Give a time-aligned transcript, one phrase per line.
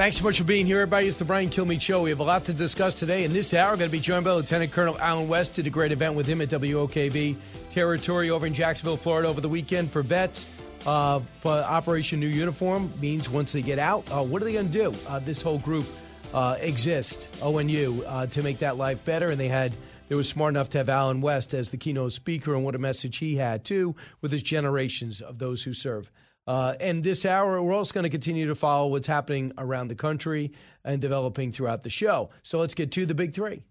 [0.00, 1.08] Thanks so much for being here, everybody.
[1.08, 2.04] It's the Brian Kilmeade Show.
[2.04, 3.24] We have a lot to discuss today.
[3.24, 5.52] In this hour, we're going to be joined by Lieutenant Colonel Allen West.
[5.52, 7.36] Did a great event with him at WOKV
[7.70, 10.46] territory over in Jacksonville, Florida over the weekend for vets.
[10.86, 14.68] Uh, for Operation New Uniform means once they get out, uh, what are they going
[14.68, 14.94] to do?
[15.06, 15.84] Uh, this whole group
[16.32, 19.28] uh, exists, ONU, uh, to make that life better.
[19.28, 19.74] And they had,
[20.08, 22.78] they were smart enough to have Allen West as the keynote speaker, and what a
[22.78, 26.10] message he had, too, with his generations of those who serve.
[26.46, 29.94] Uh, and this hour, we're also going to continue to follow what's happening around the
[29.94, 30.52] country
[30.84, 32.30] and developing throughout the show.
[32.42, 33.62] So let's get to the big three.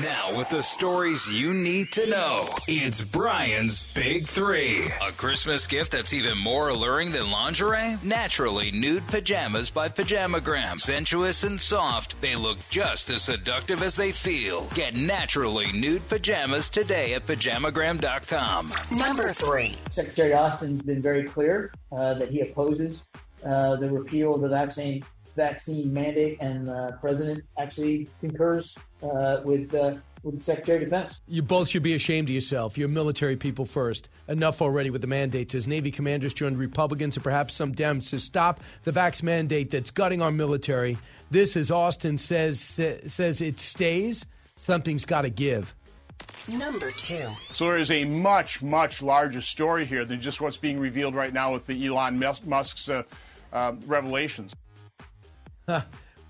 [0.00, 4.84] Now, with the stories you need to know, it's Brian's Big Three.
[5.02, 7.96] A Christmas gift that's even more alluring than lingerie?
[8.04, 10.78] Naturally nude pajamas by Pajamagram.
[10.78, 14.68] Sensuous and soft, they look just as seductive as they feel.
[14.74, 18.70] Get naturally nude pajamas today at pajamagram.com.
[18.96, 19.76] Number three.
[19.90, 23.02] Secretary Austin's been very clear uh, that he opposes
[23.44, 25.02] uh, the repeal of the vaccine
[25.38, 30.84] vaccine mandate, and the uh, president actually concurs uh, with uh, with the Secretary of
[30.84, 31.20] Defense.
[31.26, 32.76] You both should be ashamed of yourself.
[32.76, 34.08] You're military people first.
[34.26, 35.54] Enough already with the mandates.
[35.54, 39.90] As Navy commanders joined Republicans and perhaps some Dems to stop the vax mandate that's
[39.90, 40.98] gutting our military.
[41.30, 44.26] This, as Austin says, says it stays.
[44.56, 45.74] Something's got to give.
[46.48, 47.26] Number two.
[47.52, 51.32] So there is a much, much larger story here than just what's being revealed right
[51.32, 53.02] now with the Elon Musk's uh,
[53.52, 54.54] uh, revelations.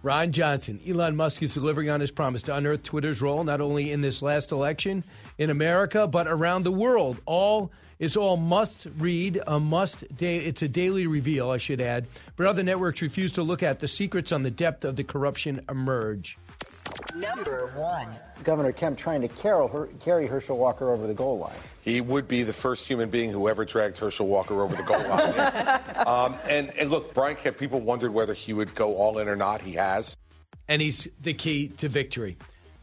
[0.02, 0.80] Ron Johnson.
[0.86, 4.22] Elon Musk is delivering on his promise to unearth Twitter's role not only in this
[4.22, 5.02] last election
[5.38, 7.20] in America but around the world.
[7.26, 10.38] All it's all must read, a must day.
[10.38, 12.06] It's a daily reveal, I should add.
[12.36, 15.64] But other networks refuse to look at the secrets on the depth of the corruption
[15.68, 16.38] emerge.
[17.16, 18.08] Number one.
[18.44, 19.28] Governor Kemp trying to
[19.98, 21.56] carry Herschel Walker over the goal line.
[21.88, 25.00] He would be the first human being who ever dragged Herschel Walker over the goal
[25.08, 25.80] line.
[26.06, 29.36] um, and, and look, Brian Kemp, people wondered whether he would go all in or
[29.36, 29.62] not.
[29.62, 30.14] He has.
[30.68, 32.36] And he's the key to victory.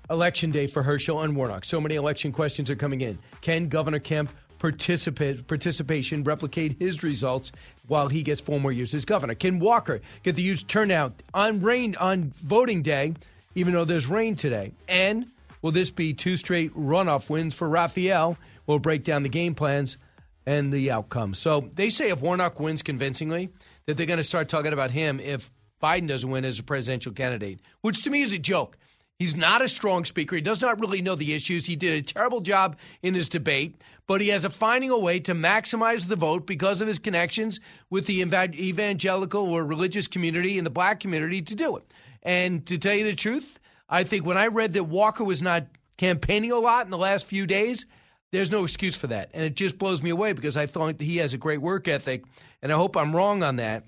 [0.09, 1.65] Election day for Herschel and Warnock.
[1.65, 3.19] So many election questions are coming in.
[3.41, 7.51] Can Governor Kemp participate, participation replicate his results
[7.85, 9.35] while he gets four more years as governor?
[9.35, 13.13] Can Walker get the huge turnout on rain on voting day,
[13.53, 14.71] even though there's rain today?
[14.87, 15.27] And
[15.61, 18.35] will this be two straight runoff wins for Raphael?
[18.67, 19.97] We'll break down the game plans
[20.45, 21.33] and the outcome.
[21.33, 23.49] So they say if Warnock wins convincingly,
[23.85, 27.11] that they're going to start talking about him if Biden doesn't win as a presidential
[27.11, 28.77] candidate, which to me is a joke.
[29.19, 30.35] He's not a strong speaker.
[30.35, 31.65] He does not really know the issues.
[31.65, 35.21] He did a terrible job in his debate, but he has a finding a way
[35.21, 40.65] to maximize the vote because of his connections with the evangelical or religious community and
[40.65, 41.93] the black community to do it.
[42.23, 45.67] And to tell you the truth, I think when I read that Walker was not
[45.95, 47.85] campaigning a lot in the last few days,
[48.35, 49.29] there's no excuse for that.
[49.33, 52.23] And it just blows me away because I thought he has a great work ethic,
[52.61, 53.85] and I hope I'm wrong on that.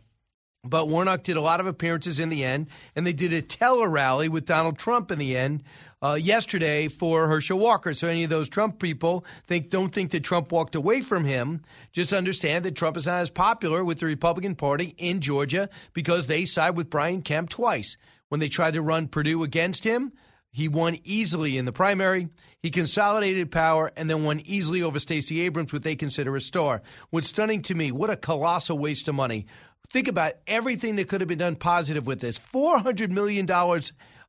[0.63, 3.89] But Warnock did a lot of appearances in the end, and they did a teller
[3.89, 5.63] rally with Donald Trump in the end
[6.01, 7.93] uh, yesterday for Herschel Walker.
[7.93, 11.61] So any of those Trump people think don't think that Trump walked away from him.
[11.91, 16.27] Just understand that Trump is not as popular with the Republican Party in Georgia because
[16.27, 17.97] they side with Brian Kemp twice.
[18.29, 20.11] When they tried to run Perdue against him,
[20.57, 22.29] he won easily in the primary.
[22.63, 26.81] He consolidated power and then won easily over Stacey Abrams, what they consider a star.
[27.11, 29.45] What's stunning to me, what a colossal waste of money.
[29.91, 32.39] Think about everything that could have been done positive with this.
[32.39, 33.47] $400 million,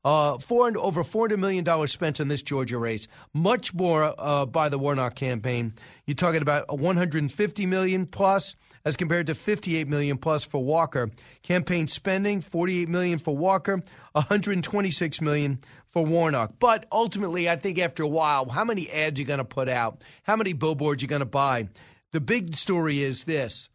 [0.04, 3.08] uh, four, over $400 million spent on this Georgia race.
[3.32, 5.72] Much more uh, by the Warnock campaign.
[6.04, 11.10] You're talking about 150 million plus as compared to 58 million plus for Walker.
[11.42, 13.82] Campaign spending 48 million for Walker,
[14.12, 15.58] 126 million
[15.90, 16.54] for Warnock.
[16.58, 19.68] But ultimately, I think after a while, how many ads are you going to put
[19.68, 20.02] out?
[20.22, 21.68] How many billboards you going to buy?
[22.12, 23.68] The big story is this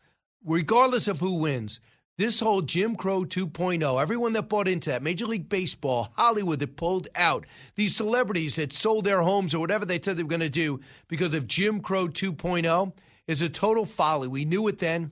[0.45, 1.79] regardless of who wins,
[2.17, 6.75] this whole Jim Crow 2.0, everyone that bought into that, Major League Baseball, Hollywood that
[6.75, 7.45] pulled out,
[7.75, 10.79] these celebrities that sold their homes or whatever they said they were going to do
[11.07, 12.93] because of Jim Crow 2.0
[13.25, 14.27] is a total folly.
[14.27, 15.11] We knew it then.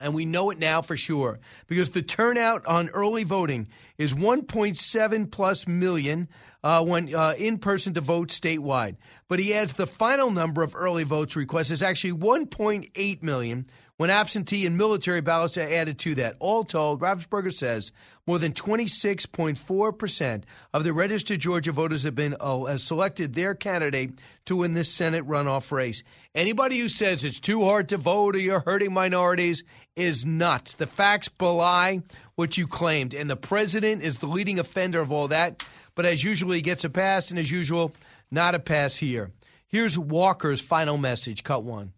[0.00, 5.30] And we know it now for sure because the turnout on early voting is 1.7
[5.30, 6.28] plus million
[6.62, 8.96] uh, when uh, in person to vote statewide.
[9.28, 14.10] But he adds the final number of early votes requests is actually 1.8 million, when
[14.10, 16.36] absentee and military ballots are added to that.
[16.40, 17.92] All told, Raffensperger says
[18.26, 20.42] more than 26.4%
[20.72, 24.90] of the registered Georgia voters have been oh, uh, selected their candidate to win this
[24.90, 26.02] Senate runoff race.
[26.34, 29.62] Anybody who says it's too hard to vote or you're hurting minorities
[29.94, 30.74] is nuts.
[30.74, 32.02] The facts belie
[32.34, 35.64] what you claimed, and the president is the leading offender of all that.
[35.94, 37.92] But as usual, he gets a pass, and as usual,
[38.30, 39.30] not a pass here.
[39.68, 41.92] Here's Walker's final message, cut one.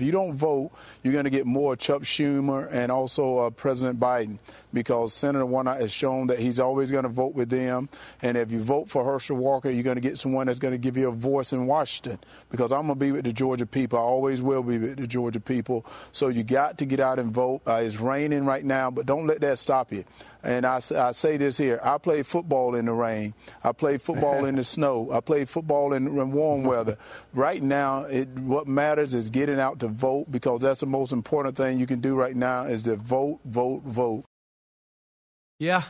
[0.00, 0.70] If you don't vote,
[1.02, 4.38] you're going to get more Chuck Schumer and also uh, President Biden
[4.72, 7.90] because Senator Warnock has shown that he's always going to vote with them.
[8.22, 10.78] And if you vote for Herschel Walker, you're going to get someone that's going to
[10.78, 12.18] give you a voice in Washington
[12.50, 13.98] because I'm going to be with the Georgia people.
[13.98, 15.84] I always will be with the Georgia people.
[16.12, 17.60] So you got to get out and vote.
[17.66, 20.06] Uh, it's raining right now, but don't let that stop you.
[20.42, 23.34] And I, I say this here I play football in the rain.
[23.62, 25.10] I play football in the snow.
[25.12, 26.96] I play football in, in warm weather.
[27.34, 31.56] Right now, it, what matters is getting out to vote because that's the most important
[31.56, 34.24] thing you can do right now is to vote, vote, vote.
[35.58, 35.82] Yeah,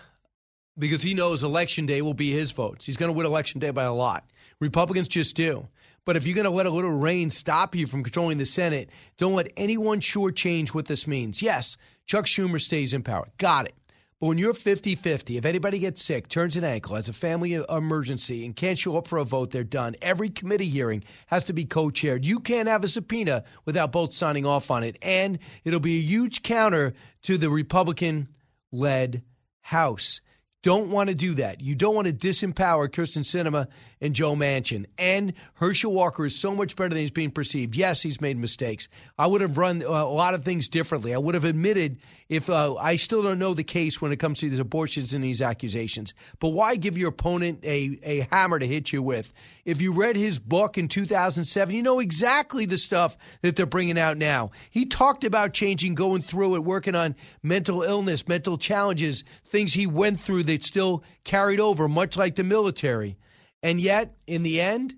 [0.78, 2.86] because he knows election day will be his votes.
[2.86, 4.24] He's going to win election day by a lot.
[4.58, 5.68] Republicans just do.
[6.04, 8.88] But if you're going to let a little rain stop you from controlling the Senate,
[9.18, 11.42] don't let anyone shortchange what this means.
[11.42, 11.76] Yes,
[12.06, 13.28] Chuck Schumer stays in power.
[13.38, 13.74] Got it.
[14.20, 17.54] But when you're 50 50, if anybody gets sick, turns an ankle, has a family
[17.54, 19.96] emergency, and can't show up for a vote, they're done.
[20.02, 22.26] Every committee hearing has to be co chaired.
[22.26, 24.98] You can't have a subpoena without both signing off on it.
[25.00, 28.28] And it'll be a huge counter to the Republican
[28.70, 29.22] led
[29.62, 30.20] House.
[30.62, 31.62] Don't want to do that.
[31.62, 33.68] You don't want to disempower Kyrsten Sinema
[34.00, 34.86] and Joe Manchin.
[34.98, 37.76] And Herschel Walker is so much better than he's being perceived.
[37.76, 38.88] Yes, he's made mistakes.
[39.18, 41.14] I would have run uh, a lot of things differently.
[41.14, 41.98] I would have admitted
[42.28, 45.22] if uh, I still don't know the case when it comes to these abortions and
[45.22, 46.14] these accusations.
[46.38, 49.34] But why give your opponent a, a hammer to hit you with?
[49.64, 53.98] If you read his book in 2007, you know exactly the stuff that they're bringing
[53.98, 54.52] out now.
[54.70, 59.86] He talked about changing, going through it, working on mental illness, mental challenges, things he
[59.86, 63.16] went through that still carried over, much like the military.
[63.62, 64.94] And yet, in the end,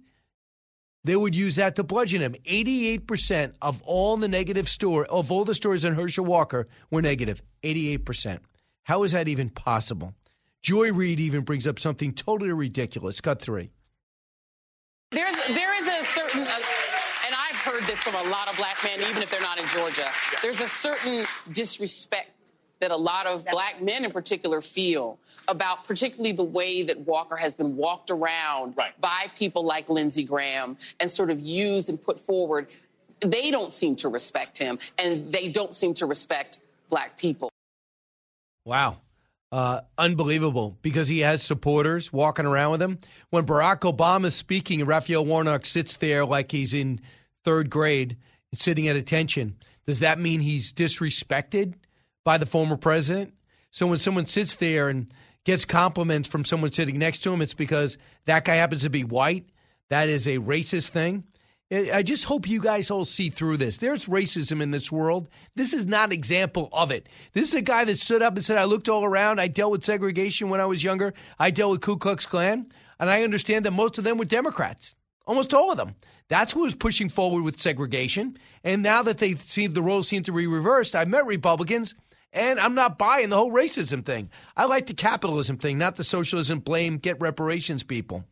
[1.05, 2.35] they would use that to bludgeon him.
[2.45, 7.43] 88% of all the negative story of all the stories on Herschel Walker were negative.
[7.65, 8.39] 88%.
[8.85, 10.15] How is that even possible?
[10.63, 13.21] Joy Reid even brings up something totally ridiculous.
[13.21, 13.71] Cut three.
[15.11, 16.61] There's there is a certain uh,
[17.27, 19.67] and I've heard this from a lot of black men, even if they're not in
[19.67, 20.09] Georgia.
[20.41, 22.42] There's a certain disrespect
[22.83, 26.99] that a lot of That's black men in particular feel about particularly the way that
[26.99, 29.01] Walker has been walked around right.
[29.01, 32.75] by people like Lindsey Graham and sort of used and put forward.
[33.21, 36.59] They don't seem to respect him, and they don't seem to respect
[36.89, 37.51] black people.
[38.65, 38.97] Wow.
[39.53, 42.99] Uh, unbelievable because he has supporters walking around with him.
[43.31, 47.01] When Barack Obama is speaking and Raphael Warnock sits there like he's in
[47.45, 48.17] third grade,
[48.53, 49.57] sitting at attention,
[49.87, 51.75] does that mean he's disrespected?
[52.25, 53.35] By the former president.
[53.71, 55.13] So when someone sits there and
[55.45, 59.05] gets compliments from someone sitting next to him, it's because that guy happens to be
[59.05, 59.47] white.
[59.89, 61.25] That is a racist thing.
[61.71, 63.79] I just hope you guys all see through this.
[63.79, 65.31] There's racism in this world.
[65.55, 67.09] This is not an example of it.
[67.33, 69.41] This is a guy that stood up and said, I looked all around.
[69.41, 71.15] I dealt with segregation when I was younger.
[71.39, 72.67] I dealt with Ku Klux Klan.
[73.01, 74.95] And I understand that most of them were Democrats,
[75.27, 75.95] almost all of them.
[76.29, 78.37] That's who was pushing forward with segregation.
[78.63, 81.95] And now that they see the roles seem to be reversed, I've met Republicans
[82.33, 84.31] and I'm not buying the whole racism thing.
[84.57, 88.25] I like the capitalism thing, not the socialism, blame, get reparations people.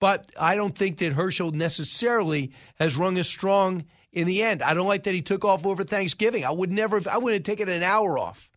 [0.00, 4.62] But I don't think that Herschel necessarily has rung as strong in the end.
[4.62, 6.44] I don't like that he took off over Thanksgiving.
[6.44, 8.50] I would never, I would have taken an hour off.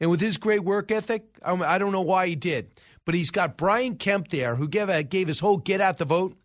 [0.00, 2.72] And with his great work ethic, I don't know why he did.
[3.04, 6.36] But he's got Brian Kemp there, who gave, gave his whole get out the vote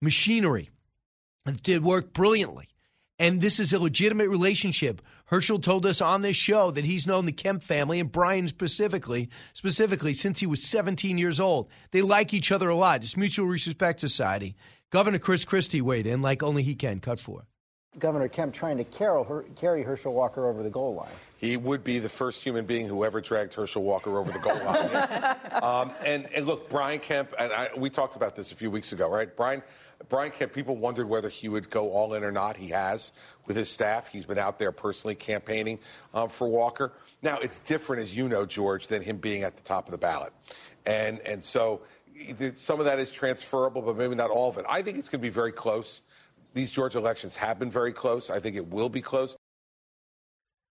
[0.00, 0.70] machinery.
[1.46, 2.68] It did work brilliantly.
[3.18, 5.00] And this is a legitimate relationship.
[5.26, 9.30] Herschel told us on this show that he's known the Kemp family and Brian specifically,
[9.52, 11.68] specifically since he was 17 years old.
[11.92, 13.02] They like each other a lot.
[13.02, 14.56] It's Mutual Respect Society.
[14.90, 16.98] Governor Chris Christie weighed in like only he can.
[17.00, 17.46] Cut four.
[17.98, 18.84] Governor Kemp trying to
[19.24, 21.12] Her- carry Herschel Walker over the goal line.
[21.36, 24.56] He would be the first human being who ever dragged Herschel Walker over the goal
[24.64, 25.36] line.
[25.62, 28.92] um, and, and, look, Brian Kemp, and I, we talked about this a few weeks
[28.92, 29.34] ago, right?
[29.36, 29.62] Brian
[30.08, 32.56] Brian Kemp, people wondered whether he would go all in or not.
[32.56, 33.12] He has
[33.46, 34.08] with his staff.
[34.08, 35.78] He's been out there personally campaigning
[36.12, 36.92] um, for Walker.
[37.22, 39.98] Now, it's different, as you know, George, than him being at the top of the
[39.98, 40.32] ballot.
[40.86, 41.82] And, and so
[42.54, 44.66] some of that is transferable, but maybe not all of it.
[44.68, 46.02] I think it's going to be very close.
[46.52, 48.30] These Georgia elections have been very close.
[48.30, 49.36] I think it will be close.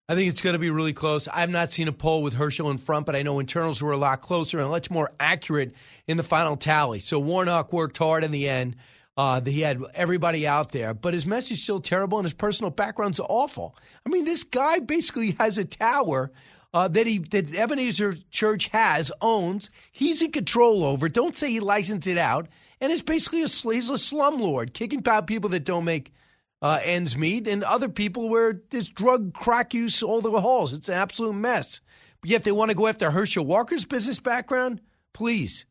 [0.10, 1.30] I think it's going to be really close.
[1.30, 3.98] I've not seen a poll with Herschel in front, but I know internals were a
[3.98, 5.74] lot closer and much more accurate
[6.06, 7.00] in the final tally.
[7.00, 8.76] So Warnock worked hard in the end.
[9.18, 12.72] Uh, he had everybody out there, but his message is still terrible, and his personal
[12.72, 13.76] background's awful.
[14.06, 16.32] I mean, this guy basically has a tower
[16.74, 19.70] uh, that he that Ebenezer Church has owns.
[19.92, 21.10] He's in control over.
[21.10, 22.48] Don't say he licensed it out,
[22.80, 26.14] and it's basically a he's a slumlord, kicking out people that don't make
[26.62, 30.72] uh, ends meet, and other people where there's drug crack use all the halls.
[30.72, 31.82] It's an absolute mess.
[32.22, 34.80] But yet they want to go after Herschel Walker's business background.
[35.12, 35.66] Please,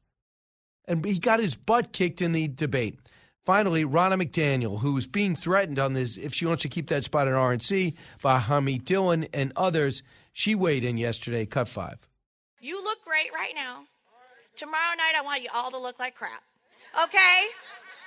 [0.86, 2.98] and he got his butt kicked in the debate.
[3.46, 7.26] Finally, Ronna McDaniel, who's being threatened on this if she wants to keep that spot
[7.26, 11.98] in RNC by Harmeet Dillon and others, she weighed in yesterday, cut five.
[12.60, 13.84] You look great right now.
[14.56, 16.42] Tomorrow night, I want you all to look like crap.
[17.02, 17.46] Okay?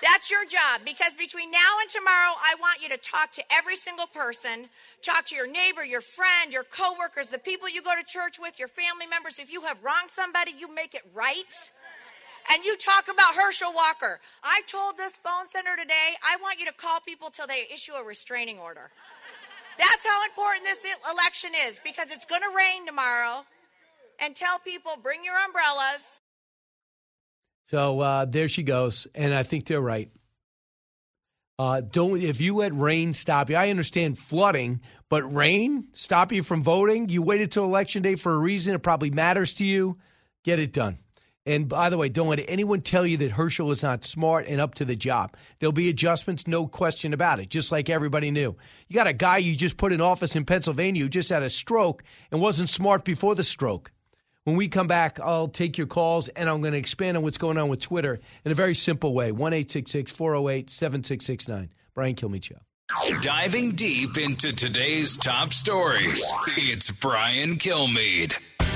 [0.03, 3.75] That's your job because between now and tomorrow, I want you to talk to every
[3.75, 4.67] single person.
[5.01, 8.59] Talk to your neighbor, your friend, your coworkers, the people you go to church with,
[8.59, 9.39] your family members.
[9.39, 11.71] If you have wronged somebody, you make it right.
[12.51, 14.19] And you talk about Herschel Walker.
[14.43, 17.93] I told this phone center today, I want you to call people till they issue
[17.93, 18.91] a restraining order.
[19.77, 23.45] That's how important this election is because it's going to rain tomorrow.
[24.19, 26.01] And tell people, bring your umbrellas.
[27.65, 30.11] So uh, there she goes, and I think they're right.
[31.57, 33.55] Uh, don't if you let rain stop you.
[33.55, 37.09] I understand flooding, but rain stop you from voting.
[37.09, 38.75] You waited till election day for a reason.
[38.75, 39.97] It probably matters to you.
[40.43, 40.97] Get it done.
[41.45, 44.61] And by the way, don't let anyone tell you that Herschel is not smart and
[44.61, 45.35] up to the job.
[45.59, 48.55] There'll be adjustments, no question about it, just like everybody knew.
[48.87, 51.49] You got a guy you just put in office in Pennsylvania who just had a
[51.49, 53.91] stroke and wasn't smart before the stroke.
[54.45, 57.37] When we come back, I'll take your calls and I'm going to expand on what's
[57.37, 61.69] going on with Twitter in a very simple way 1 408 7669.
[61.93, 62.59] Brian Kilmeade Show.
[63.21, 66.23] Diving deep into today's top stories,
[66.57, 68.37] it's Brian Kilmeade.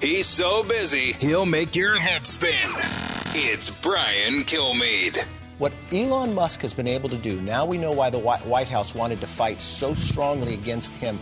[0.00, 2.70] He's so busy, he'll make your head spin.
[3.34, 5.24] It's Brian Kilmeade.
[5.58, 8.96] What Elon Musk has been able to do, now we know why the White House
[8.96, 11.20] wanted to fight so strongly against him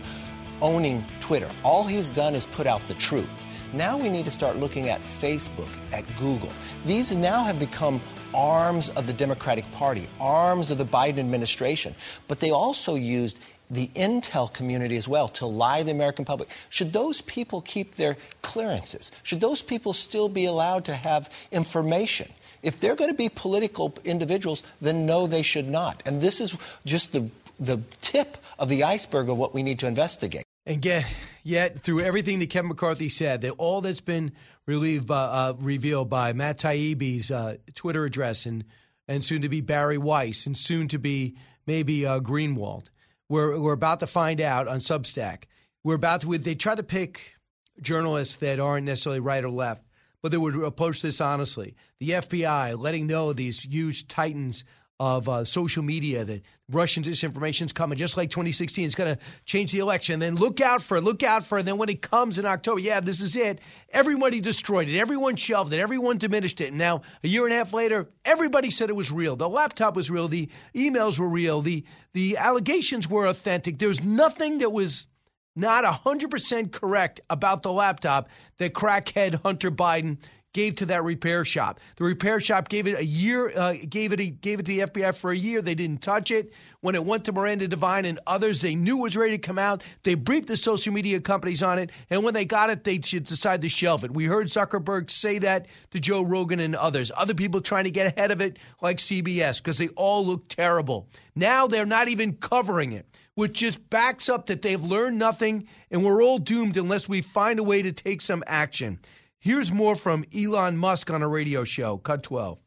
[0.61, 1.49] owning Twitter.
[1.63, 3.29] All he's done is put out the truth.
[3.73, 6.51] Now we need to start looking at Facebook, at Google.
[6.85, 8.01] These now have become
[8.33, 11.95] arms of the Democratic Party, arms of the Biden administration.
[12.27, 16.49] But they also used the intel community as well to lie the American public.
[16.69, 19.09] Should those people keep their clearances?
[19.23, 22.29] Should those people still be allowed to have information?
[22.63, 26.03] If they're going to be political individuals, then no, they should not.
[26.05, 29.87] And this is just the, the tip of the iceberg of what we need to
[29.87, 30.43] investigate.
[30.65, 31.05] And get,
[31.43, 34.31] yet, through everything that Kevin McCarthy said, that all that's been
[34.67, 38.63] relieved by, uh, revealed by Matt Taibbi's uh, Twitter address and,
[39.07, 42.89] and soon to be Bari Weiss and soon to be maybe uh, Greenwald–
[43.31, 45.43] we're, we're about to find out on Substack.
[45.85, 47.35] We're about to, they try to pick
[47.81, 49.85] journalists that aren't necessarily right or left,
[50.21, 51.75] but they would approach this honestly.
[51.99, 54.65] The FBI letting know these huge titans
[55.01, 58.85] of uh, social media that Russian disinformation is coming, just like 2016.
[58.85, 60.19] It's going to change the election.
[60.19, 61.61] Then look out for it, look out for it.
[61.61, 63.61] And then when it comes in October, yeah, this is it.
[63.89, 64.99] Everybody destroyed it.
[64.99, 65.79] Everyone shelved it.
[65.79, 66.67] Everyone diminished it.
[66.67, 69.35] And now, a year and a half later, everybody said it was real.
[69.35, 70.27] The laptop was real.
[70.27, 71.63] The emails were real.
[71.63, 73.79] The, the allegations were authentic.
[73.79, 75.07] There's nothing that was
[75.55, 78.29] not 100% correct about the laptop
[78.59, 80.19] that crackhead Hunter Biden
[80.53, 81.79] gave to that repair shop.
[81.95, 84.79] The repair shop gave it a year, uh, gave it a, gave it to the
[84.79, 85.61] FBI for a year.
[85.61, 86.51] They didn't touch it.
[86.81, 89.59] When it went to Miranda Devine and others, they knew it was ready to come
[89.59, 89.83] out.
[90.03, 93.61] They briefed the social media companies on it, and when they got it, they decided
[93.61, 94.11] to shelve it.
[94.11, 97.11] We heard Zuckerberg say that to Joe Rogan and others.
[97.15, 101.07] Other people trying to get ahead of it, like CBS, because they all look terrible.
[101.35, 103.05] Now they're not even covering it
[103.35, 107.59] which just backs up that they've learned nothing and we're all doomed unless we find
[107.59, 108.99] a way to take some action.
[109.43, 111.97] Here's more from Elon Musk on a radio show.
[111.97, 112.59] Cut 12.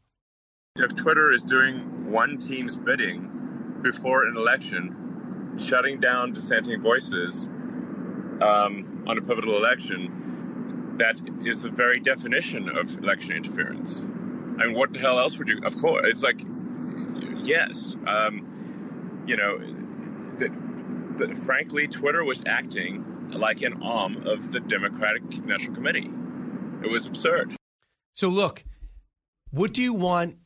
[0.75, 7.47] If Twitter is doing one team's bidding before an election, shutting down dissenting voices
[8.43, 11.17] um, on a pivotal election, that
[11.47, 14.01] is the very definition of election interference.
[14.01, 15.61] I mean, what the hell else would you?
[15.63, 16.43] Of course, it's like,
[17.37, 19.59] yes, um, you know,
[20.39, 26.11] that, that frankly, Twitter was acting like an arm of the Democratic National Committee.
[26.85, 27.57] It was absurd.
[28.13, 28.63] So look,
[29.51, 30.37] what do you want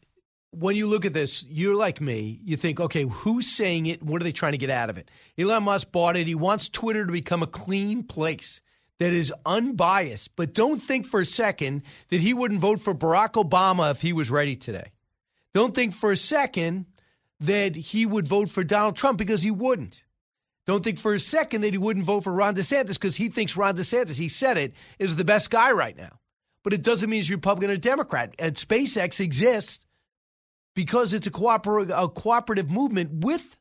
[0.52, 1.44] when you look at this?
[1.48, 2.40] You're like me.
[2.44, 4.02] You think, okay, who's saying it?
[4.02, 5.10] What are they trying to get out of it?
[5.36, 6.26] Elon Musk bought it.
[6.26, 8.60] He wants Twitter to become a clean place
[9.00, 10.36] that is unbiased.
[10.36, 14.12] But don't think for a second that he wouldn't vote for Barack Obama if he
[14.12, 14.92] was ready today.
[15.54, 16.86] Don't think for a second
[17.40, 20.04] that he would vote for Donald Trump because he wouldn't.
[20.66, 23.56] Don't think for a second that he wouldn't vote for Ron DeSantis because he thinks
[23.56, 26.18] Ron DeSantis, he said it, is the best guy right now.
[26.68, 28.34] But it doesn't mean he's Republican or Democrat.
[28.38, 29.80] And SpaceX exists
[30.74, 33.56] because it's a, cooper- a cooperative movement with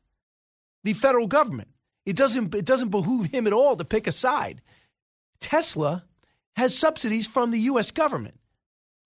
[0.84, 1.70] the federal government.
[2.04, 4.60] It doesn't, it doesn't behoove him at all to pick a side.
[5.40, 6.04] Tesla
[6.54, 7.92] has subsidies from the U.S.
[7.92, 8.38] government.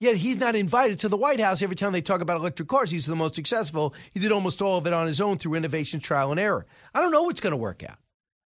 [0.01, 2.91] Yet he's not invited to the White House every time they talk about electric cars.
[2.91, 3.95] He's the most successful.
[4.15, 6.67] He did almost all of it on his own through innovation, trial, and error.
[6.93, 7.99] I don't know what's going to work out.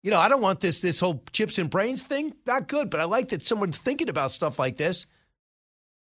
[0.02, 2.34] You know, I don't want this this whole chips and brains thing.
[2.48, 5.06] Not good, but I like that someone's thinking about stuff like this.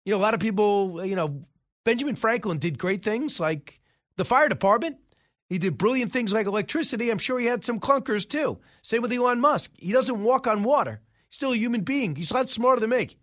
[0.05, 1.43] You know, a lot of people, you know,
[1.85, 3.79] Benjamin Franklin did great things like
[4.17, 4.97] the fire department.
[5.47, 7.09] He did brilliant things like electricity.
[7.09, 8.59] I'm sure he had some clunkers too.
[8.83, 9.71] Same with Elon Musk.
[9.77, 11.01] He doesn't walk on water.
[11.29, 12.15] He's still a human being.
[12.15, 13.17] He's a lot smarter than me.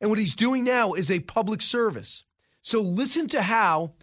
[0.00, 2.24] And what he's doing now is a public service.
[2.60, 3.94] So listen to how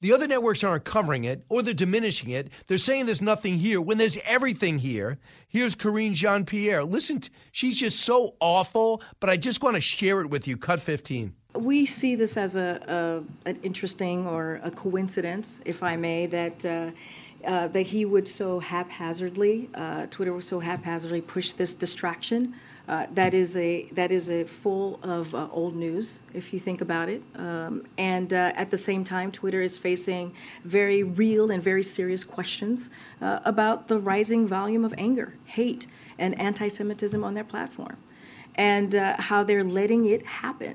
[0.00, 2.50] the other networks aren't covering it or they're diminishing it.
[2.66, 5.18] They're saying there's nothing here when there's everything here.
[5.48, 6.84] Here's Karine Jean Pierre.
[6.84, 10.56] Listen, she's just so awful, but I just want to share it with you.
[10.56, 11.34] Cut 15.
[11.54, 16.64] We see this as a, a an interesting or a coincidence, if I may, that.
[16.64, 16.90] Uh,
[17.46, 22.54] uh, that he would so haphazardly, uh, Twitter would so haphazardly push this distraction
[22.86, 26.82] uh, that is a that is a full of uh, old news if you think
[26.82, 27.22] about it.
[27.36, 30.34] Um, and uh, at the same time, Twitter is facing
[30.64, 35.86] very real and very serious questions about the rising volume of anger, hate,
[36.18, 37.96] and anti-Semitism on their platform,
[38.56, 40.74] and how they're letting it happen.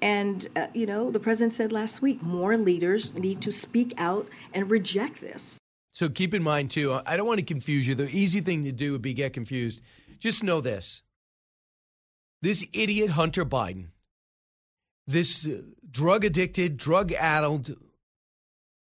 [0.00, 4.28] And uh, you know, the president said last week, more leaders need to speak out
[4.52, 5.58] and reject this.
[5.92, 6.98] So keep in mind too.
[7.06, 7.94] I don't want to confuse you.
[7.94, 9.80] The easy thing to do would be get confused.
[10.20, 11.02] Just know this
[12.42, 13.88] this idiot Hunter Biden,
[15.06, 17.74] this uh, drug addicted, drug addled,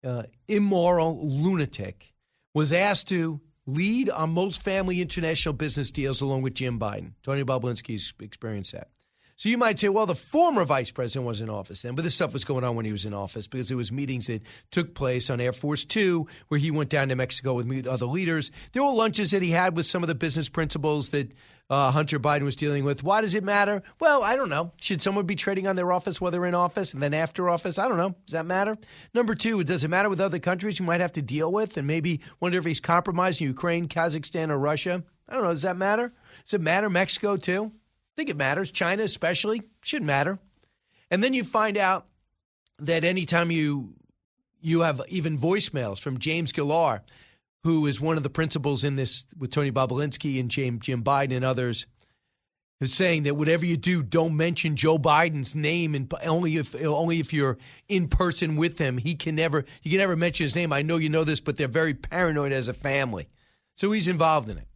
[0.04, 2.12] uh, immoral lunatic,
[2.54, 7.12] was asked to lead on most family international business deals along with Jim Biden.
[7.22, 8.88] Tony Bobulinski's experienced that.
[9.36, 12.14] So you might say, well, the former vice president was in office then, but this
[12.14, 14.94] stuff was going on when he was in office because there was meetings that took
[14.94, 18.50] place on Air Force Two where he went down to Mexico with other leaders.
[18.72, 21.32] There were lunches that he had with some of the business principals that
[21.68, 23.02] uh, Hunter Biden was dealing with.
[23.02, 23.82] Why does it matter?
[24.00, 24.72] Well, I don't know.
[24.80, 27.78] Should someone be trading on their office while they're in office and then after office?
[27.78, 28.14] I don't know.
[28.24, 28.78] Does that matter?
[29.12, 31.86] Number two, does it matter with other countries you might have to deal with and
[31.86, 35.02] maybe wonder if he's compromising Ukraine, Kazakhstan, or Russia?
[35.28, 35.50] I don't know.
[35.50, 36.12] Does that matter?
[36.44, 37.72] Does it matter Mexico too?
[38.16, 38.70] Think it matters.
[38.70, 40.38] China, especially, shouldn't matter.
[41.10, 42.06] And then you find out
[42.78, 43.94] that anytime you
[44.60, 47.02] you have even voicemails from James Gilliar,
[47.62, 51.36] who is one of the principals in this with Tony Bobulinski and James, Jim Biden
[51.36, 51.86] and others,
[52.80, 57.20] who's saying that whatever you do, don't mention Joe Biden's name and only if only
[57.20, 58.98] if you're in person with him.
[58.98, 60.72] He can never you can never mention his name.
[60.72, 63.28] I know you know this, but they're very paranoid as a family.
[63.76, 64.68] So he's involved in it.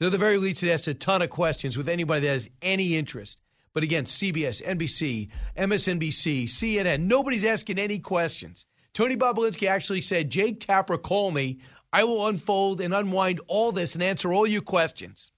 [0.00, 2.50] So at the very least, it asks a ton of questions with anybody that has
[2.62, 3.40] any interest.
[3.72, 8.66] But again, CBS, NBC, MSNBC, CNN, nobody's asking any questions.
[8.92, 11.58] Tony Bobulinski actually said, Jake Tapper, call me.
[11.92, 15.30] I will unfold and unwind all this and answer all your questions.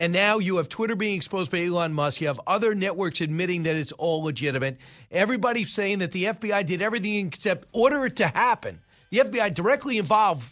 [0.00, 2.20] And now you have Twitter being exposed by Elon Musk.
[2.20, 4.78] You have other networks admitting that it's all legitimate.
[5.10, 8.80] Everybody's saying that the FBI did everything except order it to happen.
[9.10, 10.44] The FBI directly involved,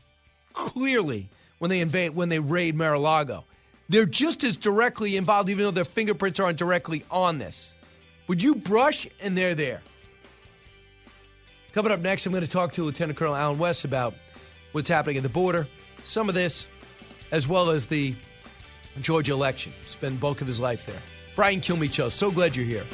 [0.53, 1.29] clearly,
[1.63, 3.45] when they invade when they raid Mar-a-Lago.
[3.89, 7.77] They're just as directly involved, even though their fingerprints aren't directly on this.
[8.27, 9.81] Would you brush and they're there?
[11.73, 14.13] Coming up next, I'm going to talk to Lieutenant Colonel Allen West about
[14.73, 15.69] what's happening at the border,
[16.03, 16.67] some of this,
[17.31, 18.17] as well as the
[19.01, 19.73] Georgia election.
[19.87, 21.01] Spent bulk of his life there.
[21.37, 22.11] Brian Kilmeade.
[22.11, 22.85] So glad you're here.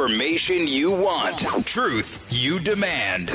[0.00, 3.28] Information you want, truth you demand.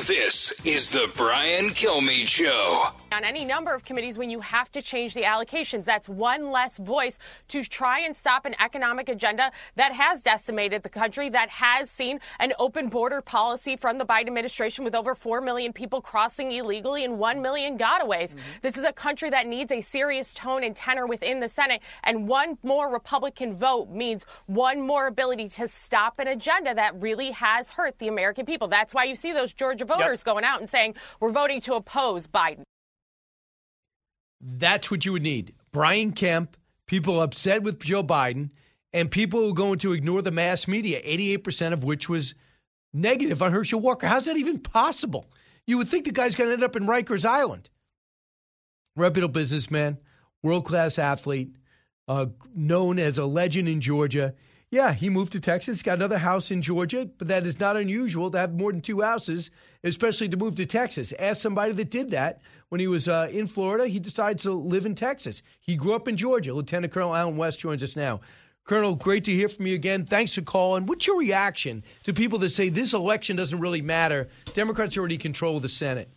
[0.00, 2.90] This is the Brian Kilmeade Show.
[3.12, 6.78] On any number of committees, when you have to change the allocations, that's one less
[6.78, 7.18] voice
[7.48, 12.20] to try and stop an economic agenda that has decimated the country, that has seen
[12.38, 17.04] an open border policy from the Biden administration with over 4 million people crossing illegally
[17.04, 18.30] and 1 million gotaways.
[18.30, 18.38] Mm-hmm.
[18.62, 22.28] This is a country that needs a serious tone and tenor within the Senate, and
[22.28, 27.70] one more Republican vote means one more ability to stop an agenda that really has
[27.70, 28.68] hurt the American people.
[28.68, 30.26] That's why you see those Georgia voters yep.
[30.26, 32.62] going out and saying, we're voting to oppose Biden.
[34.40, 35.54] That's what you would need.
[35.72, 38.50] Brian Kemp, people upset with Joe Biden,
[38.92, 42.34] and people who are going to ignore the mass media, 88% of which was
[42.92, 44.06] negative on Herschel Walker.
[44.06, 45.26] How's that even possible?
[45.66, 47.70] You would think the guy's going to end up in Rikers Island.
[48.96, 49.98] Reputable businessman,
[50.42, 51.54] world class athlete,
[52.08, 54.34] uh, known as a legend in Georgia.
[54.72, 58.30] Yeah, he moved to Texas, got another house in Georgia, but that is not unusual
[58.30, 59.50] to have more than two houses,
[59.82, 61.12] especially to move to Texas.
[61.18, 63.88] Ask somebody that did that when he was uh, in Florida.
[63.88, 65.42] He decides to live in Texas.
[65.58, 66.54] He grew up in Georgia.
[66.54, 68.20] Lieutenant Colonel Allen West joins us now.
[68.64, 70.06] Colonel, great to hear from you again.
[70.06, 70.86] Thanks for calling.
[70.86, 74.28] What's your reaction to people that say this election doesn't really matter?
[74.54, 76.08] Democrats already control the Senate.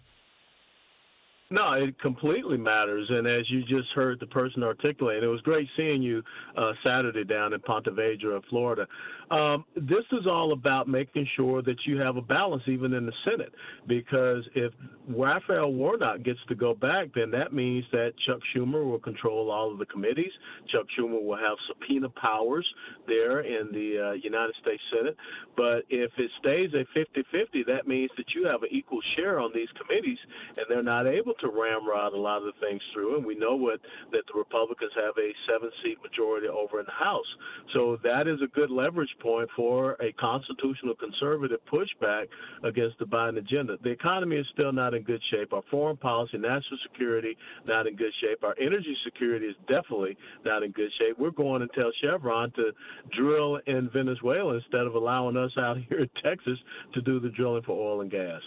[1.53, 3.05] No, it completely matters.
[3.11, 6.23] And as you just heard the person articulate, it was great seeing you
[6.57, 8.87] uh, Saturday down in Ponte Vedra, Florida.
[9.29, 13.13] Um, this is all about making sure that you have a balance even in the
[13.23, 13.53] Senate,
[13.85, 14.73] because if
[15.07, 19.71] Raphael Warnock gets to go back, then that means that Chuck Schumer will control all
[19.71, 20.31] of the committees.
[20.69, 22.65] Chuck Schumer will have subpoena powers
[23.07, 25.15] there in the uh, United States Senate.
[25.55, 29.39] But if it stays a 50 50, that means that you have an equal share
[29.39, 30.17] on these committees,
[30.57, 33.17] and they're not able to ramrod a lot of the things through.
[33.17, 33.79] And we know what
[34.11, 37.25] that the Republicans have a seven seat majority over in the House.
[37.73, 42.27] So that is a good leverage point for a constitutional conservative pushback
[42.63, 43.77] against the Biden agenda.
[43.83, 45.53] The economy is still not in good shape.
[45.53, 48.43] Our foreign policy, national security, not in good shape.
[48.43, 51.17] Our energy security is definitely not in good shape.
[51.17, 52.71] We're going to tell Chevron to
[53.15, 56.57] drill in Venezuela instead of allowing us out here in Texas
[56.93, 58.41] to do the drilling for oil and gas.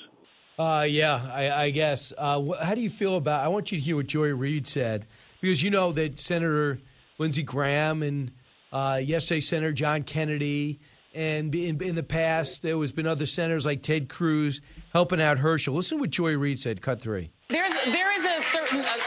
[0.59, 2.13] Uh, yeah, I, I guess.
[2.17, 3.45] Uh, wh- how do you feel about?
[3.45, 5.07] I want you to hear what Joy Reid said
[5.41, 6.79] because you know that Senator
[7.19, 8.31] Lindsey Graham and
[8.73, 10.81] uh, yesterday Senator John Kennedy
[11.15, 14.61] and in, in, the past there has been other senators like Ted Cruz
[14.93, 15.75] helping out Herschel.
[15.75, 16.81] Listen to what Joy Reid said.
[16.83, 17.31] Cut three.
[17.49, 18.81] There's there is a certain.
[18.81, 18.99] Uh,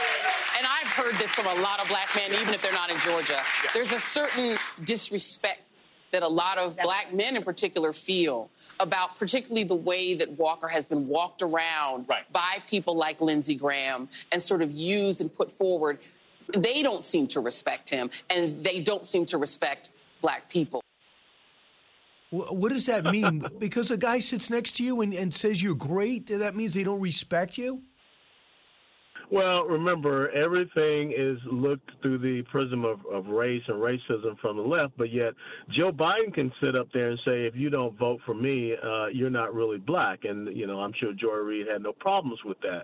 [0.58, 2.98] and I've heard this from a lot of black men, even if they're not in
[2.98, 3.40] Georgia.
[3.74, 5.62] There's a certain disrespect
[6.12, 7.14] that a lot of That's black right.
[7.14, 12.30] men in particular feel about particularly the way that Walker has been walked around right.
[12.32, 15.98] by people like Lindsey Graham and sort of used and put forward.
[16.56, 20.82] They don't seem to respect him, and they don't seem to respect black people.
[22.30, 23.44] What does that mean?
[23.58, 26.84] because a guy sits next to you and, and says you're great, that means they
[26.84, 27.82] don't respect you?
[29.32, 34.62] Well, remember, everything is looked through the prism of, of race and racism from the
[34.62, 35.34] left, but yet
[35.70, 39.06] Joe Biden can sit up there and say, if you don't vote for me, uh,
[39.06, 40.24] you're not really black.
[40.24, 42.82] And, you know, I'm sure Joy Reid had no problems with that.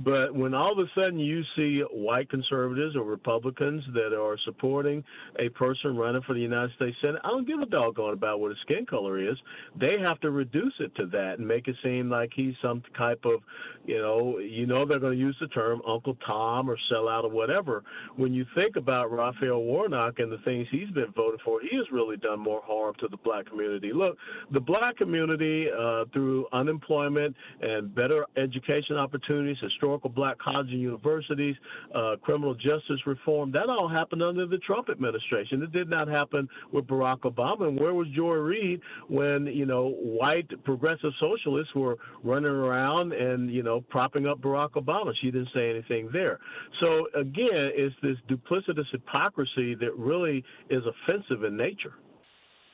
[0.00, 5.02] But when all of a sudden you see white conservatives or Republicans that are supporting
[5.38, 8.50] a person running for the United States Senate, I don't give a doggone about what
[8.50, 9.36] his skin color is.
[9.78, 13.24] They have to reduce it to that and make it seem like he's some type
[13.24, 13.40] of,
[13.86, 17.30] you know, you know they're going to use the term Uncle Tom or sellout or
[17.30, 17.82] whatever.
[18.16, 21.86] When you think about Raphael Warnock and the things he's been voted for, he has
[21.90, 23.92] really done more harm to the black community.
[23.92, 24.16] Look,
[24.52, 30.82] the black community uh, through unemployment and better education opportunities, historical historical black colleges and
[30.82, 31.56] universities,
[31.94, 33.50] uh, criminal justice reform.
[33.52, 35.62] That all happened under the Trump administration.
[35.62, 37.68] It did not happen with Barack Obama.
[37.68, 43.50] And where was Joy Reid when, you know, white progressive socialists were running around and,
[43.50, 45.12] you know, propping up Barack Obama?
[45.20, 46.38] She didn't say anything there.
[46.80, 51.94] So, again, it's this duplicitous hypocrisy that really is offensive in nature.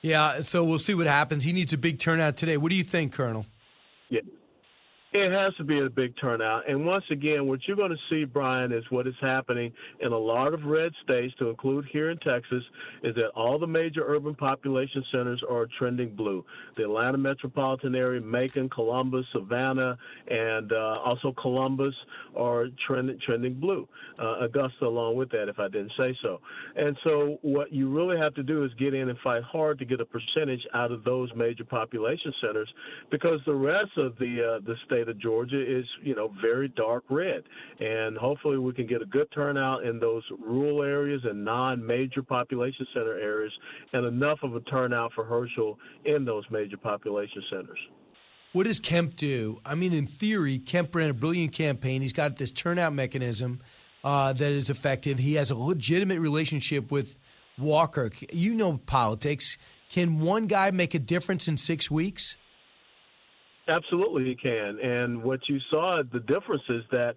[0.03, 1.44] Yeah, so we'll see what happens.
[1.44, 2.57] He needs a big turnout today.
[2.57, 3.46] What do you think, Colonel?
[4.11, 4.20] Yeah.
[5.16, 6.68] It has to be a big turnout.
[6.68, 10.18] And once again, what you're going to see, Brian, is what is happening in a
[10.18, 12.64] lot of red states, to include here in Texas,
[13.05, 16.44] is that all the major urban population centers are trending blue.
[16.77, 19.96] The Atlanta metropolitan area, Macon, Columbus, Savannah,
[20.27, 21.94] and uh, also Columbus
[22.35, 23.87] are trend, trending blue.
[24.18, 26.40] Uh, Augusta, along with that, if I didn't say so.
[26.74, 29.85] And so, what you really have to do is get in and fight hard to
[29.85, 32.68] get a percentage out of those major population centers
[33.12, 36.68] because the rest of the uh, the state state of Georgia is, you know, very
[36.68, 37.42] dark red.
[37.80, 42.86] And hopefully we can get a good turnout in those rural areas and non-major population
[42.92, 43.52] center areas
[43.92, 47.78] and enough of a turnout for Herschel in those major population centers.
[48.52, 49.60] What does Kemp do?
[49.64, 52.02] I mean, in theory, Kemp ran a brilliant campaign.
[52.02, 53.60] He's got this turnout mechanism
[54.04, 55.18] uh, that is effective.
[55.18, 57.16] He has a legitimate relationship with
[57.58, 58.10] Walker.
[58.32, 59.58] You know politics.
[59.90, 62.36] Can one guy make a difference in six weeks?
[63.68, 64.79] Absolutely, he can.
[64.81, 67.14] And what you saw, the difference is that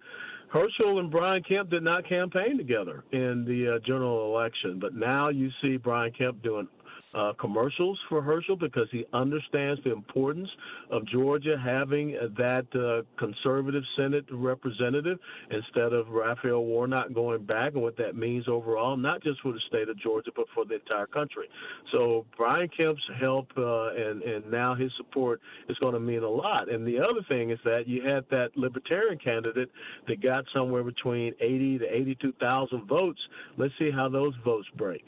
[0.50, 5.28] Herschel and Brian Kemp did not campaign together in the uh, general election, but now
[5.28, 6.66] you see Brian Kemp doing
[7.14, 10.48] uh, commercials for Herschel because he understands the importance
[10.90, 15.18] of Georgia having that uh, conservative Senate representative
[15.50, 19.60] instead of Raphael Warnock going back and what that means overall, not just for the
[19.68, 21.48] state of Georgia, but for the entire country.
[21.92, 26.28] So Brian Kemp's help uh, and, and now his support is going to mean a
[26.28, 26.70] lot.
[26.70, 29.70] And the other thing is that you had that libertarian candidate
[30.06, 33.20] that got somewhere between 80 to 82,000 votes.
[33.56, 35.04] Let's see how those votes break.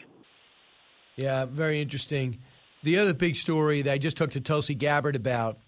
[1.17, 2.39] Yeah, very interesting.
[2.83, 5.59] The other big story that I just talked to Tulsi Gabbard about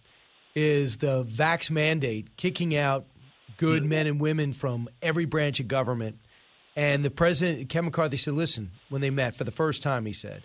[0.55, 3.07] is the vax mandate kicking out
[3.59, 6.19] good men and women from every branch of government.
[6.75, 10.13] And the president, Kevin McCarthy, said, listen, when they met for the first time, he
[10.13, 10.43] said,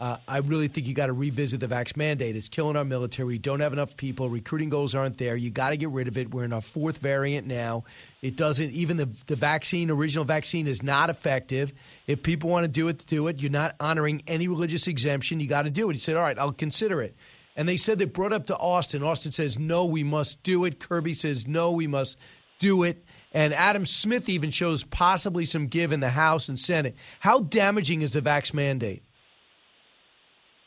[0.00, 2.34] uh, I really think you got to revisit the vax mandate.
[2.34, 3.26] It's killing our military.
[3.26, 4.28] We don't have enough people.
[4.28, 5.36] Recruiting goals aren't there.
[5.36, 6.34] You got to get rid of it.
[6.34, 7.84] We're in our fourth variant now.
[8.20, 11.72] It doesn't even the the vaccine, original vaccine, is not effective.
[12.08, 13.38] If people want to do it, do it.
[13.40, 15.38] You're not honoring any religious exemption.
[15.38, 15.92] You got to do it.
[15.92, 17.14] He said, all right, I'll consider it.
[17.54, 19.04] And they said they brought up to Austin.
[19.04, 20.80] Austin says no, we must do it.
[20.80, 22.16] Kirby says no, we must
[22.58, 23.04] do it.
[23.30, 26.96] And Adam Smith even shows possibly some give in the House and Senate.
[27.20, 29.03] How damaging is the vax mandate?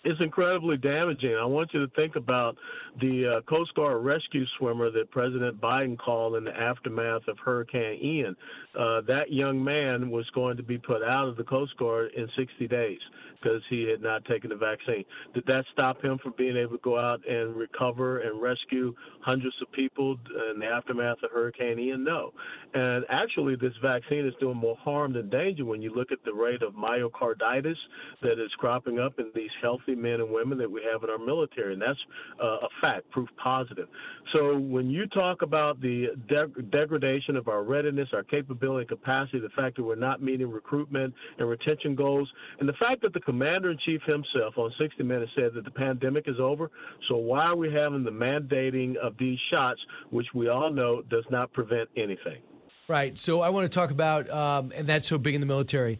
[0.04, 1.36] It's incredibly damaging.
[1.36, 2.56] I want you to think about
[3.02, 8.00] the uh, Coast Guard rescue swimmer that President Biden called in the aftermath of Hurricane
[8.02, 8.36] Ian.
[8.78, 12.28] Uh, that young man was going to be put out of the Coast Guard in
[12.38, 13.00] 60 days
[13.42, 15.04] because he had not taken the vaccine.
[15.34, 19.56] Did that stop him from being able to go out and recover and rescue hundreds
[19.62, 20.18] of people
[20.54, 22.04] in the aftermath of Hurricane Ian?
[22.04, 22.32] No.
[22.74, 26.34] And actually, this vaccine is doing more harm than danger when you look at the
[26.34, 27.78] rate of myocarditis
[28.22, 31.18] that is cropping up in these healthy men and women that we have in our
[31.18, 31.74] military.
[31.74, 32.00] And that's
[32.42, 33.88] uh, a fact, proof positive.
[34.34, 39.40] So when you talk about the de- degradation of our readiness, our capability and capacity,
[39.40, 42.30] the fact that we're not meeting recruitment and retention goals,
[42.60, 45.72] and the fact that the commander in chief himself on 60 Minutes said that the
[45.72, 46.70] pandemic is over.
[47.08, 49.80] So why are we having the mandating of these shots,
[50.10, 52.42] which we all know does not prevent anything?
[52.88, 53.18] Right.
[53.18, 56.00] So I want to talk about, um, and that's so big in the military.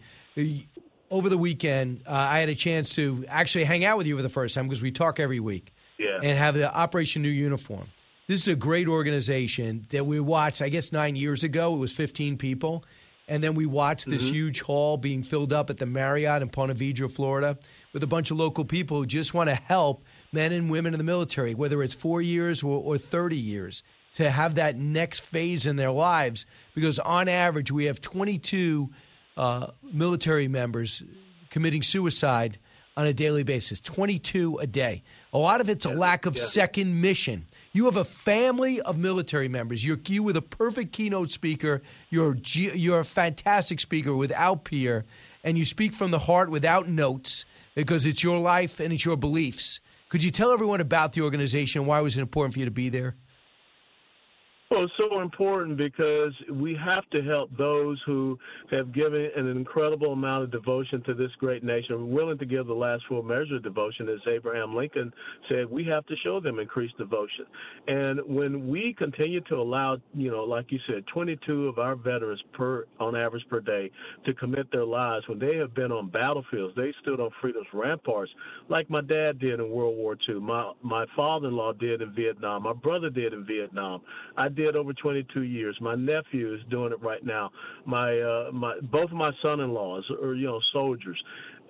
[1.10, 4.22] Over the weekend, uh, I had a chance to actually hang out with you for
[4.22, 5.74] the first time because we talk every week.
[5.98, 6.20] Yeah.
[6.22, 7.88] And have the Operation New Uniform.
[8.28, 11.74] This is a great organization that we watched, I guess, nine years ago.
[11.74, 12.84] It was 15 people.
[13.30, 14.34] And then we watched this Mhm.
[14.34, 17.58] huge hall being filled up at the Marriott in Ponte Vedra, Florida,
[17.94, 20.98] with a bunch of local people who just want to help men and women in
[20.98, 23.82] the military, whether it's four years or, or 30 years,
[24.14, 26.46] to have that next phase in their lives.
[26.76, 28.90] Because on average, we have 22
[29.38, 31.04] uh, military members
[31.50, 32.58] committing suicide
[32.98, 35.04] on a daily basis 22 a day.
[35.32, 36.44] A lot of it's a lack of yeah.
[36.44, 37.46] second mission.
[37.72, 39.86] You have a family of military members.
[39.86, 41.84] You're you were the perfect keynote speaker.
[42.10, 45.06] You're you're a fantastic speaker without peer,
[45.44, 47.46] and you speak from the heart without notes
[47.76, 49.80] because it's your life and it's your beliefs.
[50.10, 51.86] Could you tell everyone about the organization?
[51.86, 53.16] Why was it important for you to be there?
[54.70, 58.38] Well, it's so important because we have to help those who
[58.70, 62.68] have given an incredible amount of devotion to this great nation, We're willing to give
[62.68, 65.14] the last full measure of devotion, as Abraham Lincoln
[65.48, 65.72] said.
[65.72, 67.46] We have to show them increased devotion.
[67.88, 72.44] And when we continue to allow, you know, like you said, 22 of our veterans
[72.52, 73.90] per, on average per day,
[74.26, 78.34] to commit their lives when they have been on battlefields, they stood on freedom's ramparts,
[78.68, 82.74] like my dad did in World War II, my my father-in-law did in Vietnam, my
[82.74, 84.02] brother did in Vietnam.
[84.36, 85.78] I did over 22 years.
[85.80, 87.52] My nephew is doing it right now.
[87.86, 91.22] My uh, my both of my son-in-laws are you know soldiers.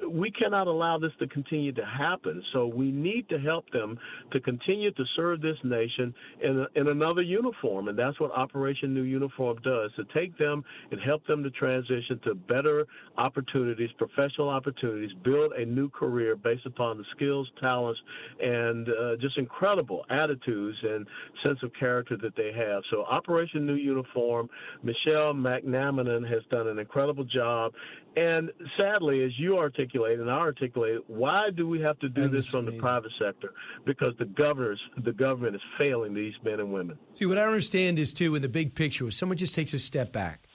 [0.10, 2.44] We cannot allow this to continue to happen.
[2.54, 3.98] So we need to help them
[4.32, 9.04] to continue to serve this nation in, in another uniform, and that's what Operation New
[9.04, 12.86] Uniform does: to take them and help them to transition to better
[13.18, 18.00] opportunities, professional opportunities, build a new career based upon the skills, talents,
[18.42, 21.08] and uh, just incredible attitudes and
[21.44, 22.84] sense of character that they have.
[22.92, 24.50] So Operation New Uniform,
[24.84, 27.74] Michelle McNamara has done an incredible job.
[28.18, 32.48] And sadly, as you articulate and I articulate why do we have to do this
[32.48, 33.54] from the private sector?
[33.86, 36.98] Because the governors, the government is failing these men and women.
[37.14, 39.80] See, what I understand is too in the big picture, if someone just takes a
[39.80, 40.48] step back,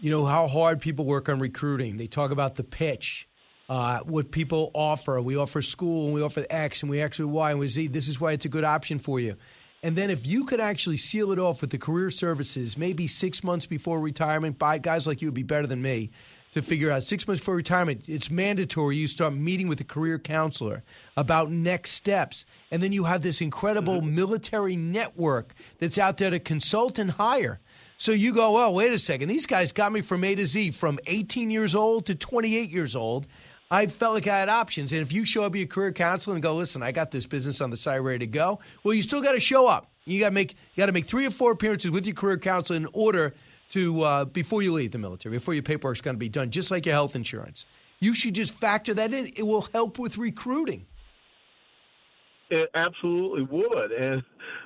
[0.00, 1.96] you know how hard people work on recruiting.
[1.96, 3.28] They talk about the pitch,
[3.68, 5.20] uh, what people offer.
[5.20, 7.88] We offer school, and we offer X, and we actually Y, and we Z.
[7.88, 9.34] This is why it's a good option for you.
[9.82, 13.42] And then if you could actually seal it off with the career services, maybe six
[13.42, 16.10] months before retirement, by guys like you would be better than me
[16.54, 20.20] to figure out six months before retirement, it's mandatory you start meeting with a career
[20.20, 20.84] counselor
[21.16, 22.46] about next steps.
[22.70, 24.14] And then you have this incredible mm-hmm.
[24.14, 27.58] military network that's out there to consult and hire.
[27.98, 29.28] So you go, well, wait a second.
[29.28, 32.94] These guys got me from A to Z from 18 years old to 28 years
[32.94, 33.26] old.
[33.72, 34.92] I felt like I had options.
[34.92, 37.26] And if you show up at your career counselor and go, listen, I got this
[37.26, 39.90] business on the side ready to go, well, you still got to show up.
[40.04, 42.38] You got to make you got to make three or four appearances with your career
[42.38, 43.34] counselor in order
[43.74, 46.70] to uh, before you leave the military, before your paperwork's going to be done, just
[46.70, 47.66] like your health insurance.
[47.98, 49.32] You should just factor that in.
[49.34, 50.86] It will help with recruiting.
[52.50, 53.90] It absolutely would.
[53.90, 54.22] And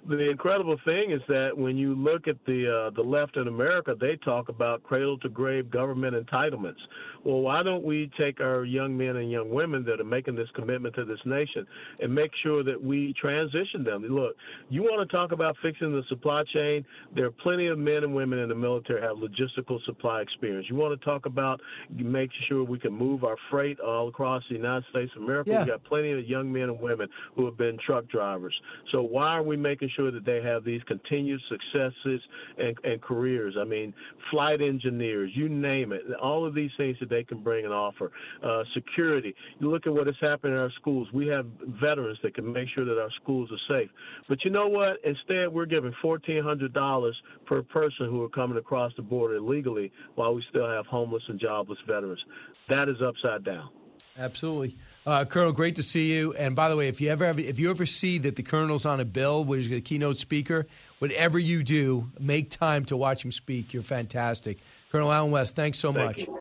[0.08, 3.94] the incredible thing is that when you look at the uh, the left in America,
[3.98, 6.80] they talk about cradle to grave government entitlements.
[7.24, 10.48] Well, why don't we take our young men and young women that are making this
[10.54, 11.66] commitment to this nation
[12.00, 14.04] and make sure that we transition them?
[14.04, 14.36] Look,
[14.68, 16.84] you want to talk about fixing the supply chain?
[17.14, 20.66] There are plenty of men and women in the military have logistical supply experience.
[20.70, 21.60] You want to talk about
[21.90, 25.50] making sure we can move our freight all across the United States of America?
[25.50, 25.58] Yeah.
[25.58, 28.54] We've got plenty of young men and women who have been truck drivers.
[28.92, 32.20] So why are we making sure that they have these continued successes
[32.58, 33.54] and, and careers?
[33.58, 33.92] I mean,
[34.30, 36.02] flight engineers, you name it.
[36.22, 38.10] All of these things that they can bring and offer.
[38.42, 39.34] Uh, security.
[39.58, 41.08] You look at what has happened in our schools.
[41.12, 41.46] We have
[41.80, 43.90] veterans that can make sure that our schools are safe.
[44.28, 44.98] But you know what?
[45.04, 47.12] Instead, we're giving $1,400
[47.46, 51.40] per person who are coming across the border illegally while we still have homeless and
[51.40, 52.20] jobless veterans.
[52.68, 53.70] That is upside down.
[54.18, 54.76] Absolutely.
[55.06, 56.34] Uh, Colonel, great to see you.
[56.34, 58.84] And by the way, if you ever have, if you ever see that the Colonel's
[58.84, 60.66] on a bill where he's a keynote speaker,
[60.98, 63.72] whatever you do, make time to watch him speak.
[63.72, 64.58] You're fantastic.
[64.90, 66.26] Colonel Allen West, thanks so Thank much.
[66.26, 66.40] you.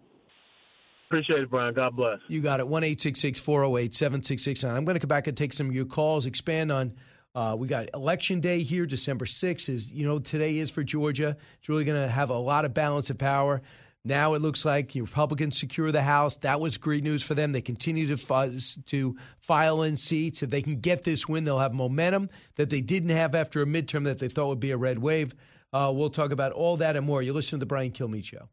[1.08, 1.74] Appreciate it, Brian.
[1.74, 2.20] God bless.
[2.28, 2.68] You got it.
[2.68, 4.76] 1 408 7669.
[4.76, 6.94] I'm going to come back and take some of your calls, expand on.
[7.34, 9.70] Uh, we got election day here, December 6th.
[9.70, 11.38] Is you know today is for Georgia.
[11.60, 13.62] It's really going to have a lot of balance of power.
[14.06, 16.38] Now it looks like Republicans secure the House.
[16.38, 17.52] That was great news for them.
[17.52, 20.44] They continue to fuzz, to file in seats.
[20.44, 23.66] If they can get this win, they'll have momentum that they didn't have after a
[23.66, 25.36] midterm that they thought would be a red wave.
[25.74, 27.22] Uh, we'll talk about all that and more.
[27.22, 28.48] You listen to the Brian Kilmeade Show.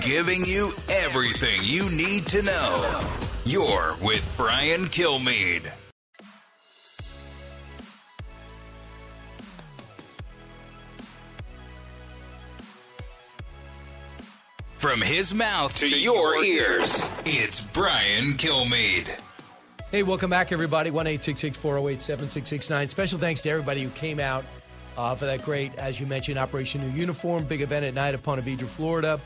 [0.00, 3.00] Giving you everything you need to know.
[3.44, 5.70] You're with Brian Kilmeade.
[14.86, 19.18] From his mouth to, your ears, it's Brian Kilmeade.
[19.90, 20.90] Hey, welcome back, everybody.
[20.90, 22.88] 1 408 7669.
[22.90, 24.44] Special thanks to everybody who came out
[24.96, 28.22] uh, for that great, as you mentioned, Operation New Uniform, big event at night at
[28.22, 29.18] Ponte Vedra, Florida.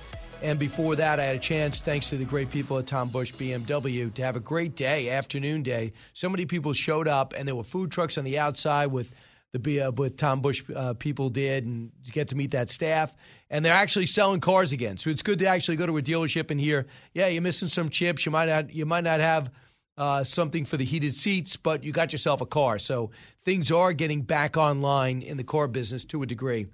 [0.42, 3.30] And before that, I had a chance, thanks to the great people at Tom Bush
[3.30, 5.92] BMW, to have a great day, afternoon day.
[6.14, 9.10] So many people showed up, and there were food trucks on the outside with
[9.52, 13.12] the B- uh, with Tom Bush uh, people did, and get to meet that staff.
[13.50, 16.50] And they're actually selling cars again, so it's good to actually go to a dealership
[16.50, 18.24] and hear, yeah, you're missing some chips.
[18.24, 19.50] You might not, you might not have
[19.96, 22.78] uh, something for the heated seats, but you got yourself a car.
[22.78, 23.10] So
[23.44, 26.66] things are getting back online in the car business to a degree.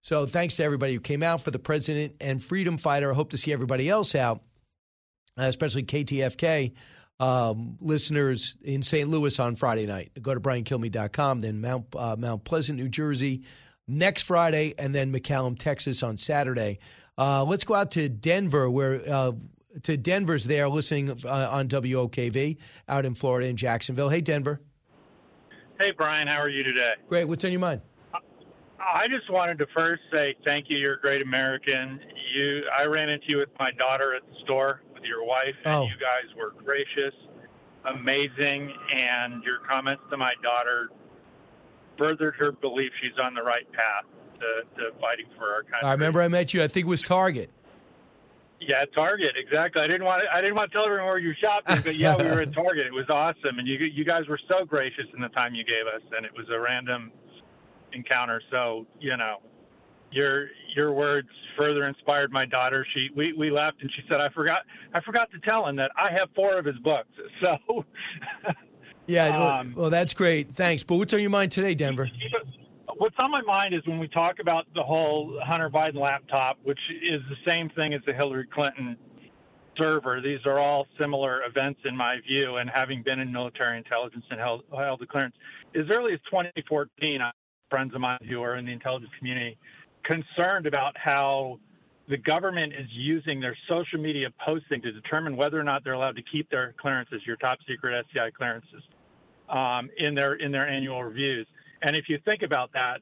[0.00, 3.12] So thanks to everybody who came out for the president and freedom fighter.
[3.12, 4.42] I hope to see everybody else out,
[5.38, 6.72] uh, especially KTFK
[7.22, 9.08] um, listeners in St.
[9.08, 10.10] Louis on Friday night.
[10.20, 13.44] Go to briankilmeade.com, then Mount, uh, Mount Pleasant, New Jersey
[13.86, 16.80] next Friday, and then McCallum, Texas on Saturday.
[17.16, 19.32] Uh, let's go out to Denver, where uh,
[19.84, 22.56] to Denver's there listening uh, on WOKV
[22.88, 24.08] out in Florida in Jacksonville.
[24.08, 24.60] Hey, Denver.
[25.78, 26.94] Hey, Brian, how are you today?
[27.08, 27.26] Great.
[27.26, 27.82] What's on your mind?
[28.80, 30.76] I just wanted to first say thank you.
[30.76, 32.00] You're a great American.
[32.34, 35.74] You, I ran into you with my daughter at the store with your wife, and
[35.74, 35.82] Oh.
[35.84, 37.14] you guys were gracious,
[37.84, 40.90] amazing, and your comments to my daughter
[41.98, 44.04] furthered her belief she's on the right path
[44.38, 45.82] to, to fighting for our country.
[45.88, 46.62] I remember I met you.
[46.62, 47.50] I think it was Target.
[48.60, 49.82] Yeah, Target, exactly.
[49.82, 52.16] I didn't want to, I didn't want to tell everyone where you're shopping, but yeah,
[52.16, 52.86] we were at Target.
[52.86, 55.86] It was awesome, and you you guys were so gracious in the time you gave
[55.92, 57.10] us, and it was a random
[57.92, 58.40] encounter.
[58.52, 59.38] So you know,
[60.12, 62.86] your your words further inspired my daughter.
[62.94, 64.62] She we we laughed, and she said, "I forgot
[64.94, 67.08] I forgot to tell him that I have four of his books."
[67.40, 67.84] So
[69.06, 70.54] Yeah, well- Um, well, that's great.
[70.54, 70.82] Thanks.
[70.84, 72.08] But what's on your mind today, Denver?
[72.98, 76.78] what's on my mind is when we talk about the whole Hunter Biden laptop, which
[77.02, 78.96] is the same thing as the Hillary Clinton
[79.76, 80.20] server.
[80.20, 84.38] These are all similar events in my view, and having been in military intelligence and
[84.38, 85.34] held, held a clearance.
[85.74, 87.20] As early as 2014,
[87.70, 89.56] friends of mine who are in the intelligence community
[90.04, 91.58] concerned about how
[92.08, 96.16] the government is using their social media posting to determine whether or not they're allowed
[96.16, 98.82] to keep their clearances, your top secret SCI clearances,
[99.48, 101.46] um, in their in their annual reviews.
[101.82, 103.00] And if you think about that,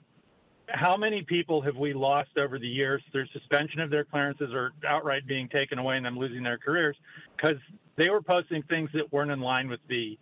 [0.68, 4.72] how many people have we lost over the years through suspension of their clearances or
[4.86, 6.96] outright being taken away and them losing their careers
[7.36, 7.56] because
[7.96, 10.18] they were posting things that weren't in line with the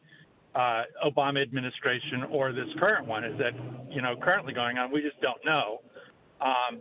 [0.55, 3.25] uh, Obama administration or this current one?
[3.25, 3.53] Is that
[3.91, 4.91] you know currently going on?
[4.91, 5.81] We just don't know.
[6.41, 6.81] Um,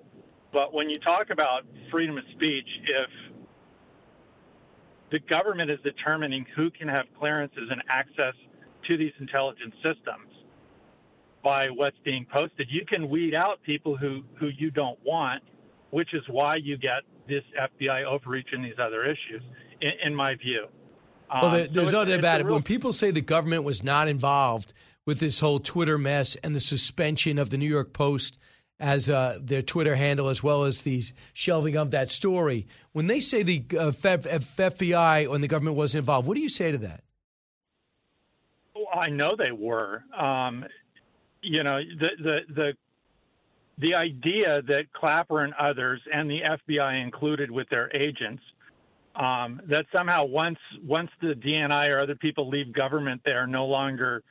[0.53, 3.09] but when you talk about freedom of speech, if
[5.11, 8.33] the government is determining who can have clearances and access
[8.87, 10.29] to these intelligence systems
[11.43, 15.43] by what's being posted, you can weed out people who, who you don't want,
[15.91, 19.41] which is why you get this FBI overreach and these other issues,
[19.81, 20.67] in, in my view.
[21.29, 22.45] Um, well, there, there's so no doubt about it.
[22.45, 24.73] Real- When people say the government was not involved
[25.05, 28.37] with this whole Twitter mess and the suspension of the New York Post
[28.79, 31.03] as uh, their Twitter handle, as well as the
[31.33, 36.27] shelving of that story, when they say the uh, FBI and the government wasn't involved,
[36.27, 37.03] what do you say to that?
[38.75, 40.03] Well, I know they were.
[40.17, 40.65] Um,
[41.41, 42.73] you know, the the the
[43.79, 48.41] the idea that Clapper and others, and the FBI included with their agents,
[49.15, 53.65] um, that somehow once once the DNI or other people leave government, they are no
[53.65, 54.23] longer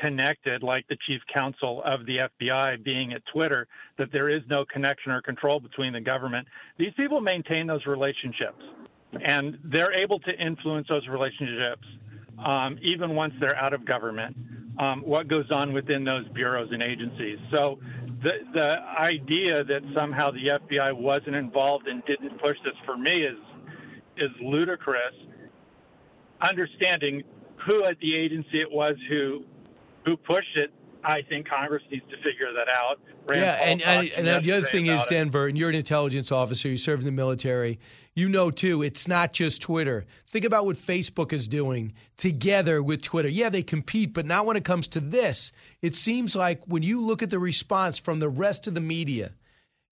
[0.00, 3.66] connected, like the chief counsel of the FBI being at Twitter,
[3.98, 6.46] that there is no connection or control between the government.
[6.78, 8.62] These people maintain those relationships,
[9.24, 11.86] and they're able to influence those relationships
[12.44, 14.36] um, even once they're out of government.
[14.78, 17.38] Um, what goes on within those bureaus and agencies.
[17.50, 17.80] So
[18.22, 23.22] the the idea that somehow the FBI wasn't involved and didn't push this for me
[23.22, 23.38] is
[24.16, 25.14] is ludicrous.
[26.40, 27.22] Understanding
[27.66, 29.42] who at the agency it was who
[30.08, 30.70] who pushed it,
[31.04, 32.98] I think Congress needs to figure that out.
[33.26, 35.08] Rand yeah, Paul and, and, and uh, the other thing is, it.
[35.10, 37.78] Denver, and you're an intelligence officer, you serve in the military.
[38.14, 40.04] You know, too, it's not just Twitter.
[40.26, 43.28] Think about what Facebook is doing together with Twitter.
[43.28, 45.52] Yeah, they compete, but not when it comes to this.
[45.82, 49.30] It seems like when you look at the response from the rest of the media,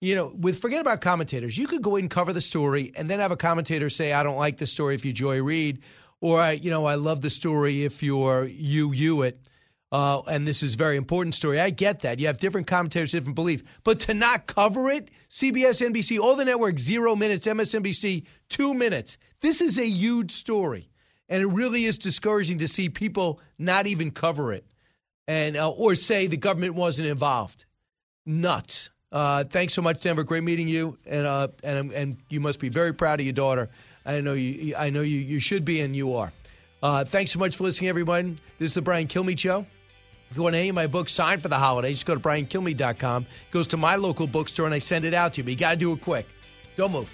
[0.01, 3.09] you know, with forget about commentators, you could go in and cover the story and
[3.09, 5.83] then have a commentator say, I don't like the story if you Joy Reid,
[6.19, 9.39] or, I, you know, I love the story if you're Hugh Hewitt.
[9.91, 11.59] Uh, and this is a very important story.
[11.59, 12.19] I get that.
[12.19, 13.63] You have different commentators, different belief.
[13.83, 19.17] But to not cover it, CBS, NBC, all the networks, zero minutes, MSNBC, two minutes.
[19.41, 20.89] This is a huge story.
[21.29, 24.65] And it really is discouraging to see people not even cover it
[25.27, 27.65] and uh, or say the government wasn't involved.
[28.25, 28.89] Nuts.
[29.11, 30.23] Uh, thanks so much, Denver.
[30.23, 33.69] Great meeting you, and uh, and and you must be very proud of your daughter.
[34.05, 34.75] I know you.
[34.75, 35.17] I know you.
[35.19, 36.31] You should be, and you are.
[36.83, 38.37] Uh, thanks so much for listening, everyone.
[38.59, 39.65] This is the Brian Kilmeade Show.
[40.29, 43.23] If you want any of my books signed for the holidays, just go to briankilmeade.com.
[43.23, 45.43] It goes to my local bookstore, and I send it out to you.
[45.45, 46.27] But you got to do it quick.
[46.75, 47.09] Don't move.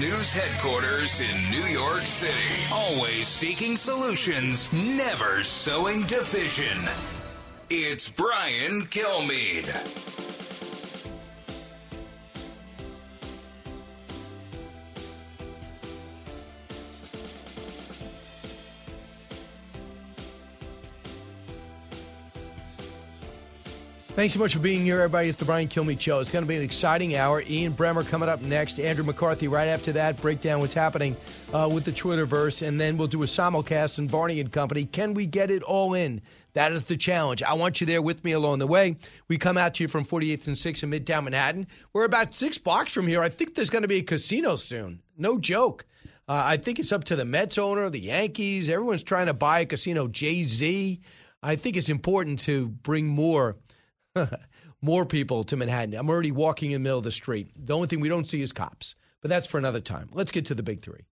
[0.00, 2.32] News headquarters in New York City,
[2.72, 6.78] always seeking solutions, never sowing division.
[7.68, 9.68] It's Brian Kilmeade.
[24.16, 25.28] Thanks so much for being here, everybody.
[25.28, 26.18] It's the Brian Kilmeade Show.
[26.18, 27.42] It's going to be an exciting hour.
[27.48, 28.80] Ian Bremmer coming up next.
[28.80, 30.20] Andrew McCarthy right after that.
[30.20, 31.16] Break down what's happening
[31.54, 32.66] uh, with the Twitterverse.
[32.66, 34.84] And then we'll do a simulcast and Varney and Company.
[34.84, 36.20] Can we get it all in?
[36.54, 37.44] That is the challenge.
[37.44, 38.96] I want you there with me along the way.
[39.28, 41.68] We come out to you from 48th and 6th in Midtown Manhattan.
[41.92, 43.22] We're about six blocks from here.
[43.22, 45.00] I think there's going to be a casino soon.
[45.16, 45.86] No joke.
[46.28, 48.68] Uh, I think it's up to the Mets owner, the Yankees.
[48.68, 50.08] Everyone's trying to buy a casino.
[50.08, 51.00] Jay Z.
[51.44, 53.56] I think it's important to bring more
[54.82, 55.94] more people to Manhattan.
[55.94, 57.50] I'm already walking in the middle of the street.
[57.56, 58.94] The only thing we don't see is cops.
[59.22, 60.08] But that's for another time.
[60.12, 61.04] Let's get to the big three.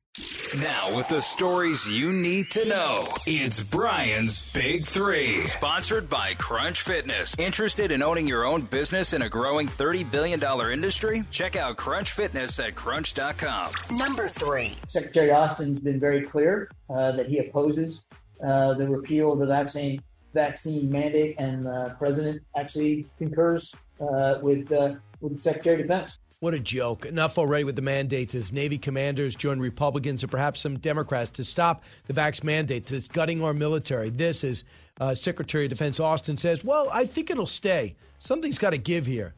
[0.60, 5.46] Now, with the stories you need to know, it's Brian's Big Three.
[5.46, 7.36] Sponsored by Crunch Fitness.
[7.38, 10.42] Interested in owning your own business in a growing $30 billion
[10.72, 11.22] industry?
[11.30, 13.70] Check out Crunch Fitness at crunch.com.
[13.90, 14.74] Number three.
[14.88, 18.00] Secretary Austin's been very clear uh, that he opposes
[18.42, 20.02] uh, the repeal of the vaccine
[20.34, 26.18] vaccine mandate, and the president actually concurs uh, with uh, with the Secretary of Defense.
[26.40, 27.04] What a joke.
[27.04, 31.44] Enough already with the mandates as Navy commanders join Republicans and perhaps some Democrats to
[31.44, 34.10] stop the vax mandate that's gutting our military.
[34.10, 34.62] This is
[35.00, 37.96] uh, Secretary of Defense Austin says, well, I think it'll stay.
[38.20, 39.34] Something's got to give here.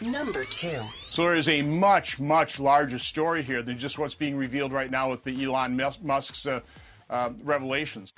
[0.00, 0.80] Number two.
[1.10, 4.90] So there is a much, much larger story here than just what's being revealed right
[4.90, 6.60] now with the Elon Musk's uh,
[7.10, 8.12] uh, revelations.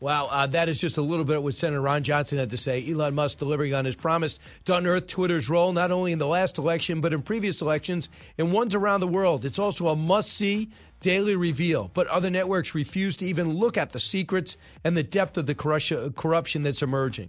[0.00, 2.56] Wow, uh, that is just a little bit of what Senator Ron Johnson had to
[2.56, 2.90] say.
[2.90, 6.56] Elon Musk delivering on his promise to unearth Twitter's role not only in the last
[6.56, 9.44] election, but in previous elections and ones around the world.
[9.44, 10.70] It's also a must see
[11.02, 11.90] daily reveal.
[11.92, 15.54] But other networks refuse to even look at the secrets and the depth of the
[15.54, 17.28] corruption that's emerging.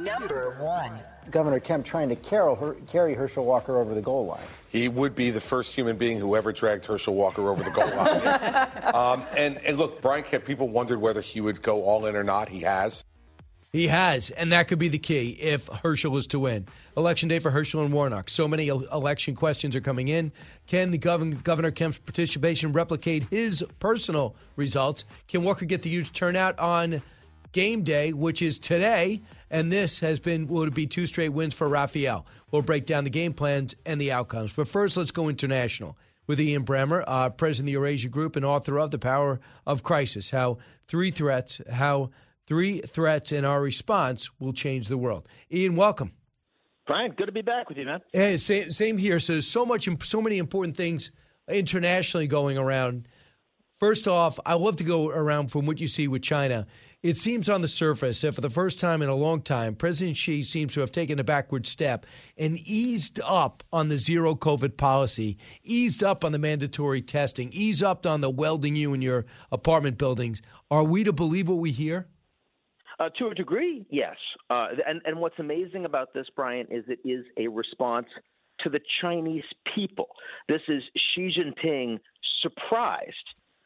[0.00, 0.98] Number one.
[1.30, 4.44] Governor Kemp trying to carol, carry Herschel Walker over the goal line.
[4.68, 7.88] He would be the first human being who ever dragged Herschel Walker over the goal
[7.88, 8.68] line.
[8.94, 12.24] um, and, and look, Brian Kemp, people wondered whether he would go all in or
[12.24, 12.48] not.
[12.48, 13.04] He has.
[13.72, 16.66] He has, and that could be the key if Herschel is to win.
[16.96, 18.30] Election day for Herschel and Warnock.
[18.30, 20.32] So many election questions are coming in.
[20.66, 25.04] Can the Gov- Governor Kemp's participation replicate his personal results?
[25.28, 27.02] Can Walker get the huge turnout on
[27.52, 29.20] game day, which is today?
[29.50, 32.26] And this has been would be two straight wins for Raphael.
[32.50, 34.52] We'll break down the game plans and the outcomes.
[34.52, 35.96] But first, let's go international
[36.26, 39.82] with Ian Bremmer, uh, president of the Eurasia Group and author of The Power of
[39.82, 42.10] Crisis: How three threats, how
[42.46, 45.28] three threats in our response will change the world.
[45.52, 46.12] Ian, welcome.
[46.86, 48.00] Brian, good to be back with you, man.
[48.14, 49.18] Hey, same, same here.
[49.20, 51.10] So, so much, so many important things
[51.46, 53.06] internationally going around.
[53.78, 56.66] First off, I love to go around from what you see with China.
[57.00, 60.16] It seems on the surface that for the first time in a long time, President
[60.16, 64.76] Xi seems to have taken a backward step and eased up on the zero COVID
[64.76, 69.26] policy, eased up on the mandatory testing, eased up on the welding you in your
[69.52, 70.42] apartment buildings.
[70.72, 72.08] Are we to believe what we hear?
[72.98, 74.16] Uh, to a degree, yes.
[74.50, 78.06] Uh, and, and what's amazing about this, Brian, is it is a response
[78.58, 80.08] to the Chinese people.
[80.48, 80.82] This is
[81.14, 82.00] Xi Jinping
[82.42, 83.14] surprised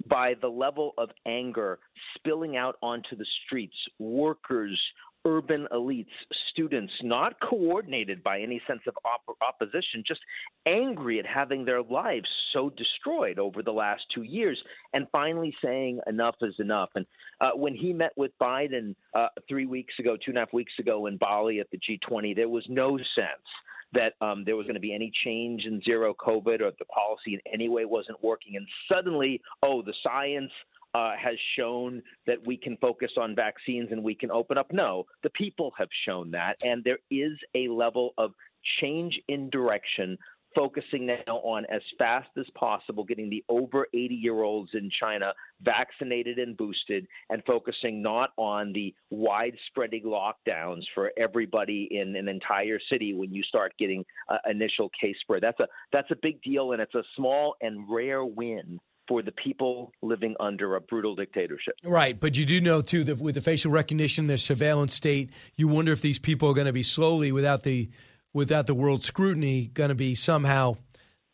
[0.08, 1.78] by the level of anger
[2.16, 4.80] spilling out onto the streets, workers,
[5.24, 6.06] urban elites,
[6.50, 10.20] students, not coordinated by any sense of op- opposition, just
[10.66, 14.60] angry at having their lives so destroyed over the last two years,
[14.94, 16.90] and finally saying enough is enough.
[16.94, 17.06] And
[17.40, 20.72] uh, when he met with Biden uh, three weeks ago, two and a half weeks
[20.78, 23.46] ago in Bali at the G20, there was no sense
[23.92, 27.34] that um, there was going to be any change in zero COVID or the policy
[27.34, 28.56] in any way wasn't working.
[28.56, 30.50] And suddenly, oh, the science
[30.94, 34.72] uh, has shown that we can focus on vaccines and we can open up.
[34.72, 36.56] No, the people have shown that.
[36.64, 38.32] And there is a level of
[38.80, 40.18] change in direction
[40.54, 45.32] focusing now on as fast as possible getting the over 80 year olds in China
[45.62, 52.78] vaccinated and boosted and focusing not on the widespreading lockdowns for everybody in an entire
[52.90, 55.42] city when you start getting uh, initial case spread.
[55.42, 59.32] That's a that's a big deal and it's a small and rare win for the
[59.32, 61.74] people living under a brutal dictatorship.
[61.84, 65.68] Right, but you do know too that with the facial recognition, the surveillance state, you
[65.68, 67.90] wonder if these people are going to be slowly without the
[68.34, 70.76] without the world scrutiny going to be somehow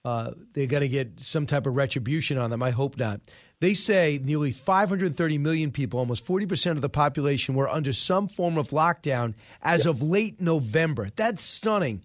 [0.05, 2.63] uh, they're going to get some type of retribution on them.
[2.63, 3.21] I hope not.
[3.61, 8.57] They say nearly 530 million people, almost 40% of the population, were under some form
[8.57, 11.09] of lockdown as of late November.
[11.17, 12.05] That's stunning.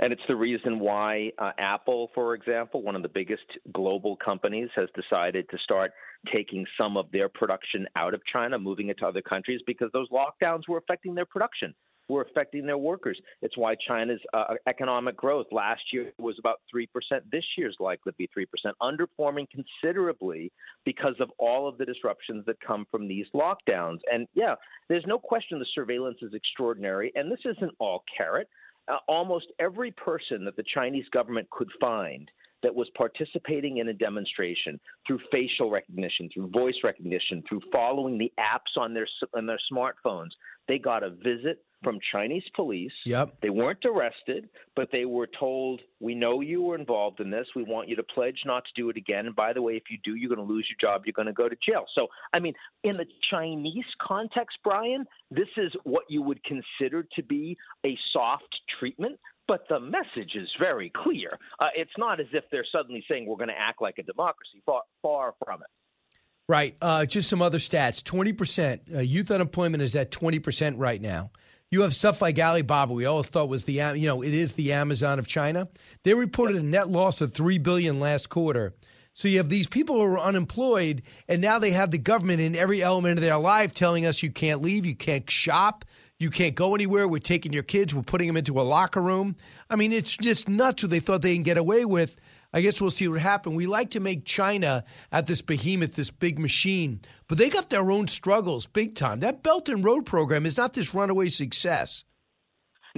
[0.00, 4.68] And it's the reason why uh, Apple, for example, one of the biggest global companies,
[4.74, 5.92] has decided to start
[6.32, 10.08] taking some of their production out of China, moving it to other countries because those
[10.10, 11.74] lockdowns were affecting their production
[12.08, 13.18] were affecting their workers.
[13.42, 16.86] It's why China's uh, economic growth last year was about 3%.
[17.30, 18.46] This year is likely to be 3%,
[18.82, 20.52] underperforming considerably
[20.84, 23.98] because of all of the disruptions that come from these lockdowns.
[24.10, 24.54] And yeah,
[24.88, 27.12] there's no question the surveillance is extraordinary.
[27.14, 28.48] And this isn't all carrot.
[28.86, 32.30] Uh, almost every person that the Chinese government could find
[32.64, 38.32] that was participating in a demonstration through facial recognition, through voice recognition, through following the
[38.40, 40.30] apps on their on their smartphones,
[40.66, 42.92] they got a visit from Chinese police.
[43.04, 43.36] Yep.
[43.42, 47.46] They weren't arrested, but they were told, "We know you were involved in this.
[47.54, 49.26] We want you to pledge not to do it again.
[49.26, 51.02] And by the way, if you do, you're going to lose your job.
[51.04, 55.48] You're going to go to jail." So, I mean, in the Chinese context, Brian, this
[55.56, 59.20] is what you would consider to be a soft treatment.
[59.46, 61.38] But the message is very clear.
[61.60, 64.62] Uh, it's not as if they're suddenly saying we're going to act like a democracy.
[64.64, 65.68] Far, far from it.
[66.48, 66.76] Right.
[66.80, 68.94] Uh, just some other stats 20%.
[68.94, 71.30] Uh, youth unemployment is at 20% right now.
[71.70, 74.72] You have stuff like Alibaba, we always thought was the you know it is the
[74.72, 75.68] Amazon of China.
[76.04, 78.74] They reported a net loss of three billion last quarter.
[79.12, 82.56] So you have these people who are unemployed, and now they have the government in
[82.56, 85.84] every element of their life telling us you can't leave, you can't shop,
[86.18, 87.08] You can't go anywhere.
[87.08, 87.94] We're taking your kids.
[87.94, 89.36] We're putting them into a locker room.
[89.68, 92.14] I mean, it's just nuts what they thought they can get away with.
[92.54, 93.56] I guess we'll see what happens.
[93.56, 97.90] We like to make China at this behemoth, this big machine, but they got their
[97.90, 99.18] own struggles big time.
[99.20, 102.04] That Belt and Road program is not this runaway success.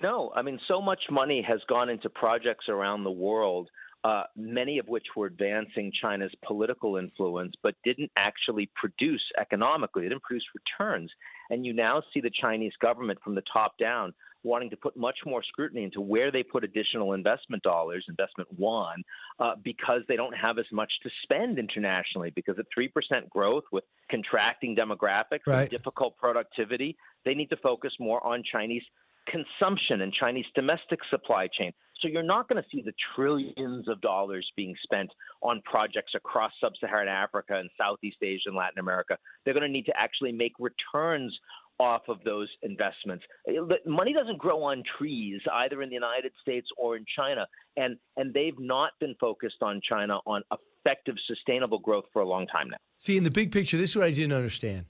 [0.03, 3.71] No, I mean, so much money has gone into projects around the world,
[4.05, 10.03] uh, many of which were advancing China's political influence, but didn't actually produce economically.
[10.03, 11.11] They didn't produce returns.
[11.49, 14.13] And you now see the Chinese government from the top down
[14.47, 19.03] wanting to put much more scrutiny into where they put additional investment dollars, investment one,
[19.41, 22.31] uh, because they don't have as much to spend internationally.
[22.35, 25.63] Because at 3% growth with contracting demographics Right.
[25.63, 28.85] and difficult productivity, they need to focus more on Chinese
[29.27, 31.73] consumption and Chinese domestic supply chain.
[32.01, 35.11] So you're not going to see the trillions of dollars being spent
[35.43, 39.17] on projects across sub-Saharan Africa and Southeast Asia and Latin America.
[39.45, 41.37] They're going to need to actually make returns
[41.79, 43.25] off of those investments.
[43.49, 43.55] Eh,
[43.85, 47.47] money doesn't grow on trees either in the United States or in China,
[47.77, 50.43] and and they've not been focused on China on
[50.87, 52.77] effective, sustainable growth for a long time now.
[52.99, 54.87] See, in the big picture, this is what I didn't understand.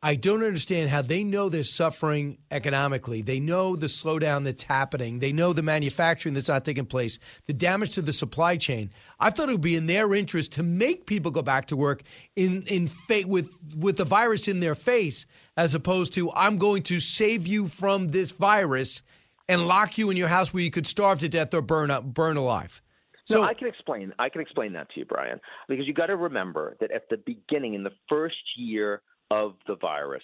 [0.00, 3.20] I don't understand how they know they're suffering economically.
[3.20, 5.18] They know the slowdown that's happening.
[5.18, 8.90] They know the manufacturing that's not taking place, the damage to the supply chain.
[9.18, 12.02] I thought it would be in their interest to make people go back to work
[12.36, 15.26] in in fa- with with the virus in their face,
[15.56, 19.02] as opposed to I'm going to save you from this virus
[19.48, 22.04] and lock you in your house where you could starve to death or burn up
[22.04, 22.80] burn alive.
[23.24, 24.14] So I can explain.
[24.20, 27.16] I can explain that to you, Brian, because you got to remember that at the
[27.16, 30.22] beginning, in the first year of the virus,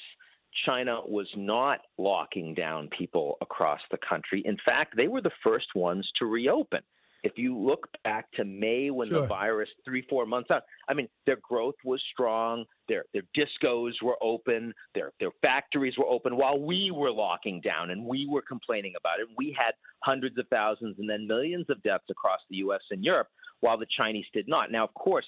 [0.65, 4.43] China was not locking down people across the country.
[4.45, 6.81] In fact, they were the first ones to reopen.
[7.25, 9.23] If you look back to May when Sure.
[9.23, 12.67] the virus, three, four months out, I mean, their growth was strong.
[12.87, 14.75] Their their discos were open.
[14.95, 19.21] Their their factories were open while we were locking down and we were complaining about
[19.21, 19.29] it.
[19.39, 22.83] We had hundreds of thousands and then millions of deaths across the U.S.
[22.91, 23.29] and Europe,
[23.61, 24.71] while the Chinese did not.
[24.71, 25.27] Now, of course,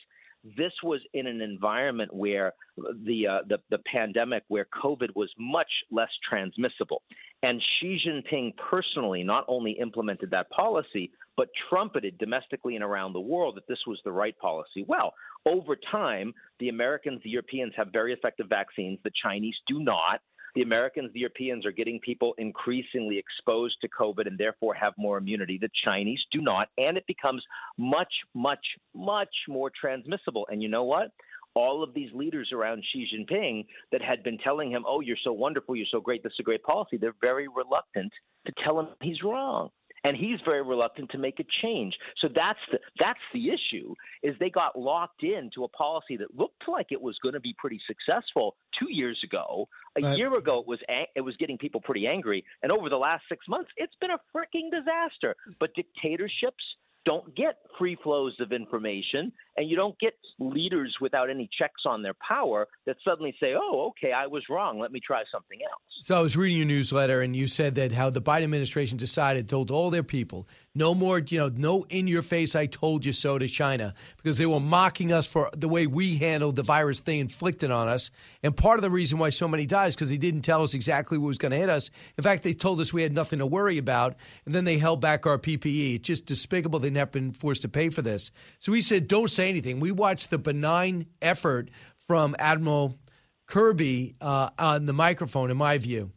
[0.57, 5.71] this was in an environment where the, uh, the the pandemic, where COVID was much
[5.91, 7.03] less transmissible,
[7.43, 13.21] and Xi Jinping personally not only implemented that policy, but trumpeted domestically and around the
[13.21, 14.85] world that this was the right policy.
[14.87, 15.15] Well,
[15.47, 18.99] over time, the Americans, the Europeans have very effective vaccines.
[19.05, 20.21] The Chinese do not.
[20.57, 25.19] The Americans, the Europeans are getting people increasingly exposed to COVID and therefore have more
[25.19, 25.59] immunity.
[25.61, 26.69] The Chinese do not.
[26.79, 27.45] And it becomes
[27.77, 30.47] much, much, much more transmissible.
[30.51, 31.13] And you know what?
[31.55, 35.33] All of these leaders around Xi Jinping that had been telling him, oh, you're so
[35.33, 38.13] wonderful, you're so great, this is a great policy, they're very reluctant
[38.47, 39.71] to tell him he's wrong
[40.05, 41.97] and he's very reluctant to make a change.
[42.19, 46.69] So that's the that's the issue is they got locked into a policy that looked
[46.69, 49.69] like it was going to be pretty successful 2 years ago.
[49.99, 50.17] A Right.
[50.17, 50.81] year ago it was
[51.15, 54.19] it was getting people pretty angry and over the last 6 months it's been a
[54.35, 55.35] freaking disaster.
[55.59, 56.65] But dictatorships
[57.07, 62.03] don't get free flows of information and you don't get leaders without any checks on
[62.03, 64.79] their power that suddenly say, "Oh, okay, I was wrong.
[64.79, 67.93] Let me try something else." So I was reading your newsletter, and you said that
[67.93, 72.07] how the Biden administration decided, told all their people, no more, you know, no in
[72.07, 75.69] your face, I told you so to China, because they were mocking us for the
[75.69, 78.11] way we handled the virus they inflicted on us.
[78.43, 80.75] And part of the reason why so many died is because they didn't tell us
[80.75, 81.91] exactly what was going to hit us.
[82.19, 85.01] In fact, they told us we had nothing to worry about, and then they held
[85.01, 85.97] back our PPE.
[85.97, 88.31] It's just despicable they've never been forced to pay for this.
[88.61, 89.81] So we said, don't say anything.
[89.81, 91.71] We watched the benign effort
[92.07, 92.99] from Admiral
[93.47, 96.11] Kirby uh, on the microphone, in my view.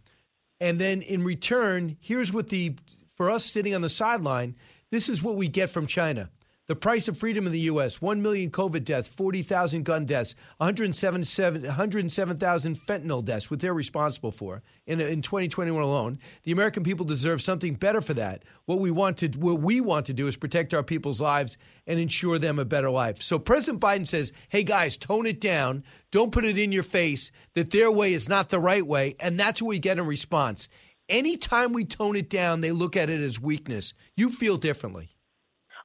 [0.60, 2.76] And then in return, here's what the
[3.16, 4.56] for us sitting on the sideline,
[4.92, 6.30] this is what we get from China.
[6.70, 8.00] The price of freedom in the U.S.
[8.00, 11.24] 1 million COVID deaths, 40,000 gun deaths, 107
[11.64, 16.20] 107,000 fentanyl deaths, what they're responsible for in, in 2021 alone.
[16.44, 18.44] The American people deserve something better for that.
[18.66, 21.58] What we want to what we want to do is protect our people's lives
[21.88, 23.20] and ensure them a better life.
[23.20, 25.84] So President Biden says, "Hey guys, tone it down.
[26.12, 29.40] Don't put it in your face that their way is not the right way." And
[29.40, 30.70] that's what we get in response.
[31.10, 33.96] Anytime we tone it down, they look at it as weakness.
[34.16, 35.10] You feel differently.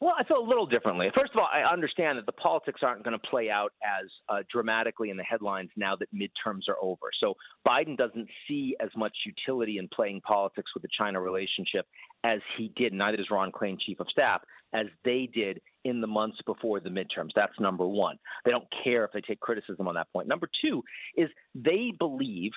[0.01, 1.11] Well, I feel a little differently.
[1.15, 4.43] First of all, I understand that the politics aren't going to play out as uh,
[4.51, 7.11] dramatically in the headlines now that midterms are over.
[7.21, 7.35] So
[7.67, 11.87] Biden doesn't see as much utility in playing politics with the China relationship
[12.25, 14.41] as he did, neither does Ron Klain, chief of staff,
[14.73, 17.31] as they did in the months before the midterms.
[17.37, 18.17] That's number one.
[18.45, 20.27] They don't care if they take criticism on that point.
[20.27, 20.83] Number two
[21.17, 22.53] is they believe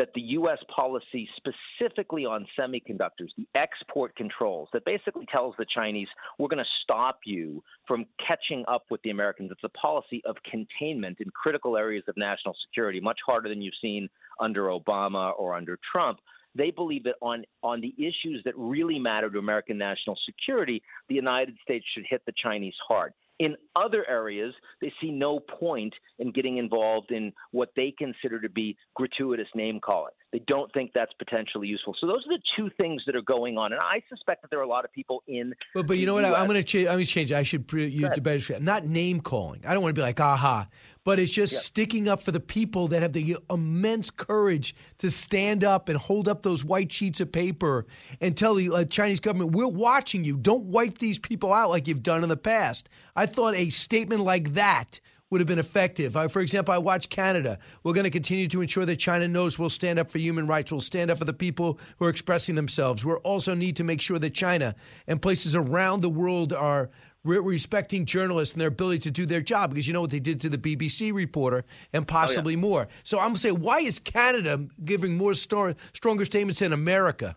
[0.00, 0.56] that the U.S.
[0.74, 6.70] policy, specifically on semiconductors, the export controls, that basically tells the Chinese, we're going to
[6.82, 9.50] stop you from catching up with the Americans.
[9.52, 13.74] It's a policy of containment in critical areas of national security, much harder than you've
[13.82, 14.08] seen
[14.40, 16.18] under Obama or under Trump.
[16.54, 21.14] They believe that on on the issues that really matter to American national security, the
[21.14, 23.12] United States should hit the Chinese hard.
[23.40, 28.50] In other areas, they see no point in getting involved in what they consider to
[28.50, 30.12] be gratuitous name calling.
[30.30, 31.96] They don't think that's potentially useful.
[31.98, 34.60] So those are the two things that are going on, and I suspect that there
[34.60, 35.54] are a lot of people in.
[35.74, 36.26] But but you know what?
[36.26, 36.86] I, am going to change.
[36.86, 37.32] I'm going to change.
[37.32, 39.64] I should pre- you to better not name calling.
[39.66, 40.68] I don't want to be like aha,
[41.04, 41.58] but it's just Yeah.
[41.60, 46.28] sticking up for the people that have the immense courage to stand up and hold
[46.28, 47.86] up those white sheets of paper
[48.20, 50.36] and tell the uh, Chinese government, "We're watching you.
[50.36, 54.22] Don't wipe these people out like you've done in the past." I thought a statement
[54.22, 56.16] like that would have been effective.
[56.16, 57.56] I, for example, I watch Canada.
[57.84, 60.72] We're going to continue to ensure that China knows we'll stand up for human rights.
[60.72, 63.04] We'll stand up for the people who are expressing themselves.
[63.04, 64.74] We also need to make sure that China
[65.06, 66.90] and places around the world are
[67.24, 70.20] re- respecting journalists and their ability to do their job because you know what they
[70.20, 72.88] did to the BBC reporter and possibly more.
[73.04, 77.36] So I'm saying, why is Canada giving more stor- stronger statements than America?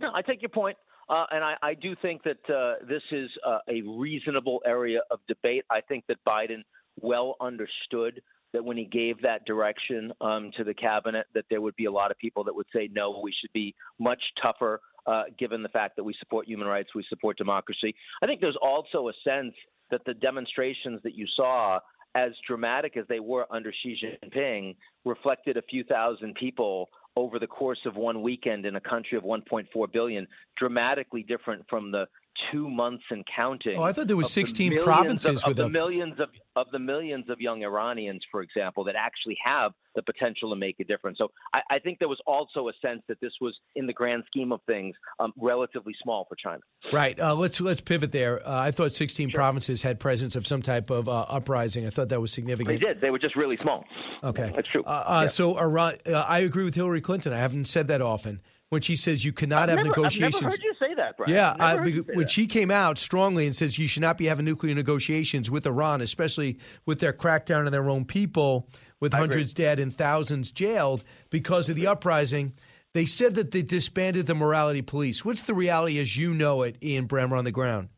[0.00, 0.76] No, I take your point.
[1.08, 5.20] Uh, and I, I do think that uh, this is uh, a reasonable area of
[5.26, 5.64] debate.
[5.70, 6.62] I think that Biden
[7.00, 8.20] well understood
[8.52, 11.90] that when he gave that direction um, to the cabinet, that there would be a
[11.90, 15.68] lot of people that would say, no, we should be much tougher, uh, given the
[15.68, 17.94] fact that we support human rights, we support democracy.
[18.22, 19.54] I think there's also a sense
[19.90, 21.78] that the demonstrations that you saw,
[22.14, 27.46] as dramatic as they were under Xi Jinping, reflected a few thousand people over the
[27.46, 30.26] course of one weekend in a country of 1.4 billion,
[30.56, 32.06] dramatically different from the
[32.52, 33.78] two months and counting.
[33.78, 36.28] Oh, I thought there was 16 the provinces of, of with the a- millions of
[36.56, 40.80] of the millions of young Iranians, for example, that actually have the potential to make
[40.80, 41.18] a difference.
[41.18, 44.24] So I, I think there was also a sense that this was, in the grand
[44.26, 46.60] scheme of things, um, relatively small for China.
[46.92, 47.18] Right.
[47.18, 48.46] Uh, let's let's pivot there.
[48.46, 51.86] Uh, I thought 16 provinces had presence of some type of uh, uprising.
[51.86, 52.80] I thought that was significant.
[52.80, 53.00] They did.
[53.00, 53.84] They were just really small.
[54.24, 54.82] Okay, that's true.
[54.84, 55.28] Uh, uh, Yeah.
[55.28, 57.32] So Iran, uh, I agree with Hillary Clinton.
[57.32, 60.36] I haven't said that often when she says you cannot I've have never, negotiations.
[60.36, 61.32] I've never heard you say that, Brian.
[61.32, 62.30] Yeah, I, heard you because say when that.
[62.30, 66.00] she came out strongly and says you should not be having nuclear negotiations with Iran,
[66.00, 68.68] especially with their crackdown on their own people,
[69.00, 69.28] with I agree.
[69.28, 72.52] hundreds dead and thousands jailed because of the uprising.
[72.94, 75.24] They said that they disbanded the morality police.
[75.24, 77.88] What's the reality as you know it, Ian Bremmer, on the ground?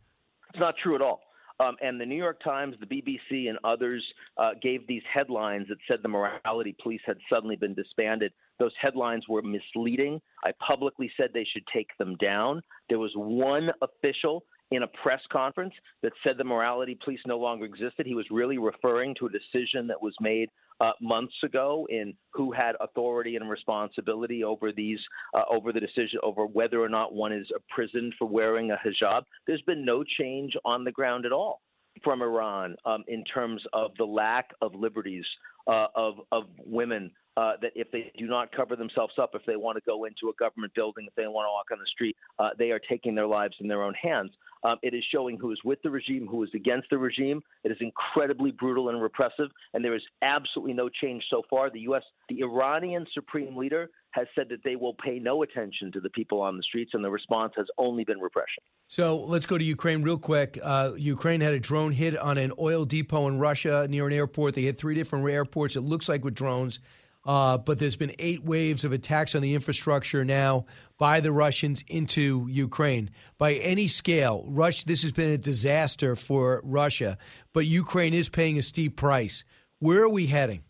[0.50, 1.20] It's not true at all.
[1.60, 4.02] Um, and the New York Times, the BBC, and others
[4.38, 8.32] uh, gave these headlines that said the morality police had suddenly been disbanded.
[8.58, 10.22] Those headlines were misleading.
[10.42, 12.62] I publicly said they should take them down.
[12.88, 17.64] There was one official in a press conference that said the morality police no longer
[17.64, 18.06] existed.
[18.06, 20.48] He was really referring to a decision that was made
[20.80, 24.98] uh, months ago in who had authority and responsibility over these,
[25.34, 29.22] uh, over the decision over whether or not one is imprisoned for wearing a hijab.
[29.46, 31.60] There's been no change on the ground at all
[32.02, 35.24] from Iran um, in terms of the lack of liberties
[35.66, 37.10] uh, of of women.
[37.36, 40.28] Uh, that if they do not cover themselves up, if they want to go into
[40.28, 43.14] a government building, if they want to walk on the street, uh, they are taking
[43.14, 44.30] their lives in their own hands.
[44.64, 47.40] Um, it is showing who is with the regime, who is against the regime.
[47.64, 51.70] It is incredibly brutal and repressive, and there is absolutely no change so far.
[51.70, 56.00] The U.S., the Iranian supreme leader, has said that they will pay no attention to
[56.00, 58.62] the people on the streets, and the response has only been repression.
[58.88, 60.58] So let's go to Ukraine real quick.
[60.62, 64.54] Uh, Ukraine had a drone hit on an oil depot in Russia near an airport.
[64.54, 65.76] They hit three different airports.
[65.76, 66.80] It looks like with drones.
[67.24, 70.64] Uh, but there's been eight waves of attacks on the infrastructure now
[70.96, 73.10] by the Russians into Ukraine.
[73.36, 77.18] By any scale, Rush, this has been a disaster for Russia,
[77.52, 79.44] but Ukraine is paying a steep price.
[79.80, 80.62] Where are we heading?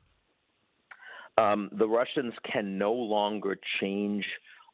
[1.40, 4.24] Um, the Russians can no longer change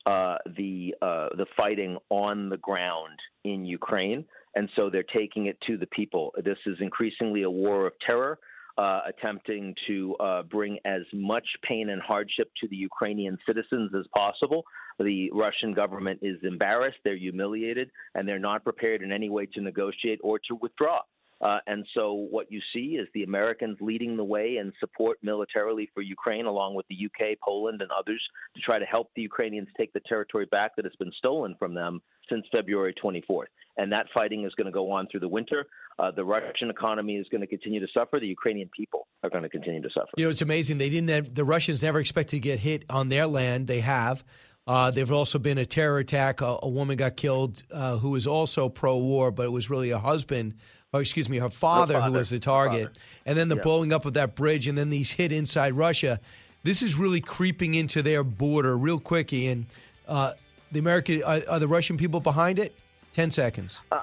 [0.06, 5.58] uh, the uh, the fighting on the ground in Ukraine, and so they're taking it
[5.66, 6.32] to the people.
[6.44, 8.38] This is increasingly a war of terror.
[8.78, 14.04] Uh, attempting to uh, bring as much pain and hardship to the Ukrainian citizens as
[14.14, 14.64] possible.
[14.98, 19.62] The Russian government is embarrassed, they're humiliated, and they're not prepared in any way to
[19.62, 21.00] negotiate or to withdraw.
[21.41, 25.91] Uh, and so what you see is the Americans leading the way and support militarily
[25.95, 28.22] for Ukraine, along with the UK, Poland, and others,
[28.55, 31.74] to try to help the Ukrainians take the territory back that has been stolen from
[31.74, 33.47] them since February 24th.
[33.76, 35.66] And that fighting is going to go on through the winter.
[35.99, 38.18] Uh, the Russian economy is going to continue to suffer.
[38.18, 40.09] The Ukrainian people are going to continue to suffer.
[40.16, 40.78] You know, it's amazing.
[40.78, 41.11] They didn't.
[41.11, 43.66] Have, the Russians never expected to get hit on their land.
[43.66, 44.24] They have.
[44.66, 46.40] Uh, there've also been a terror attack.
[46.40, 49.98] A, a woman got killed uh, who was also pro-war, but it was really her
[49.98, 50.54] husband,
[50.92, 52.18] or excuse me, her father, who father.
[52.18, 52.98] was the target.
[53.26, 53.62] And then the Yeah.
[53.62, 56.18] blowing up of that bridge, and then these hit inside Russia.
[56.64, 59.66] This is really creeping into their border real quick, Ian.
[60.08, 60.32] Uh,
[60.72, 62.76] the American are, are the Russian people behind it?
[63.12, 63.80] Ten seconds.
[63.92, 64.00] Uh,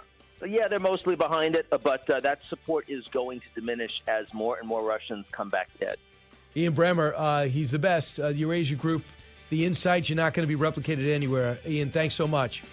[0.48, 4.58] yeah, they're mostly behind it, but uh, that support is going to diminish as more
[4.60, 5.98] and more Russians come back dead.
[6.56, 8.18] Ian Bremmer, uh, he's the best.
[8.20, 9.04] Uh, the Eurasia Group,
[9.54, 10.10] the insights.
[10.10, 11.60] You're not going to be replicated anywhere.
[11.68, 12.64] Ian, thanks so much.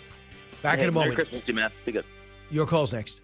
[0.63, 1.11] Back Hey, in a moment.
[1.11, 1.71] Merry Christmas to you, man.
[1.85, 2.05] Be good.
[2.51, 3.21] Your call's next.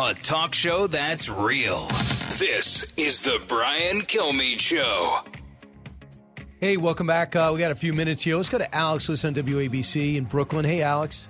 [0.00, 1.86] A talk show that's real.
[2.38, 5.18] This is the Brian Kilmeade Show.
[6.60, 7.36] Hey, welcome back.
[7.36, 8.36] Uh, we got a few minutes here.
[8.36, 10.64] Let's go to Alex, listen on WABC in Brooklyn.
[10.64, 11.28] Hey, Alex.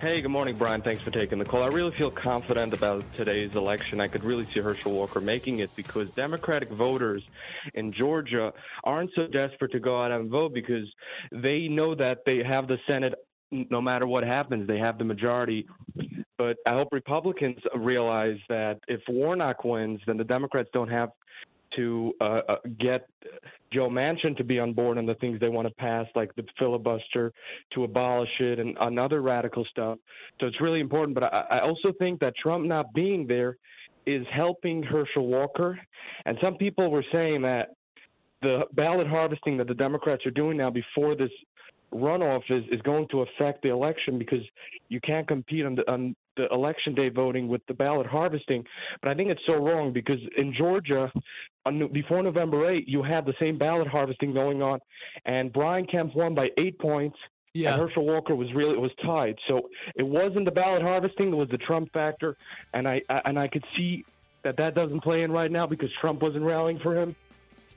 [0.00, 0.80] Hey, good morning, Brian.
[0.80, 1.60] Thanks for taking the call.
[1.60, 4.00] I really feel confident about today's election.
[4.00, 7.20] I could really see Herschel Walker making it because Democratic voters
[7.74, 8.52] in Georgia
[8.84, 10.86] aren't so desperate to go out and vote because
[11.32, 13.14] they know that they have the Senate
[13.50, 14.68] no matter what happens.
[14.68, 15.66] They have the majority.
[16.36, 21.10] But I hope Republicans realize that if Warnock wins, then the Democrats don't have
[21.76, 23.08] to uh, uh, get
[23.72, 26.44] Joe Manchin to be on board on the things they want to pass, like the
[26.58, 27.32] filibuster,
[27.74, 29.98] to abolish it, and, and other radical stuff.
[30.40, 31.14] So it's really important.
[31.14, 33.56] But I, I also think that Trump not being there
[34.06, 35.78] is helping Herschel Walker.
[36.24, 37.68] And some people were saying that
[38.40, 41.30] the ballot harvesting that the Democrats are doing now before this
[41.92, 44.42] runoff is, is going to affect the election because
[44.88, 48.64] you can't compete on the on the election day voting with the ballot harvesting.
[49.02, 51.10] But I think it's so wrong because in Georgia,
[51.68, 54.80] on, before November 8, you had the same ballot harvesting going on,
[55.24, 57.16] and Brian Kemp won by eight points.
[57.54, 57.72] Yeah.
[57.72, 59.36] And Herschel Walker was really it was tied.
[59.48, 62.36] So it wasn't the ballot harvesting; it was the Trump factor,
[62.74, 64.04] and I, I and I could see
[64.44, 67.16] that that doesn't play in right now because Trump wasn't rallying for him.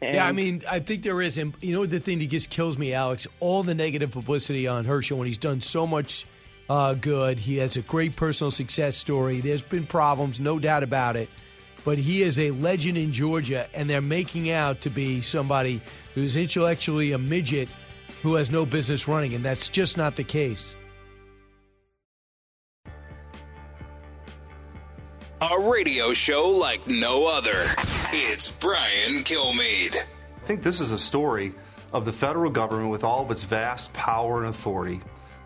[0.02, 1.38] yeah, I mean, I think there is.
[1.38, 4.86] And you know, the thing that just kills me, Alex, all the negative publicity on
[4.86, 6.26] Herschel when he's done so much
[6.70, 7.38] uh, good.
[7.40, 9.42] He has a great personal success story.
[9.42, 11.30] There's been problems, no doubt about it.
[11.84, 15.82] But he is a legend in Georgia, and they're making out to be somebody
[16.14, 17.70] who's intellectually a midget
[18.22, 20.76] who has no business running, and that's just not the case.
[25.42, 27.66] A radio show like no other.
[28.14, 29.96] It's Brian Kilmeade.
[29.96, 31.54] I think this is a story
[31.94, 35.02] of the federal government with all of its vast power and authority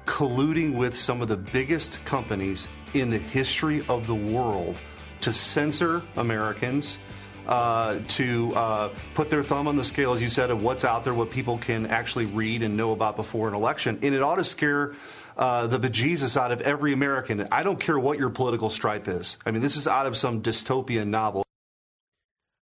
[0.05, 4.79] colluding with some of the biggest companies in the history of the world
[5.25, 6.99] to censor Americans,
[7.47, 11.03] uh, to uh, put their thumb on the scale, as you said, of what's out
[11.03, 13.97] there, what people can actually read and know about before an election.
[14.03, 14.93] And it ought to scare
[15.35, 17.47] uh, the bejesus out of every American.
[17.51, 19.39] I don't care what your political stripe is.
[19.47, 21.44] I mean, this is out of some dystopian novel.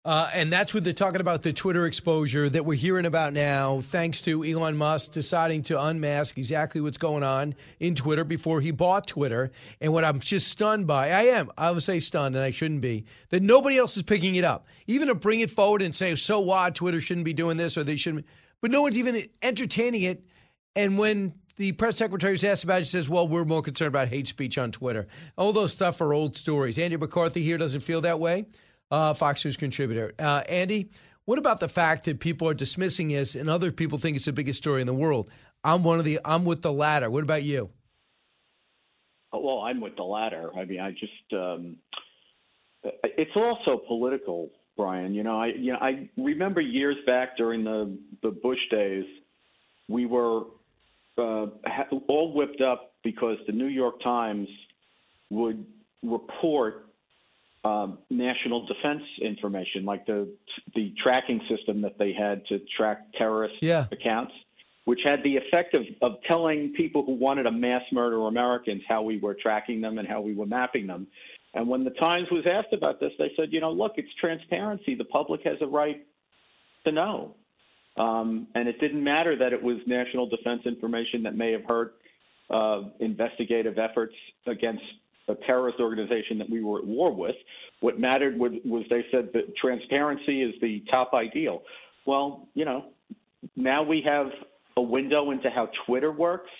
[0.02, 3.82] Uh, and that's what they're talking about the Twitter exposure that we're hearing about now,
[3.82, 8.70] thanks to Elon Musk deciding to unmask exactly what's going on in Twitter before he
[8.70, 9.52] bought Twitter.
[9.78, 12.80] And what I'm just stunned by, I am, I would say stunned, and I shouldn't
[12.80, 14.66] be, that nobody else is picking it up.
[14.86, 17.84] Even to bring it forward and say, so what, Twitter shouldn't be doing this or
[17.84, 18.24] they shouldn't.
[18.62, 20.24] But no one's even entertaining it.
[20.74, 23.88] And when the press secretary is asked about it, she says, well, we're more concerned
[23.88, 25.08] about hate speech on Twitter.
[25.36, 26.78] All those stuff are old stories.
[26.78, 28.46] Andy McCarthy here doesn't feel that way
[28.90, 30.12] uh, Fox News contributor.
[30.18, 30.90] Uh, Andy,
[31.24, 34.32] what about the fact that people are dismissing this and other people think it's the
[34.32, 35.30] biggest story in the world?
[35.62, 36.20] I'm one of the.
[36.24, 37.10] I'm with the latter.
[37.10, 37.70] What about you?
[39.32, 40.50] Well, I'm with the latter.
[40.56, 41.76] I mean, I just um,
[42.82, 45.14] it's also political, Brian.
[45.14, 49.04] You know, I you know I remember years back during the the Bush days,
[49.88, 50.44] we were
[51.18, 51.46] uh,
[52.08, 54.48] all whipped up because the New York Times
[55.30, 55.64] would
[56.02, 56.86] report
[57.64, 60.28] um, national defense information, like the
[60.74, 63.86] the tracking system that they had to track terrorist Yeah.
[63.92, 64.32] accounts,
[64.84, 69.02] which had the effect of, of telling people who wanted to mass murder Americans how
[69.02, 71.06] we were tracking them and how we were mapping them.
[71.52, 74.94] And when the Times was asked about this, they said, you know, look, it's transparency.
[74.94, 76.06] The public has a right
[76.84, 77.34] to know.
[77.96, 81.96] Um, and it didn't matter that it was national defense information that may have hurt
[82.48, 84.14] uh, investigative efforts
[84.46, 84.82] against
[85.30, 87.36] a terrorist organization that we were at war with.
[87.80, 91.62] What mattered was, was they said that transparency is the top ideal.
[92.06, 92.86] Well, you know,
[93.56, 94.26] now we have
[94.76, 96.50] a window into how Twitter works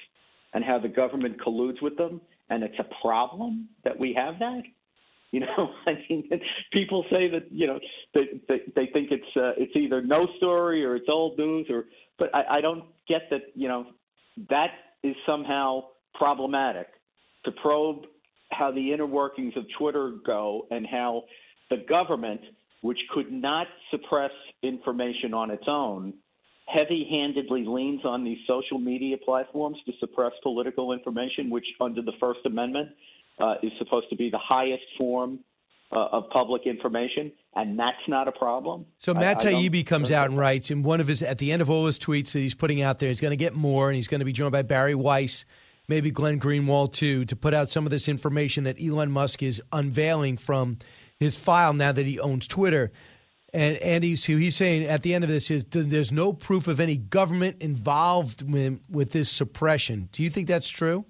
[0.53, 4.63] and how the government colludes with them, and it's a problem that we have that.
[5.31, 6.29] You know, I mean,
[6.73, 7.79] people say that you know
[8.15, 11.85] they they, they think it's uh, it's either no story or it's old news, or
[12.19, 13.43] but I, I don't get that.
[13.55, 13.87] You know,
[14.49, 14.71] that
[15.03, 16.89] is somehow problematic
[17.45, 18.05] to probe
[18.51, 21.25] how the inner workings of Twitter go and how
[21.71, 22.41] the government,
[22.83, 24.33] which could not suppress
[24.63, 26.15] information on its own,
[26.67, 32.13] heavy handedly leans on these social media platforms to suppress political information, which, under the
[32.21, 32.89] First Amendment,
[33.39, 35.41] uh, is supposed to be the highest form
[35.93, 38.87] uh, of public information, and that's not a problem.
[38.99, 41.63] So Matt I Taibbi comes out and writes in one of his at the end
[41.63, 43.97] of all his tweets that he's putting out there, he's going to get more, and
[43.97, 45.45] he's going to be joined by Bari Weiss.
[45.91, 49.61] Maybe Glenn Greenwald too, to put out some of this information that Elon Musk is
[49.73, 50.79] unveiling from
[51.19, 52.93] his file now that he owns Twitter.
[53.53, 56.79] And Andy, so he's saying at the end of this is there's no proof of
[56.79, 60.09] any government involvement with this suppression.
[60.13, 61.05] Do you think that's true?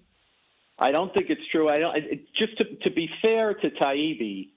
[0.78, 1.68] I don't think it's true.
[1.68, 1.96] I don't.
[1.96, 4.48] It, just to, to be fair to Taibbi,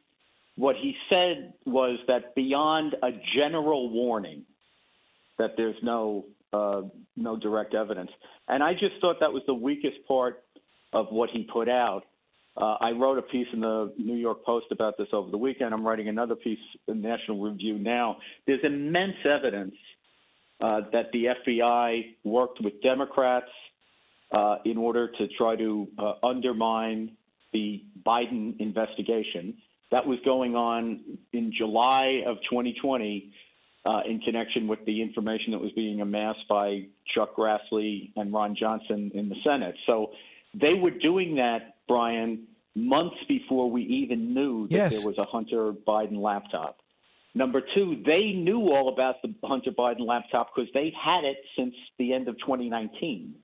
[0.55, 4.45] what he said was that beyond a general warning
[5.37, 6.81] that there's no uh,
[7.15, 8.11] no direct evidence,
[8.47, 10.43] and I just thought that was the weakest part
[10.93, 12.03] of what he put out.
[12.55, 15.73] Uh, I wrote a piece in the New York Post about this over the weekend.
[15.73, 18.17] I'm writing another piece in National Review now.
[18.45, 19.73] There's immense evidence
[20.61, 23.49] uh, that the FBI worked with Democrats
[24.31, 27.17] uh, in order to try to uh, undermine
[27.53, 29.55] the Biden investigation.
[29.91, 31.01] That was going on
[31.33, 33.31] in July of 2020
[33.85, 38.55] uh, in connection with the information that was being amassed by Chuck Grassley and Ron
[38.55, 39.75] Johnson in the Senate.
[39.85, 40.11] So
[40.53, 44.97] they were doing that, Brian, months before we even knew that Yes.
[44.97, 46.77] there was a Hunter Biden laptop.
[47.35, 51.73] Number two, they knew all about the Hunter Biden laptop because they had it since
[51.97, 53.35] the end of 2019.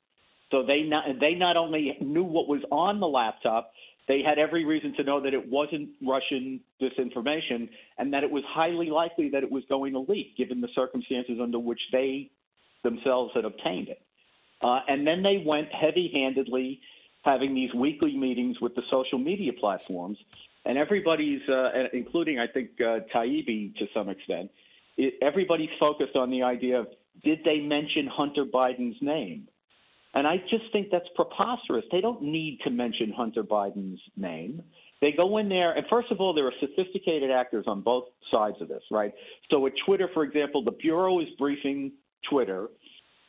[0.51, 3.71] So they not they not only knew what was on the laptop,
[4.09, 8.43] they had every reason to know that it wasn't Russian disinformation and that it was
[8.47, 12.31] highly likely that it was going to leak, given the circumstances under which they
[12.83, 14.01] themselves had obtained it.
[14.61, 16.81] Uh, and then they went heavy-handedly
[17.21, 20.17] having these weekly meetings with the social media platforms,
[20.65, 24.49] and everybody's, uh, including I think uh, Taibbi to some extent,
[24.97, 26.87] it, everybody's focused on the idea of
[27.23, 29.47] did they mention Hunter Biden's name?
[30.13, 31.85] And I just think that's preposterous.
[31.91, 34.63] They don't need to mention Hunter Biden's name.
[35.01, 38.57] They go in there, and first of all, there are sophisticated actors on both sides
[38.59, 39.13] of this, right?
[39.49, 41.93] So at Twitter, for example, the Bureau is briefing
[42.29, 42.67] Twitter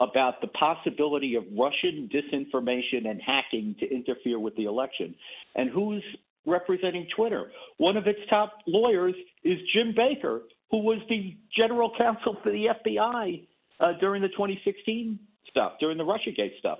[0.00, 5.14] about the possibility of Russian disinformation and hacking to interfere with the election.
[5.54, 6.02] And who's
[6.46, 7.52] representing Twitter?
[7.76, 9.14] One of its top lawyers
[9.44, 13.46] is Jim Baker, who was the general counsel for the FBI
[13.78, 15.18] uh, during the 2016
[15.50, 16.78] stuff, during the Russiagate stuff.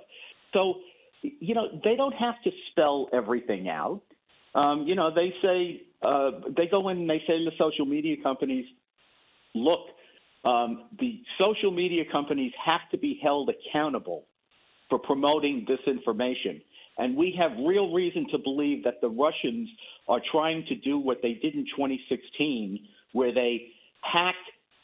[0.53, 0.75] So,
[1.21, 4.01] you know, they don't have to spell everything out.
[4.55, 7.85] Um, you know, they say uh, they go in and they say to the social
[7.85, 8.65] media companies,
[9.53, 9.79] look,
[10.43, 14.25] um, the social media companies have to be held accountable
[14.89, 16.61] for promoting disinformation.
[16.97, 19.69] And we have real reason to believe that the Russians
[20.07, 22.79] are trying to do what they did in 2016,
[23.13, 23.67] where they
[24.01, 24.37] hacked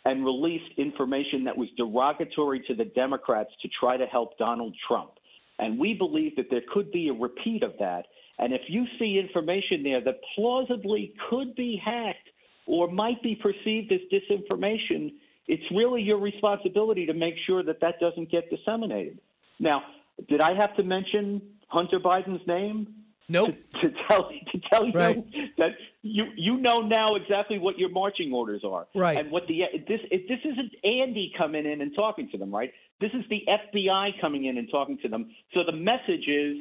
[0.07, 5.11] and released information that was derogatory to the Democrats to try to help Donald Trump.
[5.59, 8.05] And we believe that there could be a repeat of that.
[8.39, 12.29] And if you see information there that plausibly could be hacked
[12.67, 15.11] or might be perceived as disinformation,
[15.47, 19.19] it's really your responsibility to make sure that that doesn't get disseminated.
[19.59, 19.81] Now,
[20.29, 22.87] did I have to mention Hunter Biden's name?
[23.29, 23.55] Nope.
[23.81, 25.23] To, to tell to tell you Right.
[25.57, 25.71] that
[26.01, 29.17] you you know now exactly what your marching orders are, Right.
[29.17, 32.71] And what the this it, this isn't Andy coming in and talking to them, right?
[33.01, 35.29] This is the FBI coming in and talking to them.
[35.53, 36.57] So the message is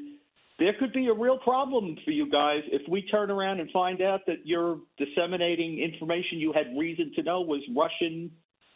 [0.59, 4.01] there could be a real problem for you guys if we turn around and find
[4.03, 8.31] out that you're disseminating information you had reason to know was Russian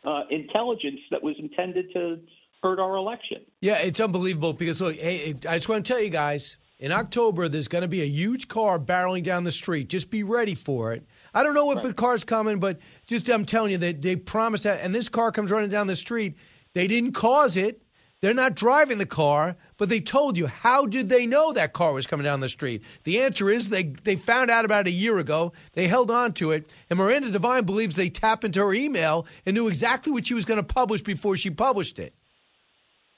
[0.05, 2.20] uh, intelligence that was intended to
[2.62, 3.38] hurt our election.
[3.62, 7.49] Yeah, it's unbelievable because look, hey, I just want to tell you guys, in October
[7.49, 9.89] there's going to be a huge car barreling down the street.
[9.89, 11.07] Just be ready for it.
[11.33, 14.64] I don't know if a car's coming, but just I'm telling you that they promised
[14.64, 16.37] that, and this car comes running down the street.
[16.74, 17.83] They didn't cause it.
[18.20, 20.47] They're not driving the car, but they told you.
[20.47, 22.83] How did they know that car was coming down the street?
[23.05, 25.53] The answer is they they found out about a year ago.
[25.72, 29.55] They held on to it, and Miranda Devine believes they tapped into her email and
[29.55, 32.14] knew exactly what she was going to publish before she published it.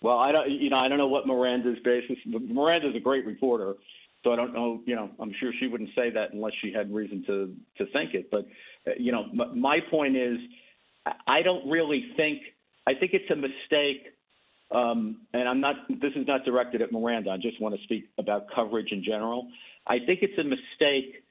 [0.02, 2.16] Well, I don't, you know, I don't know what Miranda's basis.
[2.26, 3.74] Miranda's a great reporter,
[4.24, 4.80] so I don't know.
[4.84, 8.14] You know, I'm sure she wouldn't say that unless she had reason to to think
[8.14, 8.30] it.
[8.30, 8.46] But
[8.98, 10.38] you know, m- my point is,
[11.06, 12.42] I- I don't really think.
[12.86, 14.08] I think it's a mistake.
[14.72, 15.76] Um, and I'm not.
[15.88, 17.30] This is not directed at Miranda.
[17.30, 19.48] I just want to speak about coverage in general.
[19.86, 21.22] I think it's a mistake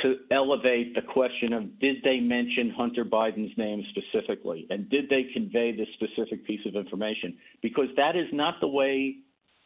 [0.00, 5.26] to elevate the question of did they mention Hunter Biden's name specifically and did they
[5.32, 9.16] convey this specific piece of information because that is not the way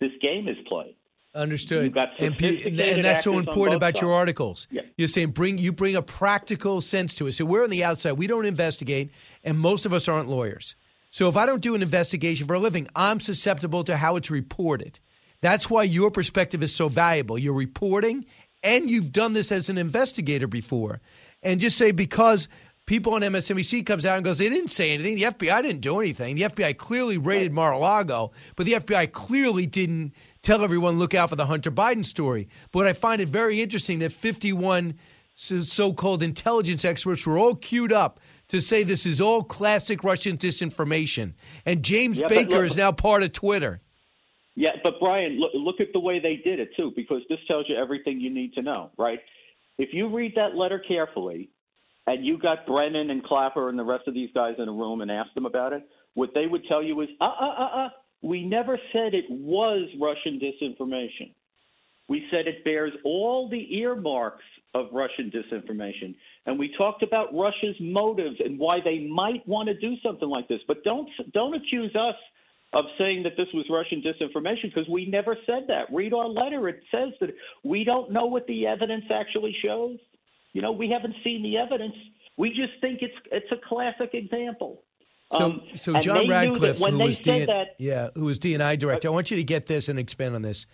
[0.00, 0.96] this game is played.
[1.34, 1.94] Understood.
[2.18, 4.68] And, and, that's so important about your articles.
[4.70, 4.82] Yeah.
[4.96, 7.32] You're saying bring you bring a practical sense to it.
[7.32, 8.12] So we're on the outside.
[8.12, 9.10] We don't investigate,
[9.44, 10.76] and most of us aren't lawyers.
[11.10, 14.30] So if I don't do an investigation for a living, I'm susceptible to how it's
[14.30, 14.98] reported.
[15.42, 17.38] That's why your perspective is so valuable.
[17.38, 18.24] You're reporting,
[18.66, 21.00] and you've done this as an investigator before.
[21.42, 22.48] And just say because
[22.86, 25.16] people on MSNBC comes out and goes, they didn't say anything.
[25.16, 26.36] The FBI didn't do anything.
[26.36, 30.12] The FBI clearly raided Mar-a-Lago, but the FBI clearly didn't
[30.42, 32.48] tell everyone look out for the Hunter Biden story.
[32.72, 34.94] But I find it very interesting that 51
[35.34, 41.34] so-called intelligence experts were all queued up to say this is all classic Russian disinformation,
[41.66, 43.80] and James Yeah, Baker look- is now part of Twitter.
[44.56, 47.66] Yeah, but Brian, look, look at the way they did it too, because this tells
[47.68, 49.20] you everything you need to know, right?
[49.78, 51.50] If you read that letter carefully,
[52.06, 55.00] and you got Brennan and Clapper and the rest of these guys in a room
[55.00, 57.88] and asked them about it, what they would tell you is, uh, uh, uh, uh,
[58.22, 61.34] we never said it was Russian disinformation.
[62.08, 64.44] We said it bears all the earmarks
[64.74, 66.14] of Russian disinformation.
[66.46, 70.46] And we talked about Russia's motives and why they might want to do something like
[70.48, 70.60] this.
[70.68, 72.14] But don't don't accuse us
[72.72, 75.86] of saying that this was Russian disinformation because we never said that.
[75.92, 76.68] Read our letter.
[76.68, 77.30] It says that
[77.64, 79.98] we don't know what the evidence actually shows.
[80.52, 81.94] You know, we haven't seen the evidence.
[82.36, 84.82] We just think it's it's a classic example.
[85.32, 87.66] So, Um, so John they knew that Ratcliffe, when who they was said DN that,
[87.78, 89.08] yeah, who was DNI director.
[89.08, 90.66] I want you to get this and expand on this.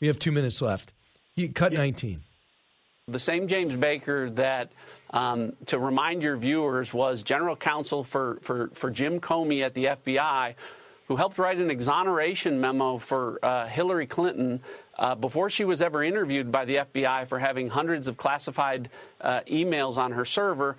[0.00, 0.94] We have two minutes left.
[1.36, 2.22] He cut 19.
[3.06, 4.70] The same James Baker that,
[5.10, 9.86] um, to remind your viewers, was general counsel for, for, for Jim Comey at the
[9.86, 10.54] FBI,
[11.10, 14.62] who helped write an exoneration memo for uh, Hillary Clinton
[14.96, 18.88] uh, before she was ever interviewed by the FBI for having hundreds of classified
[19.20, 20.76] uh, emails on her server.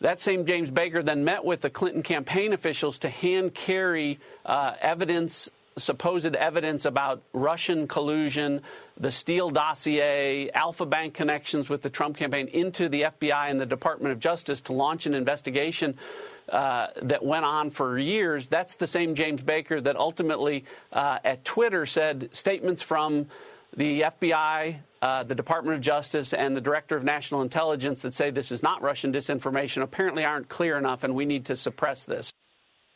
[0.00, 4.74] That same James Baker then met with the Clinton campaign officials to hand carry uh,
[4.80, 8.62] evidence, supposed evidence about Russian collusion,
[8.98, 13.66] the Steele dossier, Alpha Bank connections with the Trump campaign into the FBI and the
[13.66, 15.96] Department of Justice to launch an investigation.
[16.48, 18.48] Uh, that went on for years.
[18.48, 23.26] That's the same James Baker that ultimately uh, at Twitter said statements from
[23.76, 28.30] the FBI, uh, the Department of Justice, and the Director of National Intelligence that say
[28.30, 32.32] this is not Russian disinformation apparently aren't clear enough, and we need to suppress this.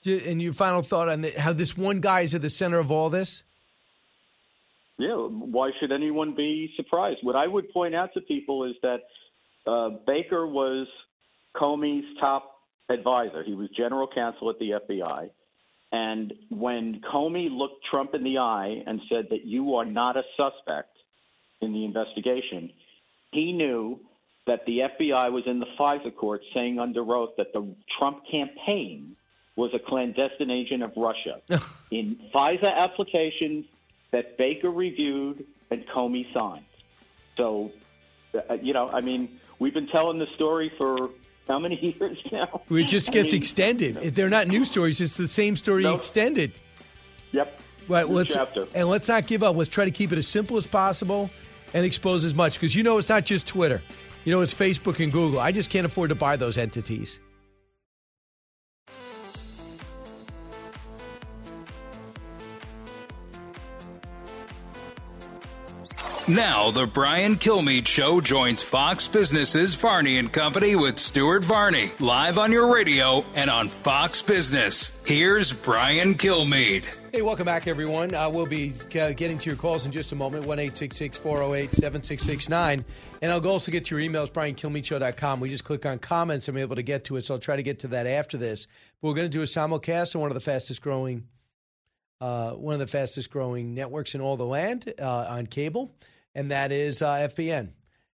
[0.07, 2.90] And your final thought on the, how this one guy is at the center of
[2.90, 3.42] all this?
[4.98, 7.18] Yeah, why should anyone be surprised?
[7.22, 9.00] What I would point out to people is that
[9.66, 10.86] uh, Baker was
[11.54, 13.42] Comey's top advisor.
[13.42, 15.30] He was general counsel at the FBI.
[15.92, 20.22] And when Comey looked Trump in the eye and said that you are not a
[20.36, 20.96] suspect
[21.61, 22.70] in the investigation,
[23.32, 24.00] he knew
[24.46, 29.16] that the FBI was in the FISA court saying under oath that the Trump campaign
[29.57, 31.40] was a clandestine agent of Russia.
[31.90, 33.64] in FISA applications
[34.12, 36.64] that Baker reviewed and Comey signed.
[37.36, 37.72] So,
[38.34, 41.11] uh, you know, I mean, we've been telling the story for
[41.48, 42.62] how many years now?
[42.70, 43.96] It just I gets mean, extended.
[43.98, 45.98] If They're not news stories; it's the same story Nope.
[45.98, 46.52] extended.
[47.32, 47.61] Yep.
[47.88, 48.09] Right.
[48.09, 48.66] New Let's chapter.
[48.74, 49.54] and let's not give up.
[49.57, 51.30] Let's try to keep it as simple as possible
[51.74, 53.80] and expose as much because you know it's not just Twitter.
[54.24, 55.38] You know it's Facebook and Google.
[55.40, 57.20] I just can't afford to buy those entities.
[66.29, 72.37] Now, the Brian Kilmeade Show joins Fox Business's Varney and Company with Stuart Varney, live
[72.37, 75.01] on your radio and on Fox Business.
[75.07, 76.85] Here's Brian Kilmeade.
[77.12, 78.12] Hey, welcome back, everyone.
[78.12, 82.85] Uh, we'll be uh, getting to your calls in just a moment 1 408 7669.
[83.22, 85.39] And I'll also get to your emails, briankilmeadshow.com.
[85.39, 87.24] We just click on comments and I'm able to get to it.
[87.24, 88.66] So I'll try to get to that after this.
[89.01, 91.29] But we're going to do a simulcast on one of the fastest growing.
[92.20, 95.95] Uh, one of the fastest growing networks in all the land uh, on cable,
[96.37, 97.70] and that is uh, FBN.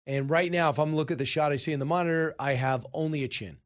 [0.06, 2.54] And right now, if I'm looking at the shot I see in the monitor, I
[2.54, 3.58] have only a chin.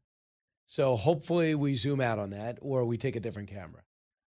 [0.66, 3.82] So hopefully we zoom out on that or we take a different camera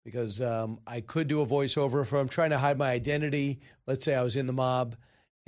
[0.03, 3.61] because um, I could do a voiceover if I'm trying to hide my identity.
[3.88, 4.97] Let's say I was in the mob,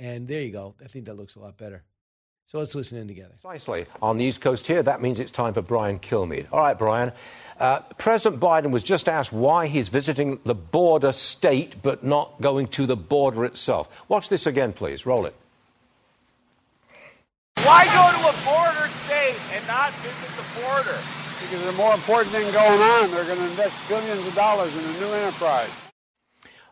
[0.00, 0.74] and there you go.
[0.82, 1.84] I think that looks a lot better.
[2.46, 3.32] So let's listen in together.
[3.40, 3.86] Precisely.
[4.02, 6.48] On the East Coast here, that means it's time for Brian Kilmeade.
[6.52, 7.12] All right, Brian.
[7.58, 12.66] Uh, President Biden was just asked why he's visiting the border state but not going
[12.68, 13.88] to the border itself.
[14.08, 15.06] Watch this again, please.
[15.06, 15.34] Roll it.
[17.64, 20.98] Why go to a border state and not visit the border?
[21.40, 23.10] Because there's more important thing going on.
[23.12, 25.81] They're going to invest billions of dollars in a new enterprise.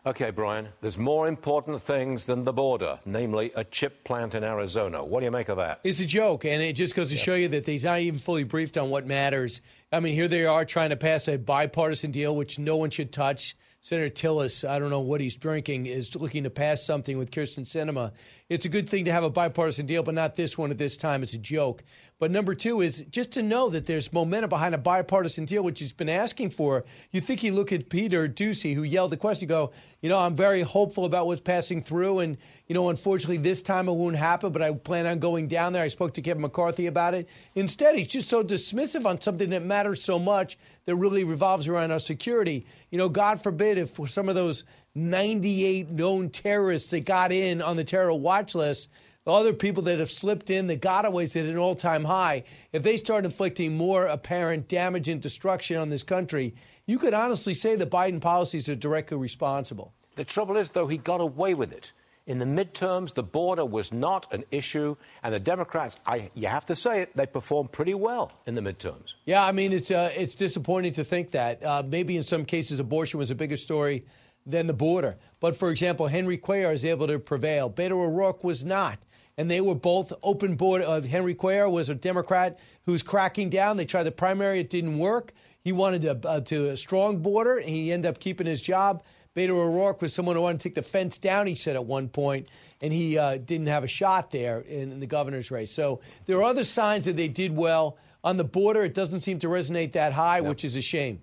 [0.03, 5.05] Okay, Brian, there's more important things than the border, namely a chip plant in Arizona.
[5.05, 5.79] What do you make of that?
[5.83, 8.43] It's a joke, and it just goes to show you that he's not even fully
[8.43, 9.61] briefed on what matters.
[9.91, 13.11] I mean, here they are trying to pass a bipartisan deal, which no one should
[13.11, 13.55] touch.
[13.83, 17.65] Senator Tillis, I don't know what he's drinking, is looking to pass something with Kyrsten
[17.65, 18.11] Sinema.
[18.47, 20.95] It's a good thing to have a bipartisan deal, but not this one at this
[20.95, 21.23] time.
[21.23, 21.83] It's a joke.
[22.19, 25.79] But number two is just to know that there's momentum behind a bipartisan deal, which
[25.79, 26.85] he's been asking for.
[27.09, 29.71] You think you look at Peter Doocy, who yelled the question, go,
[30.03, 32.37] you know, I'm very hopeful about what's passing through, and
[32.71, 35.83] you know, unfortunately, this time it won't happen, but I plan on going down there.
[35.83, 37.27] I spoke to Kevin McCarthy about it.
[37.53, 41.91] Instead, he's just so dismissive on something that matters so much that really revolves around
[41.91, 42.65] our security.
[42.89, 44.63] You know, God forbid if some of those
[44.95, 48.87] 98 known terrorists that got in on the terror watch list,
[49.25, 52.83] the other people that have slipped in, the gotaways at an all time high, if
[52.83, 57.75] they start inflicting more apparent damage and destruction on this country, you could honestly say
[57.75, 59.93] that Biden policies are directly responsible.
[60.15, 61.91] The trouble is, though, he got away with it.
[62.27, 66.65] In the midterms, the border was not an issue, and the Democrats, I, you have
[66.67, 69.15] to say it, they performed pretty well in the midterms.
[69.25, 71.63] Yeah, I mean, it's, uh, it's disappointing to think that.
[71.63, 74.05] Uh, maybe in some cases, abortion was a bigger story
[74.45, 75.17] than the border.
[75.39, 77.69] But for example, Henry Cuellar is able to prevail.
[77.69, 78.99] Beto O'Rourke was not.
[79.37, 80.85] And they were both open border.
[80.85, 83.77] Uh, Henry Cuellar was a Democrat who's cracking down.
[83.77, 85.33] They tried the primary, it didn't work.
[85.63, 89.03] He wanted a, uh, to a strong border, and he ended up keeping his job.
[89.35, 92.09] Beto O'Rourke was someone who wanted to take the fence down, he said at one
[92.09, 92.49] point,
[92.81, 95.73] and he uh, didn't have a shot there in, in, the governor's race.
[95.73, 97.97] So there are other signs that they did well.
[98.23, 101.21] On the border, it doesn't seem to resonate that high, which is a shame.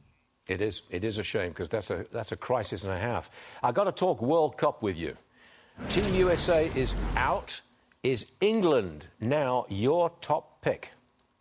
[0.48, 0.82] It is.
[0.90, 3.30] It is a shame because that's a, that's a crisis and a half.
[3.62, 5.16] I've got to talk World Cup with you.
[5.90, 7.60] Team USA is out.
[8.02, 10.90] Is England now your top pick?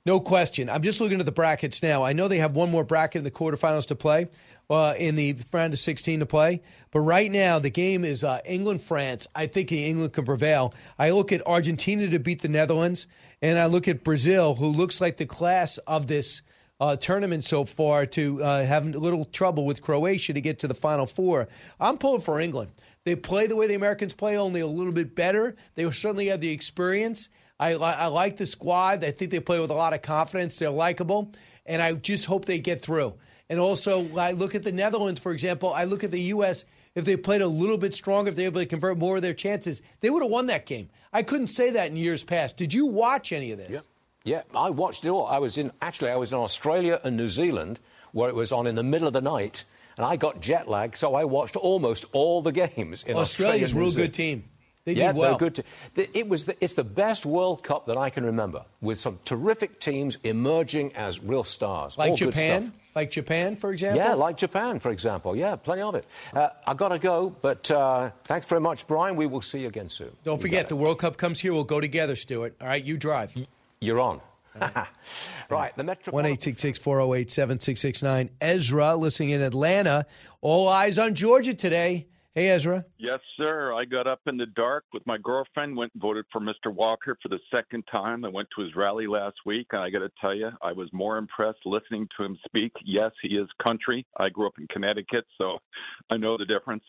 [0.05, 0.69] No question.
[0.69, 2.03] I'm just looking at the brackets now.
[2.03, 4.27] I know they have one more bracket in the quarterfinals to play
[4.69, 6.61] uh, in the round of 16 to play.
[6.91, 9.27] But right now, the game is uh, England France.
[9.35, 10.73] I think England can prevail.
[10.99, 13.07] I look at Argentina to beat the Netherlands,
[13.41, 16.41] and I look at Brazil, who looks like the class of this
[16.79, 20.67] uh, tournament so far, to uh, have a little trouble with Croatia to get to
[20.67, 21.47] the Final Four.
[21.79, 22.71] I'm pulling for England.
[23.03, 25.55] They play the way the Americans play, only a little bit better.
[25.75, 27.29] They certainly have the experience.
[27.59, 29.03] I, I like the squad.
[29.03, 30.59] I think they play with a lot of confidence.
[30.59, 31.31] They're likable,
[31.65, 33.15] and I just hope they get through.
[33.49, 35.73] And also, I look at the Netherlands, for example.
[35.73, 36.65] I look at the U.S.
[36.95, 39.21] If they played a little bit stronger, if they were able to convert more of
[39.21, 40.89] their chances, they would have won that game.
[41.13, 42.57] I couldn't say that in years past.
[42.57, 43.69] Did you watch any of this?
[43.71, 43.79] Yeah,
[44.23, 45.25] yeah, I watched it all.
[45.25, 47.79] I was in actually, I was in Australia and New Zealand,
[48.11, 49.63] where it was on in the middle of the night,
[49.95, 53.03] and I got jet lag, so I watched almost all the games.
[53.03, 54.43] In Australia's a real good team.
[54.87, 55.31] They yeah, did well.
[55.31, 55.65] They're good.
[55.95, 59.19] To, it was the, it's the best World Cup that I can remember, with some
[59.25, 61.97] terrific teams emerging as real stars.
[61.97, 64.01] Like All Japan, like Japan, for example.
[64.01, 65.35] Yeah, like Japan, for example.
[65.35, 66.05] Yeah, plenty of it.
[66.33, 69.17] Uh, I got to go, but uh, thanks very much, Brian.
[69.17, 70.11] We will see you again soon.
[70.23, 71.51] Don't forget, the World Cup comes here.
[71.51, 72.55] We'll go together, Stuart.
[72.61, 73.35] All right, you drive.
[73.81, 74.21] You're on.
[75.49, 76.13] right, the Metro.
[76.13, 78.29] One eight six six four zero eight seven six six nine.
[78.39, 80.05] Ezra, listening in Atlanta.
[80.39, 82.07] All eyes on Georgia today.
[82.37, 82.85] Hey, Ezra.
[82.99, 83.73] Yes, sir.
[83.73, 86.71] I got up in the dark with my girlfriend, went and voted for Mr.
[86.71, 88.23] Walker for the second time.
[88.23, 90.87] I went to his rally last week, and I got to tell you, I was
[90.93, 92.73] more impressed listening to him speak.
[92.85, 94.05] Yes, he is country.
[94.17, 95.57] I grew up in Connecticut, so
[96.11, 96.83] I know the difference.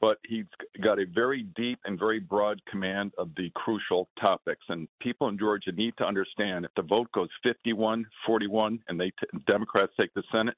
[0.00, 0.44] But he's
[0.80, 4.62] got a very deep and very broad command of the crucial topics.
[4.68, 9.06] And people in Georgia need to understand if the vote goes 51 41 and they
[9.06, 10.56] t- Democrats take the Senate,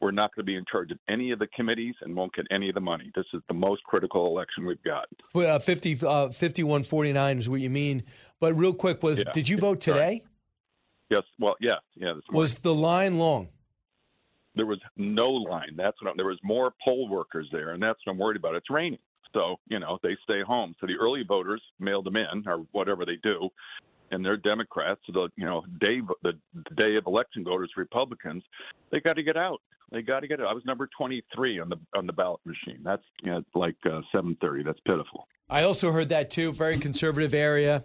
[0.00, 2.46] we're not going to be in charge of any of the committees and won't get
[2.50, 3.10] any of the money.
[3.14, 5.06] This is the most critical election we've got.
[5.34, 8.02] Uh, 50, uh, 51 49 is what you mean.
[8.40, 9.32] But real quick, was Yeah.
[9.32, 10.22] did you vote today?
[11.10, 11.22] Yes.
[11.38, 12.12] Well, yeah, yeah.
[12.14, 12.24] This.
[12.30, 13.48] Was the line long?
[14.58, 15.74] there was no line.
[15.76, 18.56] That's what I'm, there was more poll workers there, and that's what I'm worried about.
[18.56, 18.98] It's raining,
[19.32, 20.74] so you know they stay home.
[20.80, 23.48] So the early voters mailed them in or whatever they do,
[24.10, 25.00] and they're Democrats.
[25.08, 26.32] The you know day the
[26.76, 28.42] day of election voters, Republicans,
[28.90, 29.60] they got to get out.
[29.90, 30.48] They got to get out.
[30.48, 32.80] I was number 23 on the on the ballot machine.
[32.82, 34.64] That's you know, like uh, 7:30.
[34.64, 35.26] That's pitiful.
[35.48, 36.52] I also heard that too.
[36.52, 37.84] Very conservative area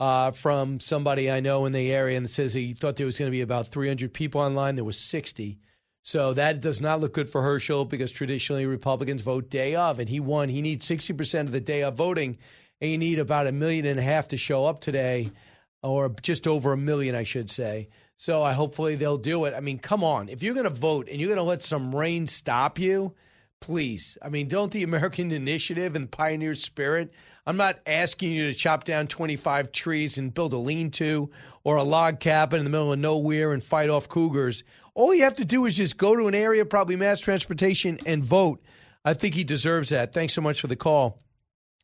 [0.00, 3.30] uh, from somebody I know in the area, and says he thought there was going
[3.30, 4.74] to be about 300 people online.
[4.74, 5.58] There was 60.
[6.02, 10.08] So that does not look good for Herschel because traditionally Republicans vote day of, and
[10.08, 10.48] he won.
[10.48, 12.38] He needs 60% of the day of voting,
[12.80, 15.32] and you need about a million and a half to show up today,
[15.82, 17.88] or just over a million, I should say.
[18.16, 19.54] So I hopefully they'll do it.
[19.54, 20.28] I mean, come on.
[20.28, 23.14] If you're going to vote and you're going to let some rain stop you,
[23.60, 24.16] please.
[24.22, 27.12] I mean, don't the American initiative and pioneer spirit.
[27.46, 31.30] I'm not asking you to chop down 25 trees and build a lean to
[31.62, 34.64] or a log cabin in the middle of nowhere and fight off cougars.
[34.94, 38.24] All you have to do is just go to an area, probably mass transportation, and
[38.24, 38.62] vote.
[39.04, 40.12] I think he deserves that.
[40.12, 41.22] Thanks so much for the call.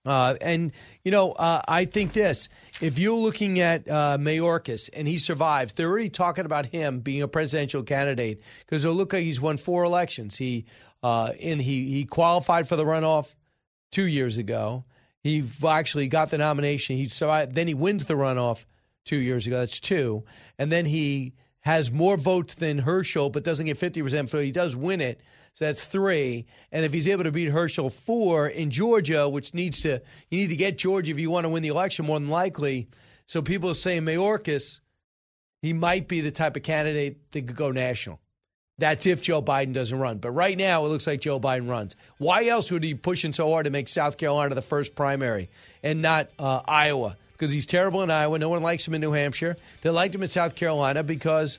[0.04, 0.72] Uh, and,
[1.04, 2.48] you know, uh, I think this
[2.80, 7.22] if you're looking at uh, Mayorkas and he survives, they're already talking about him being
[7.22, 10.36] a presidential candidate because it'll look like he's won four elections.
[10.36, 10.64] He,
[11.02, 13.34] uh, and he, he qualified for the runoff
[13.92, 14.84] two years ago.
[15.22, 16.96] He actually got the nomination.
[16.96, 18.64] He survived, then he wins the runoff
[19.04, 19.60] two years ago.
[19.60, 20.24] That's two.
[20.58, 24.76] And then he has more votes than Herschel, but doesn't get 50%, so he does
[24.76, 25.20] win it.
[25.54, 26.46] So that's three.
[26.70, 30.50] And if he's able to beat Herschel, four in Georgia, which needs to, you need
[30.50, 32.88] to get Georgia if you want to win the election, more than likely.
[33.26, 34.80] So people are saying Mayorkas,
[35.60, 38.18] he might be the type of candidate that could go national.
[38.78, 40.18] That's if Joe Biden doesn't run.
[40.18, 41.94] But right now, it looks like Joe Biden runs.
[42.18, 45.50] Why else would he be pushing so hard to make South Carolina the first primary
[45.82, 47.16] and not uh, Iowa?
[47.42, 48.38] Because he's terrible in Iowa.
[48.38, 49.56] No one likes him in New Hampshire.
[49.80, 51.58] They liked him in South Carolina because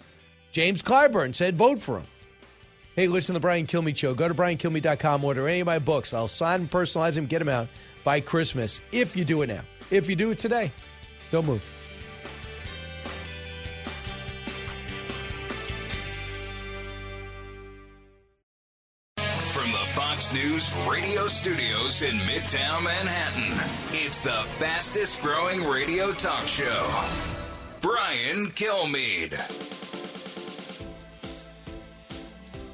[0.54, 2.06] James Clyburn said vote for him.
[2.96, 4.14] Hey, listen to the Brian Kilmeade Show.
[4.14, 6.14] Go to briankilmeade.com, order any of my books.
[6.14, 7.68] I'll sign and personalize them, get them out
[8.06, 9.60] by Christmas if you do it now.
[9.92, 10.72] If you do it today,
[11.32, 11.66] don't move.
[20.34, 23.54] News radio studios in Midtown Manhattan,
[23.92, 27.04] it's the fastest growing radio talk show.
[27.82, 29.34] Brian Kilmeade.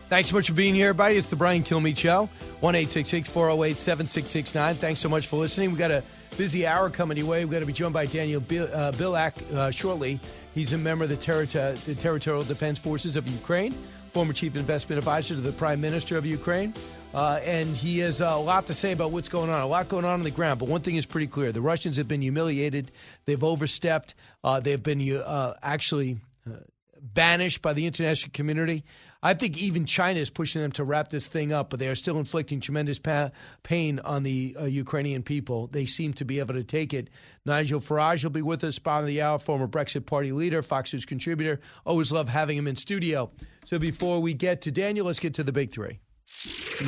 [0.07, 1.18] Thanks so much for being here, everybody.
[1.18, 2.30] It's the Brian Kilmeade Show.
[2.61, 4.76] 1 408 7669.
[4.76, 5.72] Thanks so much for listening.
[5.73, 6.02] we got a
[6.38, 7.44] busy hour coming your way.
[7.44, 10.18] We've got to be joined by Daniel Bil- uh, Bilak uh, shortly.
[10.56, 13.73] He's a member of the, terri- the Territorial Defense Forces of Ukraine,
[14.14, 16.73] former chief investment advisor to the Prime Minister of Ukraine.
[17.14, 20.06] Uh, and he has a lot to say about what's going on, a lot going
[20.06, 20.60] on on the ground.
[20.60, 22.91] But one thing is pretty clear the Russians have been humiliated,
[23.26, 24.14] they've overstepped,
[24.44, 26.57] uh, they've been uh, actually uh,
[27.02, 28.84] banished by the international community.
[29.22, 31.95] I think even China is pushing them to wrap this thing up, but they are
[31.95, 33.31] still inflicting tremendous pa-
[33.64, 35.68] pain on the uh, Ukrainian people.
[35.68, 37.10] They seem to be able to take it.
[37.45, 40.94] Nigel Farage will be with us, bottom of the hour, former Brexit Party leader, Fox
[40.94, 41.60] News contributor.
[41.86, 43.30] Always love having him in studio.
[43.65, 45.99] So before we get to Daniel, let's get to the big three.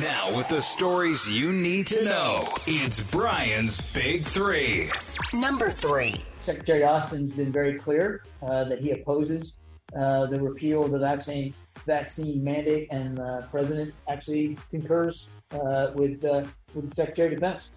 [0.00, 4.88] Now, with the stories you need to know, it's Brian's Big Three.
[5.34, 6.14] Number three.
[6.40, 9.52] Secretary Austin's been very clear uh, that he opposes
[9.94, 11.52] uh, the repeal of the vaccine
[11.84, 16.44] vaccine mandate, and the uh, president actually concurs uh, with uh,
[16.74, 17.72] with the Secretary of Defense.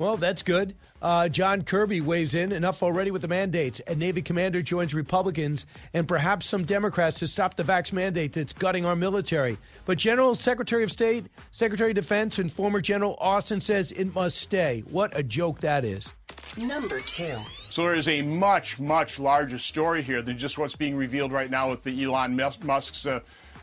[0.00, 0.74] Well, that's good.
[1.02, 2.52] Uh, John Kirby waves in.
[2.52, 3.82] Enough already with the mandates.
[3.86, 8.54] A Navy commander joins Republicans and perhaps some Democrats to stop the vax mandate that's
[8.54, 9.58] gutting our military.
[9.84, 14.38] But General Secretary of State, Secretary of Defense, and former General Austin says it must
[14.38, 14.84] stay.
[14.88, 16.08] What a joke that is.
[16.56, 17.36] Number two.
[17.68, 21.50] So there is a much, much larger story here than just what's being revealed right
[21.50, 23.20] now with the Elon Musk's uh,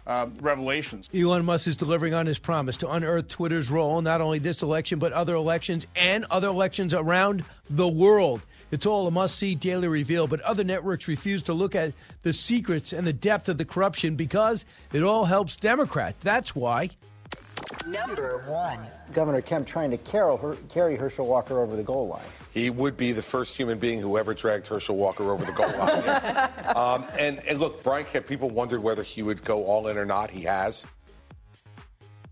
[0.07, 1.09] uh, revelations.
[1.13, 4.97] Elon Musk is delivering on his promise to unearth Twitter's role, not only this election,
[4.97, 8.41] but other elections and other elections around the world.
[8.71, 11.93] It's all a must see daily reveal, but other networks refuse to look at
[12.23, 16.17] the secrets and the depth of the corruption because it all helps Democrats.
[16.21, 16.89] That's why.
[17.85, 18.79] Number one.
[19.13, 22.25] Governor Kemp trying to carry Herschel Walker over the goal line.
[22.53, 25.71] He would be the first human being who ever dragged Herschel Walker over the goal
[25.77, 26.49] line.
[26.75, 30.05] um, and, and look, Brian Kemp, people wondered whether he would go all in or
[30.05, 30.31] not.
[30.31, 30.85] He has.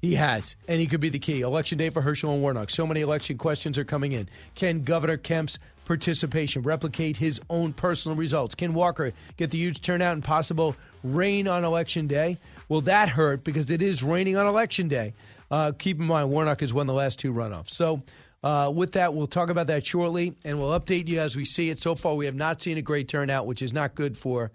[0.02, 1.42] He has, and he could be the key.
[1.42, 2.70] Election day for Herschel and Warnock.
[2.70, 4.30] So many election questions are coming in.
[4.54, 8.54] Can Governor Kemp's participation replicate his own personal results?
[8.56, 12.38] Can Walker get the huge turnout and possible rain on election day?
[12.70, 15.14] Will that hurt because it is raining on election day?
[15.50, 17.72] Uh, keep in mind, Warnock has won the last two runoffs.
[17.72, 18.02] So,
[18.46, 21.72] uh, with that, we'll talk about that shortly, and we'll update you as we see
[21.72, 21.80] it.
[21.80, 24.52] So far, we have not seen a great turnout, which is not good for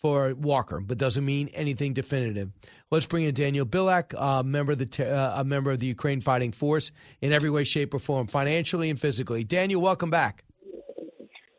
[0.00, 2.50] for Walker, but doesn't mean anything definitive.
[2.92, 6.20] Let's bring in Daniel Bilak, uh, member of the uh, a member of the Ukraine
[6.20, 9.42] Fighting Force, in every way, shape, or form, financially and physically.
[9.42, 10.44] Daniel, welcome back.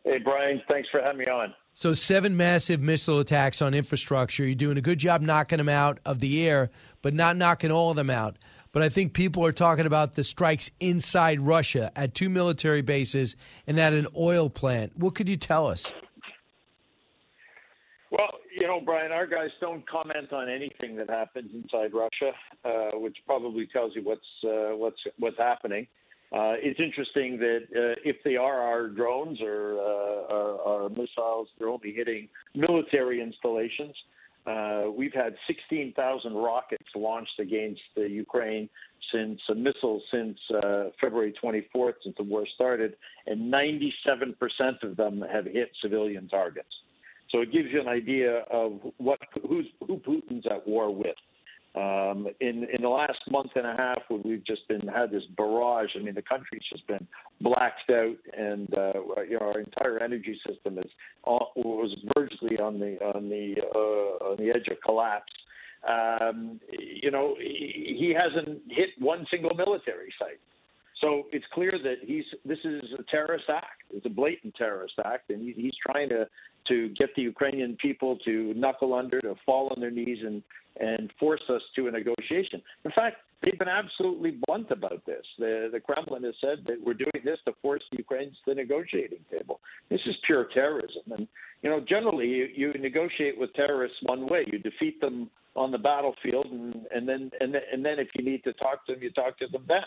[0.05, 1.53] Hey, Brian, thanks for having me on.
[1.73, 4.45] So, seven massive missile attacks on infrastructure.
[4.45, 6.69] You're doing a good job knocking them out of the air,
[7.01, 8.37] but not knocking all of them out.
[8.73, 13.35] But I think people are talking about the strikes inside Russia at two military bases
[13.67, 14.97] and at an oil plant.
[14.97, 15.93] What could you tell us?
[18.09, 22.31] Well, you know, Brian, our guys don't comment on anything that happens inside Russia,
[22.65, 25.87] uh, which probably tells you what's uh, what's what's happening.
[26.31, 31.47] Uh, it's interesting that uh, if they are our drones or uh, our, our, missiles,
[31.59, 33.95] they're only hitting military installations.
[34.45, 38.69] Uh, we've had 16,000 rockets launched against Ukraine
[39.11, 42.95] since uh, missiles since uh, February 24th, since the war started,
[43.27, 44.33] and 97%
[44.83, 46.67] of them have hit civilian targets.
[47.31, 51.15] So it gives you an idea of what who's, who Putin's at war with.
[51.75, 55.23] Um, in in the last month and a half, when we've just been had this
[55.35, 55.89] barrage.
[55.95, 57.07] I mean, the country's just been
[57.41, 58.93] blacked out, and uh,
[59.27, 60.91] you know our entire energy system is
[61.25, 65.33] was virtually on the on the uh, on the edge of collapse.
[65.89, 70.39] Um, you know, he, he hasn't hit one single military site.
[71.01, 73.81] So it's clear that he's this is a terrorist act.
[73.91, 76.27] It's a blatant terrorist act, and he, he's trying to
[76.69, 80.41] to get the Ukrainian people to knuckle under, to fall on their knees, and
[80.79, 82.61] and force us to a negotiation.
[82.85, 85.25] In fact, they've been absolutely blunt about this.
[85.37, 89.19] The the Kremlin has said that we're doing this to force Ukrainians to the negotiating
[89.31, 89.59] table.
[89.89, 91.27] This is pure terrorism, and
[91.61, 95.77] you know generally you, you negotiate with terrorists one way: you defeat them on the
[95.77, 99.11] battlefield, and, and then and and then if you need to talk to them, you
[99.11, 99.83] talk to them then.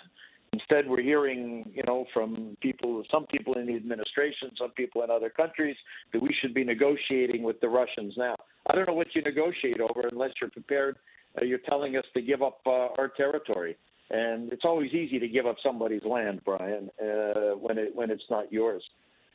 [0.56, 5.10] Instead, we're hearing, you know, from people, some people in the administration, some people in
[5.10, 5.76] other countries,
[6.12, 8.34] that we should be negotiating with the Russians now.
[8.66, 10.96] I don't know what you negotiate over unless you're prepared.
[11.36, 13.76] Uh, you're telling us to give up uh, our territory,
[14.10, 18.24] and it's always easy to give up somebody's land, Brian, uh, when it when it's
[18.30, 18.82] not yours.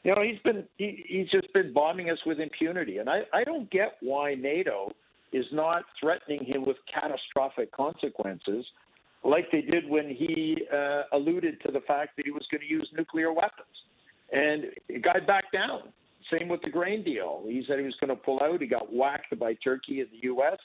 [0.04, 3.44] You know, he's been he, he's just been bombing us with impunity, and I I
[3.44, 4.92] don't get why NATO
[5.32, 8.66] is not threatening him with catastrophic consequences
[9.24, 12.68] like they did when he uh, alluded to the fact that he was going to
[12.68, 13.68] use nuclear weapons.
[14.32, 15.82] And the guy backed down.
[16.32, 17.44] Same with the grain deal.
[17.46, 18.62] He said he was going to pull out.
[18.62, 20.58] He got whacked by Turkey and the U.S.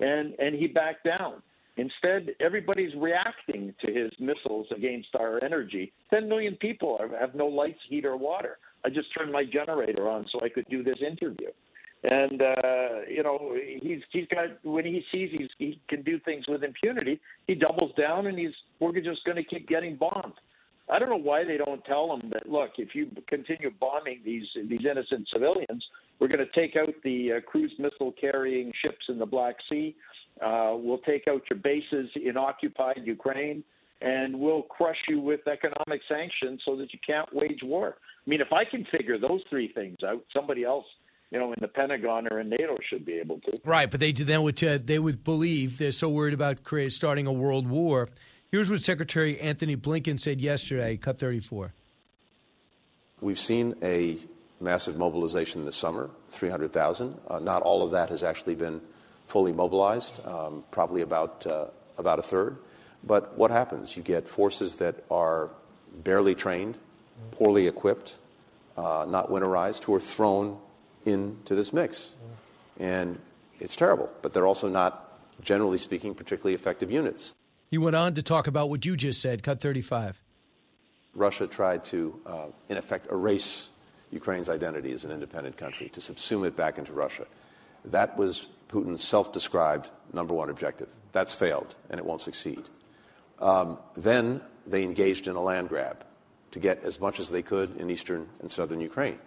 [0.00, 1.42] and and he backed down.
[1.76, 5.92] Instead, everybody's reacting to his missiles against our energy.
[6.10, 8.58] Ten million people have no lights, heat, or water.
[8.84, 11.48] I just turned my generator on so I could do this interview
[12.02, 16.46] and uh, you know he's he's got when he sees he's, he can do things
[16.48, 20.34] with impunity, he doubles down and he's we're just going to keep getting bombed.
[20.90, 24.46] I don't know why they don't tell him that look, if you continue bombing these
[24.68, 25.84] these innocent civilians,
[26.18, 29.94] we're going to take out the uh, cruise missile carrying ships in the Black Sea.
[30.44, 33.62] Uh, we'll take out your bases in occupied Ukraine,
[34.00, 37.96] and we'll crush you with economic sanctions so that you can't wage war.
[38.26, 40.86] I mean, if I can figure those three things out, somebody else
[41.30, 43.60] you know, in the Pentagon or in NATO should be able to.
[43.64, 47.26] Right, but they then would uh, they would believe they're so worried about create, starting
[47.26, 48.08] a world war.
[48.50, 50.96] Here's what Secretary Anthony Blinken said yesterday.
[50.96, 51.72] Cut 34.
[53.20, 54.18] We've seen a
[54.60, 57.18] massive mobilization this summer, 300,000.
[57.28, 58.80] Uh, not all of that has actually been
[59.26, 61.66] fully mobilized, um, probably about uh,
[61.96, 62.56] about a third.
[63.04, 63.96] But what happens?
[63.96, 65.50] You get forces that are
[66.02, 66.76] barely trained,
[67.30, 68.16] poorly equipped,
[68.76, 70.58] uh, not winterized, who are thrown
[71.04, 72.14] into this mix.
[72.78, 73.18] And
[73.58, 77.34] it's terrible, but they're also not, generally speaking, particularly effective units.
[77.70, 80.20] He went on to talk about what you just said, cut 35.
[81.14, 83.68] Russia tried to, uh, in effect, erase
[84.10, 87.26] Ukraine's identity as an independent country, to subsume it back into Russia.
[87.84, 90.88] That was Putin's self described number one objective.
[91.12, 92.62] That's failed, and it won't succeed.
[93.38, 96.04] Um, then they engaged in a land grab
[96.52, 99.18] to get as much as they could in eastern and southern Ukraine.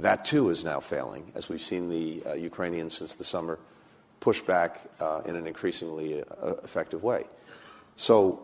[0.00, 3.58] That too is now failing, as we've seen the uh, Ukrainians since the summer
[4.20, 7.24] push back uh, in an increasingly uh, effective way.
[7.96, 8.40] So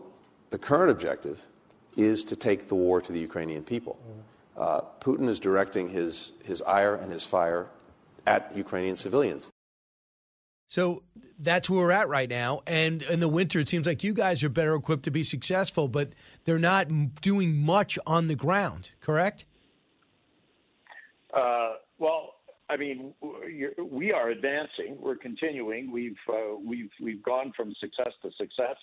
[0.51, 1.43] the current objective
[1.95, 3.97] is to take the war to the Ukrainian people.
[4.55, 7.67] Uh, Putin is directing his, his ire and his fire
[8.27, 9.49] at Ukrainian civilians.
[10.67, 11.03] So
[11.39, 12.61] that's where we're at right now.
[12.67, 15.87] And in the winter, it seems like you guys are better equipped to be successful,
[15.87, 16.11] but
[16.45, 16.87] they're not
[17.21, 19.45] doing much on the ground, correct?
[21.37, 22.33] Uh, well,
[22.69, 23.13] I mean,
[23.91, 24.97] we are advancing.
[24.99, 25.91] We're continuing.
[25.91, 28.75] We've uh, we've we've gone from success to success.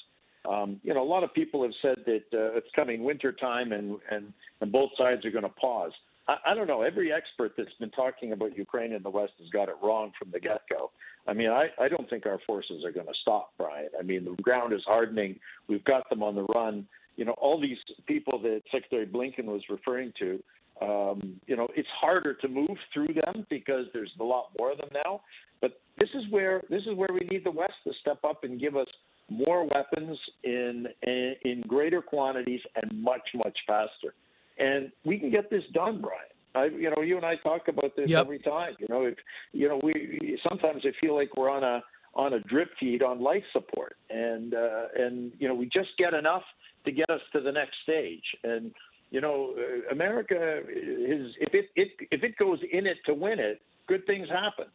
[0.49, 3.73] Um, you know, a lot of people have said that uh, it's coming winter time
[3.73, 5.93] and, and, and both sides are going to pause.
[6.29, 6.83] I, I don't know.
[6.83, 10.31] Every expert that's been talking about Ukraine in the West has got it wrong from
[10.33, 10.91] the get go.
[11.27, 13.89] I mean, I, I don't think our forces are going to stop, Brian.
[13.99, 15.41] I mean, the ground is hardening.
[15.67, 16.87] We've got them on the run.
[17.17, 20.43] You know, all these people that Secretary Blinken was referring to,
[20.81, 24.79] um, you know, it's harder to move through them because there's a lot more of
[24.79, 25.21] them now.
[25.61, 28.61] But this is where this is where we need the West to step up and
[28.61, 28.89] give us
[29.31, 34.15] more weapons in in greater quantities and much much faster.
[34.59, 36.21] And we can get this done, Brian.
[36.55, 38.21] I, you know, you and I talk about this yep.
[38.21, 38.75] every time.
[38.79, 39.17] You know, if
[39.53, 41.83] you know, we sometimes I feel like we're on a
[42.15, 46.15] on a drip feed on life support, and uh, and you know, we just get
[46.15, 46.45] enough
[46.85, 48.25] to get us to the next stage.
[48.45, 48.73] And
[49.15, 53.39] you know, uh, America is if it, it if it goes in it to win
[53.39, 54.67] it, good things happen.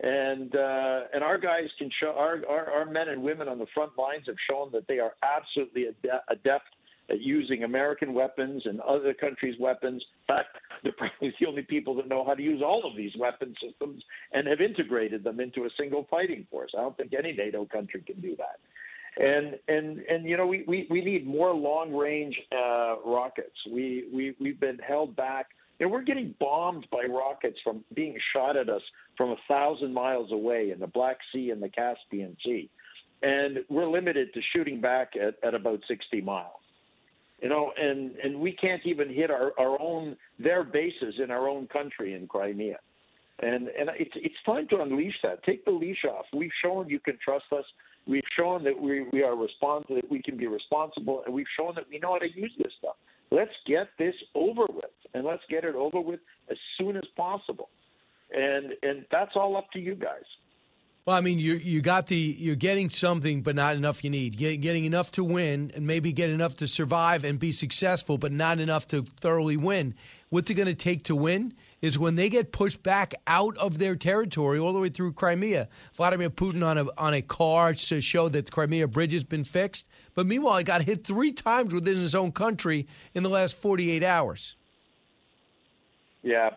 [0.00, 3.64] And uh, and our guys can show our, our our men and women on the
[3.72, 5.86] front lines have shown that they are absolutely
[6.28, 6.68] adept
[7.08, 10.04] at using American weapons and other countries' weapons.
[10.28, 13.12] In fact, they're probably the only people that know how to use all of these
[13.18, 14.02] weapon systems
[14.32, 16.72] and have integrated them into a single fighting force.
[16.76, 18.60] I don't think any NATO country can do that
[19.16, 23.56] and and and you know we we, we need more long range uh, rockets.
[23.70, 25.46] We we we've been held back.
[25.78, 28.82] You know, we're getting bombed by rockets from being shot at us
[29.16, 32.68] from a thousand miles away in the Black Sea and the Caspian Sea,
[33.22, 36.60] and we're limited to shooting back at, at about 60 miles.
[37.40, 41.48] You know, and and we can't even hit our our own their bases in our
[41.48, 42.78] own country in Crimea.
[43.40, 45.42] And and it's it's time to unleash that.
[45.44, 46.24] Take the leash off.
[46.34, 47.64] We've shown you can trust us.
[48.06, 51.74] We've shown that we we are responsible, that we can be responsible, and we've shown
[51.74, 52.96] that we know how to use this stuff.
[53.30, 56.20] Let's get this over with, and let's get it over with
[56.50, 57.68] as soon as possible.
[58.32, 60.24] And and that's all up to you guys.
[61.06, 64.02] Well, I mean, you you got the you're getting something, but not enough.
[64.02, 67.52] You need Get, getting enough to win, and maybe get enough to survive and be
[67.52, 69.94] successful, but not enough to thoroughly win.
[70.30, 71.54] What's it going to take to win
[71.86, 75.68] is when they get pushed back out of their territory, all the way through Crimea.
[75.94, 79.44] Vladimir Putin on a on a car to show that the Crimea bridge has been
[79.44, 83.56] fixed, but meanwhile, he got hit three times within his own country in the last
[83.56, 84.56] 48 hours.
[86.22, 86.50] Yeah,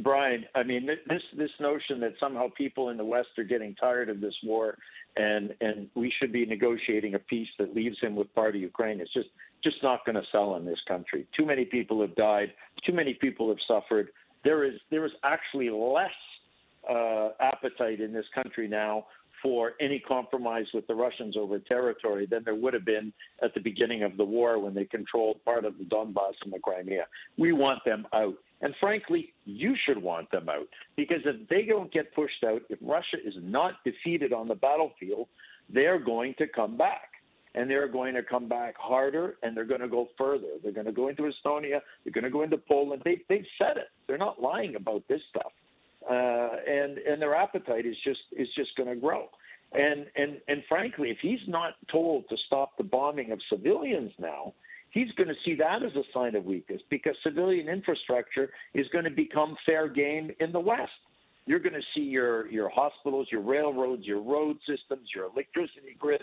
[0.00, 4.08] Brian, I mean this this notion that somehow people in the West are getting tired
[4.08, 4.76] of this war
[5.16, 9.00] and and we should be negotiating a peace that leaves him with part of Ukraine
[9.00, 9.28] is just
[9.62, 11.26] just not going to sell in this country.
[11.36, 12.52] Too many people have died.
[12.84, 14.08] Too many people have suffered.
[14.44, 16.10] There is there is actually less
[16.88, 19.06] uh, appetite in this country now
[19.42, 23.12] for any compromise with the Russians over territory than there would have been
[23.42, 26.60] at the beginning of the war when they controlled part of the Donbass and the
[26.60, 27.06] Crimea.
[27.36, 28.34] We want them out.
[28.60, 32.78] And frankly, you should want them out because if they don't get pushed out, if
[32.80, 35.26] Russia is not defeated on the battlefield,
[35.68, 37.11] they're going to come back.
[37.54, 40.48] And they're going to come back harder and they're going to go further.
[40.62, 41.80] They're going to go into Estonia.
[42.02, 43.02] They're going to go into Poland.
[43.04, 43.88] They, they've said it.
[44.06, 45.52] They're not lying about this stuff.
[46.10, 49.28] Uh, and and their appetite is just is just going to grow.
[49.72, 54.52] And and and frankly, if he's not told to stop the bombing of civilians now,
[54.90, 59.04] he's going to see that as a sign of weakness because civilian infrastructure is going
[59.04, 60.90] to become fair game in the West.
[61.46, 66.22] You're going to see your, your hospitals, your railroads, your road systems, your electricity grids,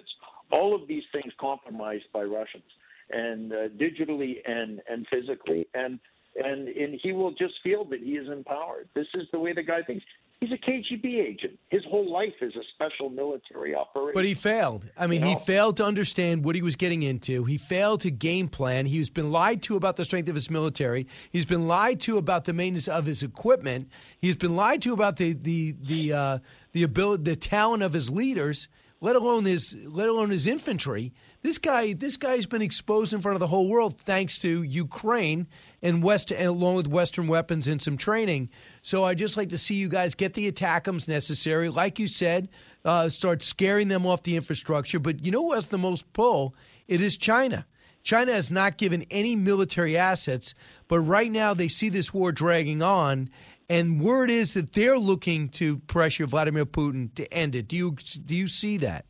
[0.51, 2.63] all of these things compromised by Russians,
[3.11, 5.67] and uh, digitally and, and physically.
[5.73, 5.99] And
[6.35, 8.87] and and he will just feel that he is empowered.
[8.93, 10.05] This is the way the guy thinks.
[10.41, 11.59] He's a KGB agent.
[11.69, 14.13] His whole life is a special military operation.
[14.13, 14.89] But he failed.
[14.97, 15.37] I mean, you know?
[15.37, 17.43] he failed to understand what he was getting into.
[17.43, 18.85] He failed to game plan.
[18.85, 21.07] He's been lied to about the strength of his military.
[21.31, 23.89] He's been lied to about the maintenance of his equipment.
[24.19, 26.39] He's been lied to about the the the uh,
[26.71, 28.69] the ability, the talent of his leaders
[29.01, 31.13] let alone his let alone his infantry.
[31.41, 35.47] This guy this guy's been exposed in front of the whole world thanks to Ukraine
[35.81, 38.49] and West and along with Western weapons and some training.
[38.81, 41.69] So I just like to see you guys get the ATACMS necessary.
[41.69, 42.49] Like you said,
[42.83, 44.99] uh, start scaring them off the infrastructure.
[44.99, 46.55] But you know who has the most pull?
[46.87, 47.65] It is China.
[48.03, 50.55] China has not given any military assets,
[50.87, 53.29] but right now they see this war dragging on,
[53.69, 57.67] and word is that they're looking to pressure Vladimir Putin to end it.
[57.67, 59.05] Do you do you see that?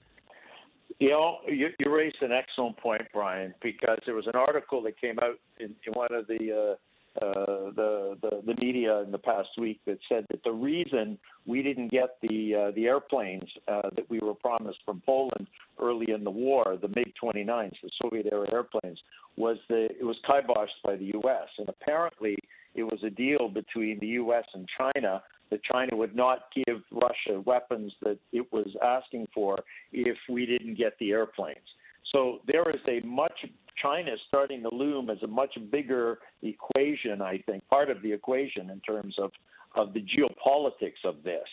[1.00, 5.00] You know, you, you raised an excellent point, Brian, because there was an article that
[5.00, 6.76] came out in, in one of the, uh,
[7.22, 11.64] uh, the, the the media in the past week that said that the reason we
[11.64, 15.48] didn't get the uh, the airplanes uh, that we were promised from Poland
[15.82, 19.00] early in the war, the MiG 29s, the Soviet era airplanes,
[19.38, 21.48] was that it was kiboshed by the U.S.
[21.58, 22.38] and apparently
[22.76, 24.46] it was a deal between the U.S.
[24.54, 29.58] and China that China would not give Russia weapons that it was asking for
[29.92, 31.58] if we didn't get the airplanes.
[32.12, 33.46] So there is a much
[33.82, 38.12] China is starting to loom as a much bigger equation, I think, part of the
[38.12, 39.32] equation in terms of
[39.76, 41.48] of the geopolitics of this.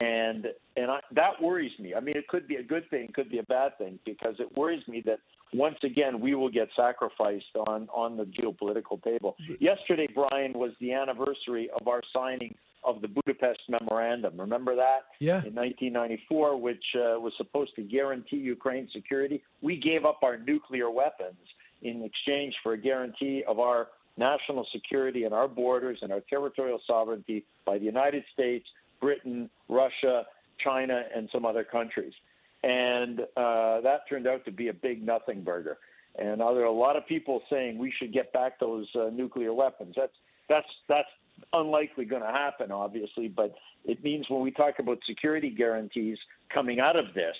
[0.00, 0.46] And
[0.76, 1.94] and I, that worries me.
[1.94, 4.56] I mean, it could be a good thing, could be a bad thing, because it
[4.56, 5.20] worries me that
[5.52, 9.36] once again we will get sacrificed on on the geopolitical table.
[9.60, 14.38] Yesterday, Brian, was the anniversary of our signing of the Budapest Memorandum.
[14.38, 15.06] Remember that?
[15.18, 15.44] Yeah.
[15.44, 20.90] In 1994, which uh, was supposed to guarantee Ukraine security, we gave up our nuclear
[20.90, 21.38] weapons
[21.82, 26.80] in exchange for a guarantee of our national security and our borders and our territorial
[26.86, 28.66] sovereignty by the United States,
[29.00, 30.24] Britain, Russia,
[30.62, 32.12] China, and some other countries
[32.62, 35.78] and uh, that turned out to be a big nothing burger.
[36.18, 39.10] And uh, there are a lot of people saying we should get back those uh,
[39.12, 39.94] nuclear weapons.
[39.96, 40.12] That's
[40.48, 41.08] that's that's
[41.52, 43.28] unlikely going to happen, obviously.
[43.28, 43.54] But
[43.84, 46.18] it means when we talk about security guarantees
[46.52, 47.36] coming out of this,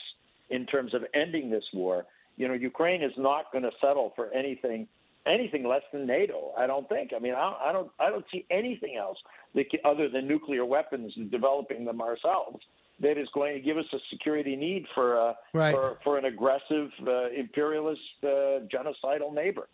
[0.50, 2.04] in terms of ending this war,
[2.36, 4.86] you know, Ukraine is not going to settle for anything
[5.24, 6.52] anything less than NATO.
[6.58, 7.12] I don't think.
[7.14, 9.18] I mean, I, I don't I don't see anything else
[9.54, 12.58] that can, other than nuclear weapons and developing them ourselves
[13.00, 15.74] that is going to give us a security need for uh, right.
[15.74, 19.68] for, for an aggressive uh, imperialist uh, genocidal neighbor.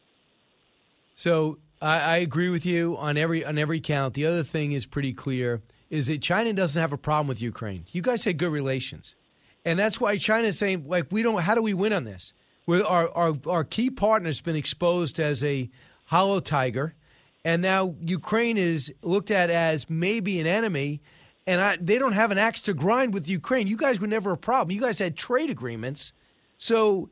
[1.18, 4.14] So I, I, agree with you on every on every count.
[4.14, 7.84] The other thing is pretty clear: is that China doesn't have a problem with Ukraine.
[7.92, 9.16] You guys had good relations,
[9.64, 11.40] and that's why China is saying like we don't.
[11.40, 12.32] How do we win on this?
[12.68, 15.70] where our, our, our key partner has been exposed as a
[16.04, 16.94] hollow tiger,
[17.42, 21.00] and now Ukraine is looked at as maybe an enemy,
[21.46, 23.68] and I, they don't have an axe to grind with Ukraine.
[23.68, 24.74] You guys were never a problem.
[24.74, 26.12] You guys had trade agreements,
[26.58, 27.08] so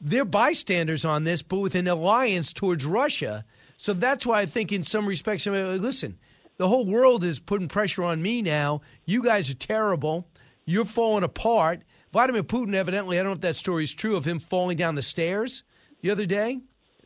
[0.00, 3.44] they're bystanders on this, but with an alliance towards Russia.
[3.76, 6.18] So that's why I think, in some respects, I mean, listen,
[6.56, 8.82] the whole world is putting pressure on me now.
[9.06, 10.26] You guys are terrible.
[10.66, 11.82] You're falling apart.
[12.12, 14.94] Vladimir Putin, evidently, I don't know if that story is true, of him falling down
[14.94, 15.62] the stairs
[16.02, 16.60] the other day,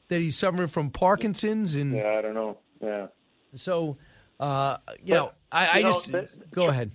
[0.09, 1.95] that he's suffering from Parkinson's and.
[1.95, 2.59] Yeah, I don't know.
[2.81, 3.07] Yeah.
[3.55, 3.99] So,
[4.41, 6.91] uh, you know, I, I you know, just the- go ahead.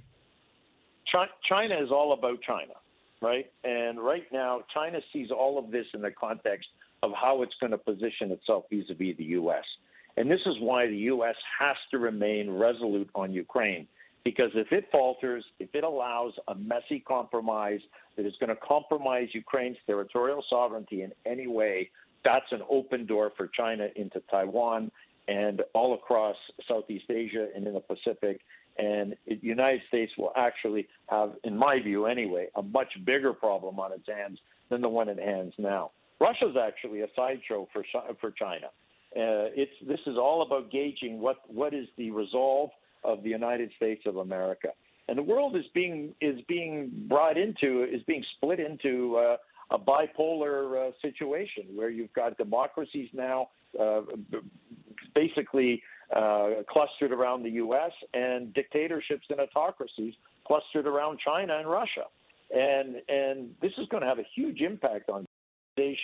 [1.47, 2.73] China is all about China,
[3.21, 3.51] right?
[3.63, 6.67] And right now, China sees all of this in the context
[7.03, 9.63] of how it's going to position itself vis-a-vis the U.S.
[10.17, 11.35] And this is why the U.S.
[11.59, 13.87] has to remain resolute on Ukraine,
[14.23, 17.79] because if it falters, if it allows a messy compromise
[18.17, 21.89] that is going to compromise Ukraine's territorial sovereignty in any way,
[22.25, 24.91] that's an open door for China into Taiwan
[25.29, 26.35] and all across
[26.67, 28.41] Southeast Asia and in the Pacific.
[28.79, 33.77] And the United States will actually have, in my view anyway, a much bigger problem
[33.77, 34.39] on its hands
[34.69, 35.91] than the one it hands now.
[36.21, 37.83] Russia's actually a sideshow for
[38.21, 38.67] for China.
[39.15, 42.69] Uh, it's this is all about gauging what what is the resolve
[43.03, 44.69] of the United States of America,
[45.07, 49.37] and the world is being is being brought into is being split into uh,
[49.71, 53.49] a bipolar uh, situation where you've got democracies now
[53.79, 54.01] uh,
[55.15, 55.81] basically
[56.15, 57.91] uh, clustered around the U.S.
[58.13, 60.13] and dictatorships and autocracies
[60.45, 62.05] clustered around China and Russia,
[62.51, 65.25] and and this is going to have a huge impact on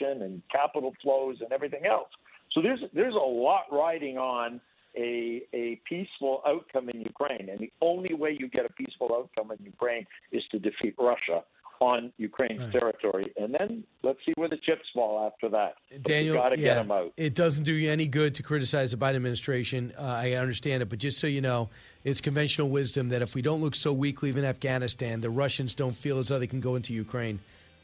[0.02, 2.08] and capital flows and everything else.
[2.54, 4.62] So there's there's a lot riding on
[4.96, 9.52] a a peaceful outcome in Ukraine, and the only way you get a peaceful outcome
[9.52, 11.44] in Ukraine is to defeat Russia
[11.82, 15.76] on Ukraine's territory, and then let's see where the chips fall after that.
[15.92, 17.14] But Daniel, got to yeah, get them out.
[17.18, 19.94] it doesn't do you any good to criticize the Biden administration.
[19.98, 21.70] Uh, I understand it, but just so you know,
[22.04, 25.96] it's conventional wisdom that if we don't look so weak leaving Afghanistan, the Russians don't
[25.96, 27.40] feel as though they can go into Ukraine,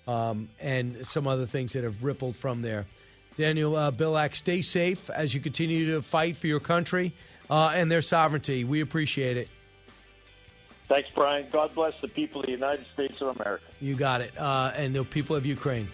[0.07, 2.85] um, and some other things that have rippled from there.
[3.37, 7.13] Daniel uh, Bilak, stay safe as you continue to fight for your country
[7.49, 8.63] uh, and their sovereignty.
[8.63, 9.49] We appreciate it.
[10.91, 11.47] Thanks, Brian.
[11.53, 13.63] God bless the people of the United States of America.
[13.79, 14.37] You got it.
[14.37, 15.87] Uh, and the people of Ukraine.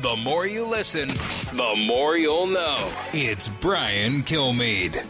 [0.00, 1.08] The more you listen,
[1.54, 2.92] the more you'll know.
[3.12, 5.04] It's Brian Kilmeade.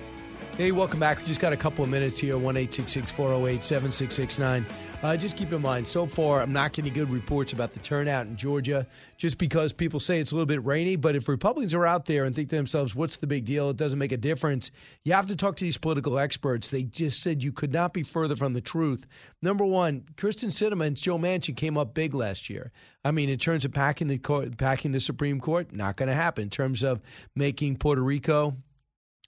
[0.58, 1.20] Hey, welcome back.
[1.20, 2.36] We just got a couple of minutes here.
[2.36, 4.66] One eight six six four zero eight seven six six nine.
[5.04, 8.26] Uh, just keep in mind, so far, I'm not getting good reports about the turnout
[8.26, 8.84] in Georgia
[9.16, 10.96] just because people say it's a little bit rainy.
[10.96, 13.70] But if Republicans are out there and think to themselves, what's the big deal?
[13.70, 14.72] It doesn't make a difference.
[15.04, 16.70] You have to talk to these political experts.
[16.70, 19.06] They just said you could not be further from the truth.
[19.40, 22.72] Number one, Kyrsten Sinema and Joe Manchin came up big last year.
[23.04, 26.16] I mean, in terms of packing the court, packing the Supreme Court, not going to
[26.16, 26.42] happen.
[26.42, 27.00] In terms of
[27.36, 28.56] making Puerto Rico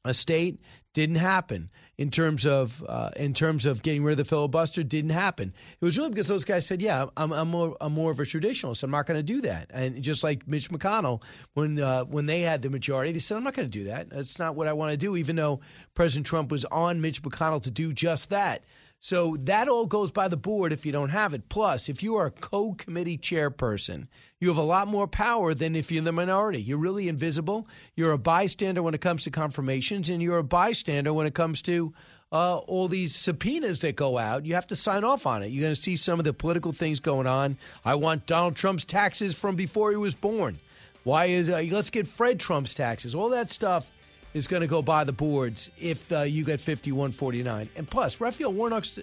[0.04, 0.60] a state
[0.92, 5.10] didn't happen in terms of uh, in terms of getting rid of the filibuster didn't
[5.10, 5.52] happen.
[5.80, 8.24] It was really because those guys said yeah i'm, I'm, more, I'm more of a
[8.24, 8.82] traditionalist.
[8.82, 9.70] I'm not going to do that.
[9.72, 11.22] And just like mitch mcconnell
[11.54, 14.10] when uh, when they had the majority they said i'm not going to do that.
[14.10, 15.60] That's not what i want to do even though
[15.94, 18.64] president trump was on mitch mcconnell to do just that
[19.02, 21.48] so that all goes by the board if you don't have it.
[21.48, 24.06] Plus, if you are a co committee chairperson,
[24.38, 26.60] you have a lot more power than if you're the minority.
[26.60, 27.66] You're really invisible.
[27.96, 31.62] You're a bystander when it comes to confirmations, and you're a bystander when it comes
[31.62, 31.94] to
[32.30, 34.44] uh, all these subpoenas that go out.
[34.44, 35.48] You have to sign off on it.
[35.48, 37.56] You're going to see some of the political things going on.
[37.86, 40.60] I want Donald Trump's taxes from before he was born.
[41.04, 43.14] Why is uh, let's get Fred Trump's taxes?
[43.14, 43.86] All that stuff
[44.34, 47.68] is going to go by the boards if uh, you get 51-49.
[47.76, 48.98] And plus, Raphael Warnock's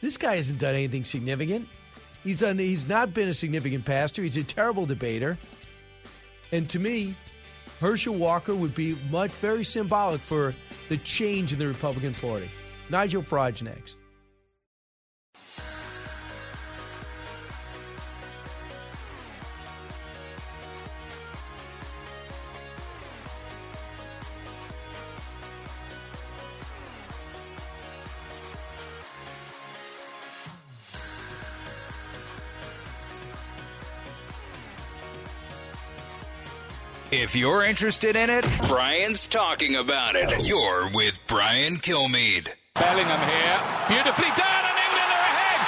[0.00, 1.68] this guy hasn't done anything significant.
[2.22, 4.22] He's done he's not been a significant pastor.
[4.22, 5.38] He's a terrible debater.
[6.52, 7.16] And to me,
[7.80, 10.54] Herschel Walker would be much very symbolic for
[10.88, 12.50] the change in the Republican Party.
[12.90, 13.99] Nigel Farage next.
[37.12, 40.46] If you're interested in it, Brian's talking about it.
[40.46, 42.54] You're with Brian Kilmeade.
[42.78, 43.58] Bellingham here,
[43.90, 45.60] beautifully done, and England are ahead.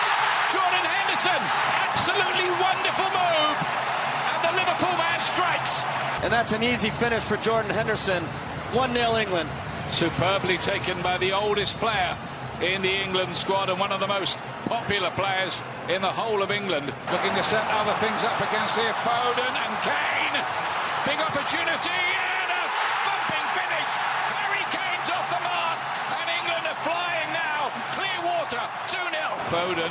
[0.54, 1.42] Jordan Henderson,
[1.90, 5.82] absolutely wonderful move, and the Liverpool man strikes.
[6.22, 8.22] and that's an easy finish for Jordan Henderson.
[8.70, 9.50] 1 0 England.
[9.90, 12.16] Superbly taken by the oldest player
[12.62, 15.60] in the England squad and one of the most popular players
[15.90, 16.86] in the whole of England.
[17.10, 18.94] Looking to set other things up against here.
[19.02, 20.61] Foden and Kane.
[21.02, 22.64] Big opportunity and a
[23.02, 23.90] thumping finish.
[24.30, 25.78] Harry Kane's off the mark
[26.14, 27.74] and England are flying now.
[27.90, 29.18] Clear water, 2 0.
[29.50, 29.90] Foden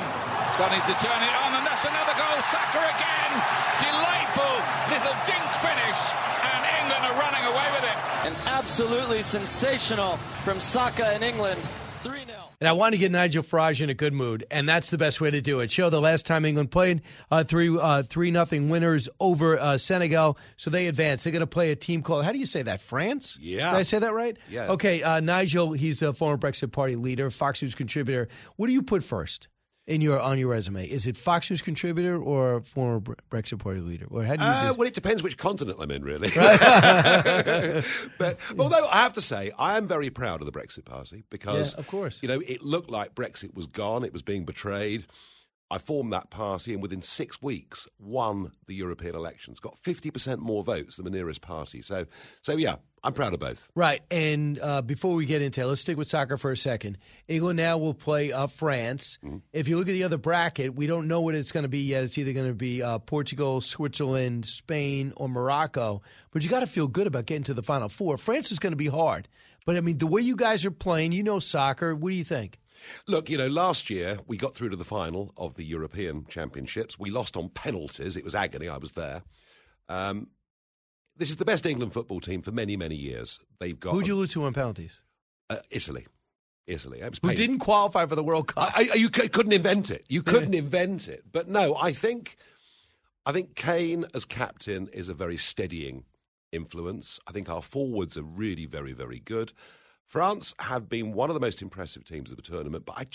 [0.55, 2.39] starting to turn it on and that's another goal.
[2.47, 3.31] Saka again.
[3.83, 4.55] Delightful
[4.87, 5.99] little dinked finish
[6.47, 7.97] and England are running away with it.
[8.31, 10.15] And absolutely sensational
[10.47, 11.59] from Saka in England.
[12.61, 15.19] And I want to get Nigel Farage in a good mood, and that's the best
[15.19, 15.71] way to do it.
[15.71, 17.01] Show the last time England played
[17.31, 21.23] uh, three uh, three nothing winners over uh, Senegal, so they advance.
[21.23, 22.79] They're going to play a team called how do you say that?
[22.79, 23.39] France?
[23.41, 23.71] Yeah.
[23.71, 24.37] Did I say that right?
[24.47, 24.73] Yeah.
[24.73, 28.29] Okay, uh, Nigel, he's a former Brexit Party leader, Fox News contributor.
[28.57, 29.47] What do you put first?
[29.87, 32.99] In your on your resume, is it Fox News contributor or former
[33.31, 34.49] Brexit Party leader, or how do you?
[34.49, 36.29] Uh, well, it depends which continent I'm in, really.
[36.35, 37.83] but
[38.59, 41.79] although I have to say, I am very proud of the Brexit Party because, Yeah,
[41.79, 42.19] of course.
[42.21, 45.07] you know, it looked like Brexit was gone; it was being betrayed.
[45.71, 49.59] I formed that party, and within six weeks, won the European elections.
[49.61, 51.81] Got fifty percent more votes than the nearest party.
[51.81, 52.05] So,
[52.41, 53.69] so yeah, I'm proud of both.
[53.73, 54.01] Right.
[54.11, 56.97] And uh, before we get into it, let's stick with soccer for a second.
[57.27, 59.17] England now will play uh, France.
[59.53, 61.79] If you look at the other bracket, we don't know what it's going to be
[61.79, 62.03] yet.
[62.03, 66.01] It's either going to be uh, Portugal, Switzerland, Spain, or Morocco.
[66.31, 68.17] But you got to feel good about getting to the final four.
[68.17, 69.27] France is going to be hard.
[69.65, 71.95] But I mean, the way you guys are playing, you know soccer.
[71.95, 72.59] What do you think?
[73.07, 76.97] Look, you know, last year we got through to the final of the European Championships.
[76.99, 78.15] We lost on penalties.
[78.15, 78.67] It was agony.
[78.69, 79.23] I was there.
[79.89, 80.29] Um,
[81.17, 83.39] this is the best England football team for many, many years.
[83.59, 85.01] They've got Who'd you lose to on penalties?
[85.49, 86.07] uh, Italy.
[86.67, 87.01] Italy.
[87.23, 88.71] Who didn't qualify for the World Cup?
[88.77, 90.05] I, I, you c- couldn't invent it.
[90.07, 91.23] You couldn't invent it.
[91.29, 92.37] But no, I think,
[93.25, 96.05] I think Kane as captain is a very steadying
[96.51, 97.19] influence.
[97.27, 99.51] I think our forwards are really very, very good.
[100.11, 103.05] France have been one of the most impressive teams of the tournament, but I,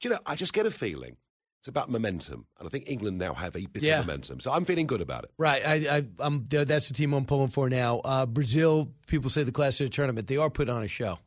[0.00, 1.16] you know, I just get a feeling
[1.60, 3.98] it's about momentum, and I think England now have a bit Yeah.
[3.98, 5.32] of momentum, so I'm feeling good about it.
[5.38, 6.46] Right, I, I, I'm.
[6.48, 7.98] That's the team I'm pulling for now.
[8.04, 10.28] Uh, Brazil, people say the class of the tournament.
[10.28, 11.18] They are put on a show.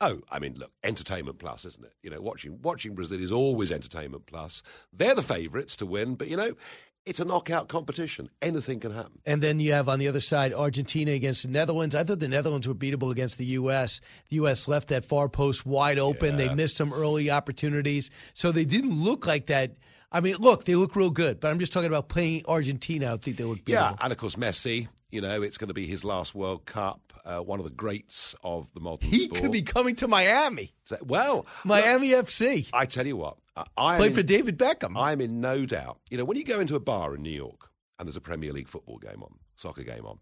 [0.00, 1.92] Oh, I mean, look, entertainment plus, isn't it?
[2.02, 4.62] You know, watching watching Brazil is always entertainment plus.
[4.90, 6.54] They're the favourites to win, but you know,
[7.04, 8.30] it's a knockout competition.
[8.40, 9.18] Anything can happen.
[9.26, 11.94] And then you have on the other side Argentina against the Netherlands.
[11.94, 14.00] I thought the Netherlands were beatable against the U.S.
[14.28, 14.68] The U.S.
[14.68, 16.36] left that far post wide open.
[16.36, 18.10] They missed some early opportunities.
[18.34, 19.76] So they didn't look like that.
[20.10, 23.14] I mean, look, they look real good, but I'm just talking about playing Argentina.
[23.14, 23.68] I think they look beatable.
[23.68, 24.88] Yeah, and of course Messi.
[25.12, 27.12] You know, it's going to be his last World Cup.
[27.24, 29.40] Uh, one of the greats of the modern He sport.
[29.42, 30.72] could be coming to Miami.
[30.84, 32.66] So- well, Miami FC.
[32.72, 33.36] I tell you what,
[33.76, 34.94] I- Play in- for David Beckham.
[34.96, 36.00] I'm in no doubt.
[36.10, 38.52] You know, when you go into a bar in New York and there's a Premier
[38.52, 40.18] League football game on, soccer game on,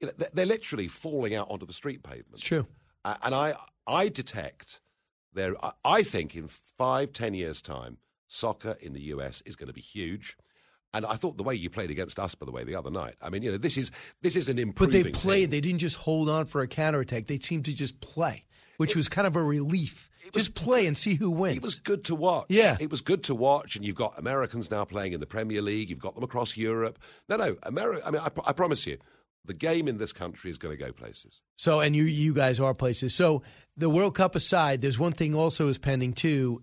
[0.00, 2.34] you know, they're, they're literally falling out onto the street pavement.
[2.34, 2.66] It's true.
[3.04, 3.54] Uh, and I,
[3.86, 4.80] I detect
[5.32, 5.54] there.
[5.64, 9.72] I, I think in five, ten years' time, soccer in the US is going to
[9.72, 10.36] be huge.
[10.94, 13.16] And I thought the way you played against us, by the way, the other night.
[13.20, 13.90] I mean, you know, this is
[14.22, 15.50] this is an But they played.
[15.50, 17.26] They didn't just hold on for a counterattack.
[17.26, 18.44] They seemed to just play,
[18.76, 20.08] which was kind of a relief.
[20.32, 21.56] just play and see who wins.
[21.56, 22.46] It was good to watch.
[22.48, 22.76] Yeah.
[22.80, 23.74] It was good to watch.
[23.76, 25.90] And you've got Americans now playing in the Premier League.
[25.90, 26.98] You've got them across Europe.
[27.28, 27.56] No, no.
[27.64, 28.98] America, I mean, I, I promise you,
[29.44, 31.42] the game in this country is going to go places.
[31.56, 33.14] So, and you you guys are places.
[33.14, 33.42] So,
[33.76, 36.62] the World Cup aside, there's one thing also is pending too,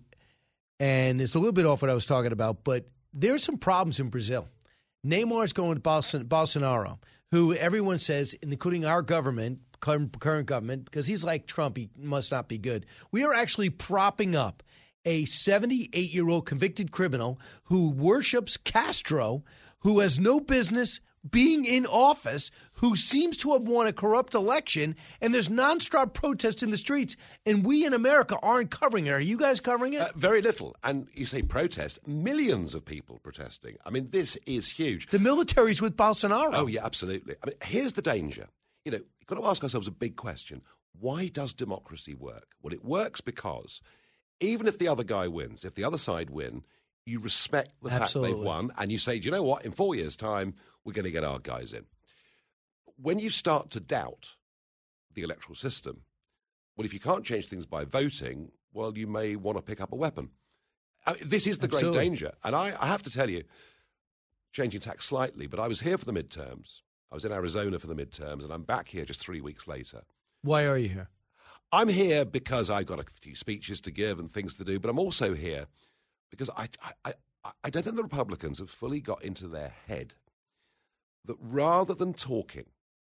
[0.80, 4.00] and it's a little bit off what I was talking about, but there's some problems
[4.00, 4.48] in Brazil.
[5.06, 6.98] Neymar's going to Bolson- Bolsonaro,
[7.30, 12.48] who everyone says, including our government, current government, because he's like Trump, he must not
[12.48, 12.86] be good.
[13.10, 14.62] We are actually propping up
[15.04, 19.42] a 78 year old convicted criminal who worships Castro,
[19.80, 24.96] who has no business being in office, who seems to have won a corrupt election,
[25.20, 27.16] and there's nonstop protests in the streets,
[27.46, 29.12] and we in America aren't covering it.
[29.12, 30.00] Are you guys covering it?
[30.00, 30.74] Uh, very little.
[30.82, 33.76] And you say protest, millions of people protesting.
[33.86, 35.06] I mean, this is huge.
[35.08, 36.50] the military's with Bolsonaro.
[36.52, 37.36] Oh, yeah, absolutely.
[37.42, 38.48] I mean, here's the danger.
[38.84, 40.62] You know, you've got to ask ourselves a big question.
[40.98, 42.54] Why does democracy work?
[42.62, 43.80] Well, it works because
[44.40, 46.64] even if the other guy wins, if the other side win,
[47.04, 49.64] you respect the fact they've won and you say, do you know what?
[49.64, 50.54] In four years' time,
[50.84, 51.84] we're going to get our guys in.
[53.00, 54.36] When you start to doubt
[55.14, 56.02] the electoral system,
[56.76, 59.92] well, if you can't change things by voting, well, you may want to pick up
[59.92, 60.30] a weapon.
[61.06, 62.32] I mean, this is the great danger.
[62.44, 63.42] And I, I have to tell you,
[64.52, 66.82] changing tack slightly, but I was here for the midterms.
[67.10, 70.02] I was in Arizona for the midterms, and I'm back here just three weeks later.
[70.42, 71.08] Why are you here?
[71.72, 74.90] I'm here because I've got a few speeches to give and things to do, but
[74.90, 75.66] I'm also here
[76.32, 76.66] because I,
[77.04, 77.12] I,
[77.44, 80.14] I, I don't think the Republicans have fully got into their head
[81.26, 82.66] that rather than talking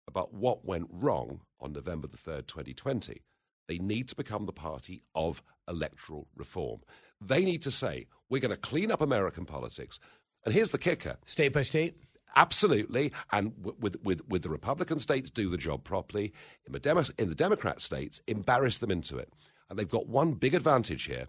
[0.08, 3.22] about what went wrong on November the 3rd, 2020.
[3.68, 6.82] They need to become the party of electoral reform.
[7.22, 10.00] They need to say, we're going to clean up American politics.
[10.46, 11.96] And here's the kicker state by state?
[12.36, 13.14] Absolutely.
[13.32, 16.34] And with, with, with the Republican states, do the job properly.
[16.66, 19.32] In the, Demo- in the Democrat states, embarrass them into it.
[19.70, 21.28] And they've got one big advantage here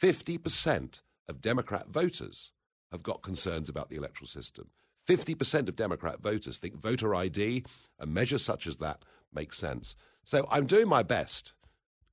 [0.00, 2.52] 50% of Democrat voters
[2.92, 4.68] have got concerns about the electoral system.
[5.08, 7.64] 50% of Democrat voters think voter ID
[7.98, 9.96] and measures such as that make sense.
[10.24, 11.52] So I'm doing my best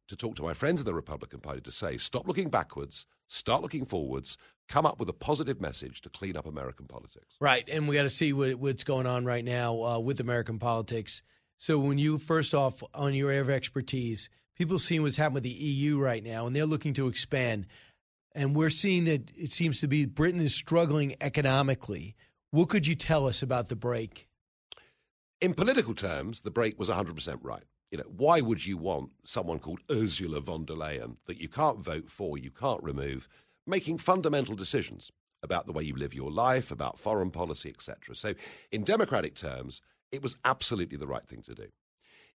[0.09, 3.61] to talk to my friends in the Republican Party to say stop looking backwards, start
[3.61, 7.35] looking forwards, come up with a positive message to clean up American politics.
[7.39, 10.59] Right, and we got to see what, what's going on right now uh, with American
[10.59, 11.23] politics.
[11.57, 15.43] So, when you first off on your area of expertise, people seeing what's happening with
[15.43, 17.67] the EU right now, and they're looking to expand,
[18.33, 22.15] and we're seeing that it seems to be Britain is struggling economically.
[22.51, 24.27] What could you tell us about the break?
[25.39, 27.63] In political terms, the break was 100% right.
[27.91, 31.79] You know, why would you want someone called Ursula von der Leyen that you can't
[31.79, 33.27] vote for, you can't remove,
[33.67, 35.11] making fundamental decisions
[35.43, 38.15] about the way you live your life, about foreign policy, etc.
[38.15, 38.33] So,
[38.71, 39.81] in democratic terms,
[40.11, 41.67] it was absolutely the right thing to do.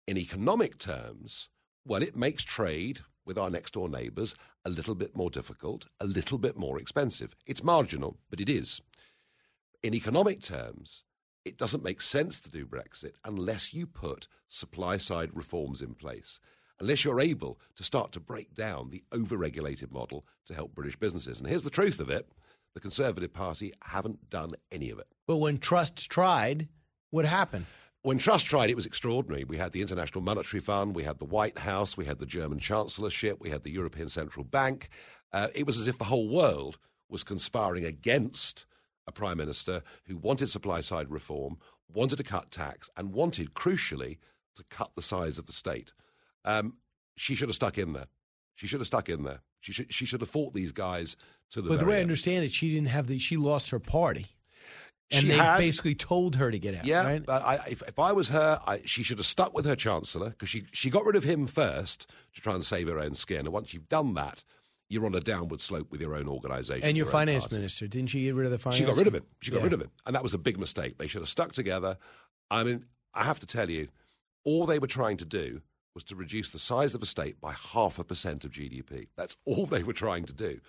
[0.07, 1.49] In economic terms,
[1.85, 6.05] well, it makes trade with our next door neighbours a little bit more difficult, a
[6.05, 7.35] little bit more expensive.
[7.45, 8.81] It's marginal, but it is.
[9.83, 11.03] In economic terms,
[11.43, 16.39] it doesn't make sense to do Brexit unless you put supply side reforms in place,
[16.79, 21.39] unless you're able to start to break down the over-regulated model to help British businesses.
[21.39, 22.27] And here's the truth of it
[22.73, 25.07] the Conservative Party haven't done any of it.
[25.27, 26.67] But when Truss tried,
[27.09, 27.65] what happened?
[28.05, 29.45] When Truss tried, it was extraordinary.
[29.45, 32.59] We had the International Monetary Fund, we had the White House, we had the German
[32.59, 34.89] Chancellorship, we had the European Central Bank.
[35.33, 36.77] Uh, it was as if the whole world
[37.09, 38.67] was conspiring against
[39.07, 41.57] a prime minister who wanted supply side reform,
[41.91, 44.19] wanted to cut tax, and wanted, crucially,
[44.53, 45.91] to cut the size of the state.
[46.43, 46.75] Um,
[47.15, 48.05] she should have stuck in there.
[48.53, 49.41] She should have stuck in there.
[49.61, 51.17] She should, she should have fought these guys
[51.49, 51.69] to the.
[51.69, 52.03] But the way I end.
[52.03, 53.17] understand it, she didn't have the.
[53.17, 54.34] She lost her party,
[55.11, 56.85] and She they had- basically told her to get out.
[56.85, 57.25] Yeah, right?
[57.25, 60.29] but I, if, if I was her, I, she should have stuck with her chancellor
[60.31, 63.39] because she, she got rid of him first to try and save her own skin.
[63.41, 64.43] And once you've done that,
[64.89, 66.87] you're on a downward slope with your own organisation.
[66.87, 67.55] And your own finance party.
[67.57, 68.77] minister, didn't she get rid of the finance?
[68.79, 69.23] She got rid of him.
[69.41, 69.63] She got Yeah.
[69.63, 69.91] rid of him.
[70.05, 70.97] And that was a big mistake.
[70.97, 71.97] They should have stuck together.
[72.51, 73.87] I mean, I have to tell you,
[74.43, 75.61] all they were trying to do
[75.95, 79.07] was to reduce the size of a state by half a percent of GDP.
[79.15, 80.59] That's all they were trying to do.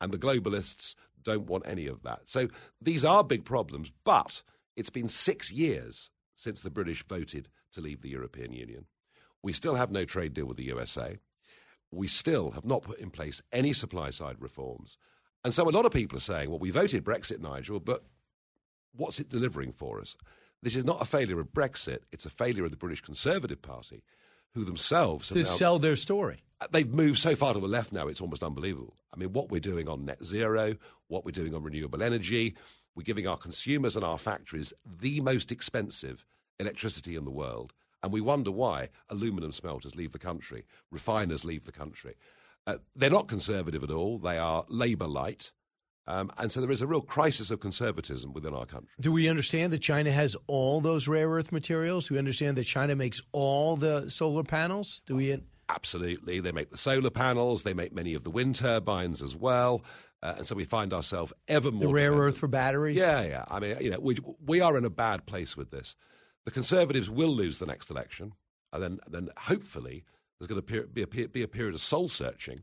[0.00, 2.28] And the globalists don't want any of that.
[2.28, 2.48] So
[2.80, 4.42] these are big problems, but
[4.76, 8.86] it's been six years since the British voted to leave the European Union.
[9.42, 11.18] We still have no trade deal with the USA.
[11.90, 14.98] We still have not put in place any supply side reforms.
[15.44, 18.04] And so a lot of people are saying, well, we voted Brexit, Nigel, but
[18.94, 20.16] what's it delivering for us?
[20.62, 24.02] This is not a failure of Brexit, it's a failure of the British Conservative Party,
[24.54, 26.42] who themselves have to now- sell their story.
[26.70, 28.94] They've moved so far to the left now, it's almost unbelievable.
[29.14, 30.76] I mean, what we're doing on net zero,
[31.08, 32.54] what we're doing on renewable energy,
[32.94, 36.24] we're giving our consumers and our factories the most expensive
[36.58, 37.72] electricity in the world.
[38.02, 42.16] And we wonder why aluminum smelters leave the country, refiners leave the country.
[42.66, 45.52] Uh, they're not conservative at all, they are Labour light.
[46.06, 48.90] Um, and so there is a real crisis of conservatism within our country.
[49.00, 52.08] Do we understand that China has all those rare earth materials?
[52.08, 55.02] Do we understand that China makes all the solar panels?
[55.06, 55.40] Do we?
[55.74, 56.40] Absolutely.
[56.40, 59.82] They make the solar panels, they make many of the wind turbines as well.
[60.22, 61.82] Uh, and so we find ourselves ever more.
[61.82, 62.28] The rare dependent.
[62.28, 62.96] earth for batteries?
[62.96, 63.44] Yeah, yeah.
[63.48, 65.94] I mean, you know, we, we are in a bad place with this.
[66.44, 68.34] The Conservatives will lose the next election.
[68.72, 70.04] And then, then hopefully,
[70.38, 72.62] there's going to be a, be a period of soul searching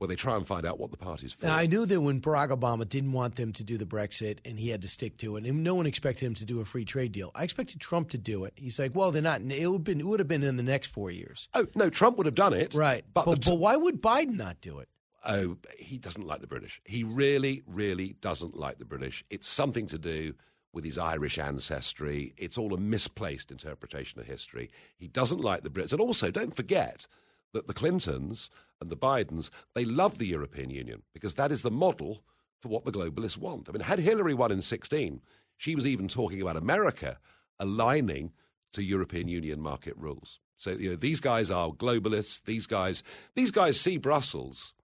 [0.00, 1.44] where they try and find out what the party's for.
[1.44, 4.58] Now, I knew that when Barack Obama didn't want them to do the Brexit and
[4.58, 6.86] he had to stick to it, and no one expected him to do a free
[6.86, 7.30] trade deal.
[7.34, 8.54] I expected Trump to do it.
[8.56, 9.42] He's like, well, they're not.
[9.42, 11.50] It would, been, it would have been in the next four years.
[11.52, 12.74] Oh, no, Trump would have done it.
[12.74, 13.04] Right.
[13.12, 14.88] But, But, the but why would Biden not do it?
[15.26, 16.80] Oh, he doesn't like the British.
[16.86, 19.22] He really, really doesn't like the British.
[19.28, 20.32] It's something to do
[20.72, 22.32] with his Irish ancestry.
[22.38, 24.70] It's all a misplaced interpretation of history.
[24.96, 25.92] He doesn't like the Brits.
[25.92, 27.06] And also, don't forget
[27.52, 28.50] that the Clintons
[28.80, 32.22] and the Bidens, they love the European Union because that is the model
[32.60, 33.68] for what the globalists want.
[33.68, 35.20] I mean, had Hillary won in 16,
[35.56, 37.18] she was even talking about America
[37.58, 38.32] aligning
[38.72, 40.38] to European Union market rules.
[40.56, 42.42] So, you know, these guys are globalists.
[42.44, 43.02] These guys,
[43.34, 44.74] these guys see Brussels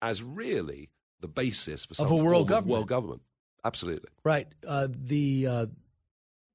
[0.00, 0.90] as really
[1.20, 2.72] the basis for some Of a world form of government.
[2.72, 3.22] world government.
[3.64, 4.08] Absolutely.
[4.24, 4.48] Right.
[4.66, 5.66] Uh, the uh,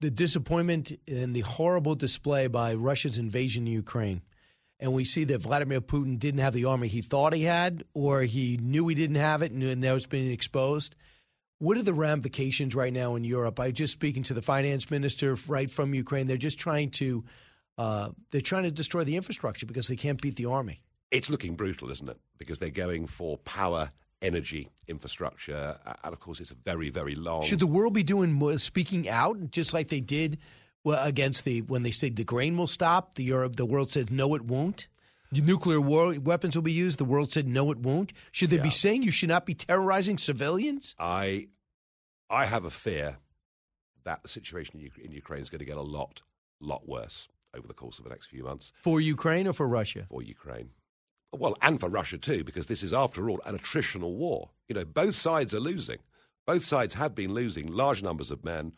[0.02, 4.22] the disappointment and the horrible display by Russia's invasion of Ukraine.
[4.80, 8.24] And we see that Vladimir Putin didn't have the army he thought he had, or
[8.24, 10.96] he knew he didn't have it, and now it's been exposed.
[11.60, 13.60] What are the ramifications right now in Europe?
[13.60, 16.28] I just speaking to the finance minister right from Ukraine.
[16.28, 17.24] They're just trying to
[17.78, 20.82] uh, they're trying to destroy the infrastructure because they can't beat the army.
[21.12, 22.18] It's looking brutal, isn't it?
[22.38, 23.92] Because they're going for power,
[24.22, 27.44] energy, infrastructure, and of course, it's a very, very long.
[27.44, 30.40] Should the world be doing more, speaking out, just like they did
[30.84, 33.16] well, against the when they said the grain will stop?
[33.16, 34.88] The Europe, the world said no, it won't.
[35.32, 37.00] Nuclear war weapons will be used.
[37.00, 38.14] The world said no, it won't.
[38.32, 38.64] Should they Yeah.
[38.64, 40.94] be saying you should not be terrorizing civilians?
[41.00, 41.48] I,
[42.30, 43.18] I have a fear
[44.04, 46.22] that the situation in, in Ukraine is going to get a lot,
[46.60, 50.06] lot worse over the course of the next few months For Ukraine or for Russia?
[50.10, 50.70] for Ukraine.
[51.36, 54.52] Well, and for Russia too, because this is, after all, an attritional war.
[54.68, 55.98] You know, both sides are losing.
[56.46, 58.74] Both sides have been losing large numbers of men,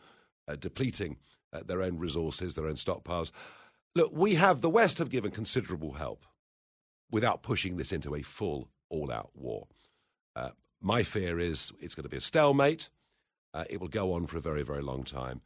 [0.48, 1.18] uh, depleting
[1.56, 3.30] uh, their own resources, their own stockpiles.
[3.94, 6.26] Look, we have, the West have given considerable help
[7.10, 9.66] without pushing this into a full, all out war.
[10.34, 10.50] Uh,
[10.80, 12.90] my fear is it's going to be a stalemate.
[13.54, 15.40] Uh, it will go on for a very, very long time.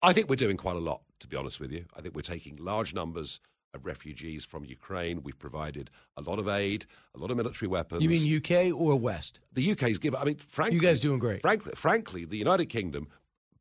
[0.00, 1.84] I think we're doing quite a lot, to be honest with you.
[1.96, 3.40] I think we're taking large numbers
[3.74, 5.22] of refugees from Ukraine.
[5.22, 8.02] We've provided a lot of aid, a lot of military weapons.
[8.02, 9.40] You mean UK or West?
[9.52, 10.20] the UK's given?
[10.20, 11.42] I mean, frankly, You guys doing great.
[11.42, 13.08] Frankly, frankly, the United Kingdom,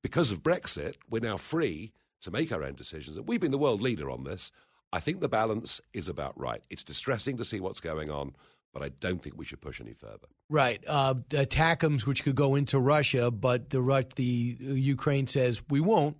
[0.07, 3.57] because of Brexit, we're now free to make our own decisions, and we've been the
[3.57, 4.53] world leader on this.
[4.93, 6.63] I think the balance is about right.
[6.69, 8.33] It's distressing to see what's going on,
[8.71, 10.29] but I don't think we should push any further.
[10.49, 13.81] Right, uh, the ATACMS, which could go into Russia, but the
[14.15, 16.15] the Ukraine says we won't.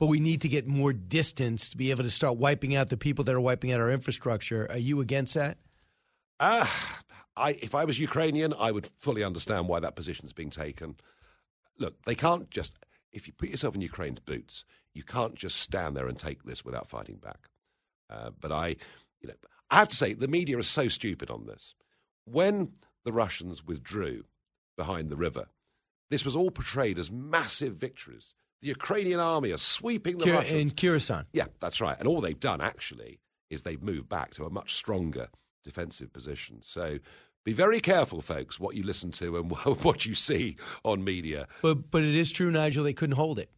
[0.00, 2.96] But we need to get more distance to be able to start wiping out the
[2.96, 4.66] people that are wiping out our infrastructure.
[4.68, 5.58] Are you against that?
[6.40, 6.66] Uh,
[7.36, 10.96] I, if I was Ukrainian, I would fully understand why that position is being taken.
[11.78, 12.78] Look, they can't just,
[13.12, 14.64] if you put yourself in Ukraine's boots,
[14.94, 17.48] you can't just stand there and take this without fighting back.
[18.10, 18.76] Uh, but I,
[19.20, 19.34] you know,
[19.70, 21.74] I have to say, the media is so stupid on this.
[22.24, 22.72] When
[23.04, 24.24] the Russians withdrew
[24.76, 25.46] behind the river,
[26.10, 28.34] this was all portrayed as massive victories.
[28.62, 30.60] The Ukrainian army are sweeping the Kir- Russians.
[30.60, 31.26] in Kyrgyzstan.
[31.32, 31.98] Yeah, that's right.
[31.98, 33.20] And all they've done actually
[33.50, 35.28] is they've moved back to a much stronger
[35.64, 36.58] defensive position.
[36.62, 36.98] So
[37.48, 39.50] be very careful, folks, what you listen to and
[39.82, 41.48] what you see on media.
[41.62, 42.84] But but it is true, Nigel.
[42.84, 43.50] They couldn't hold it,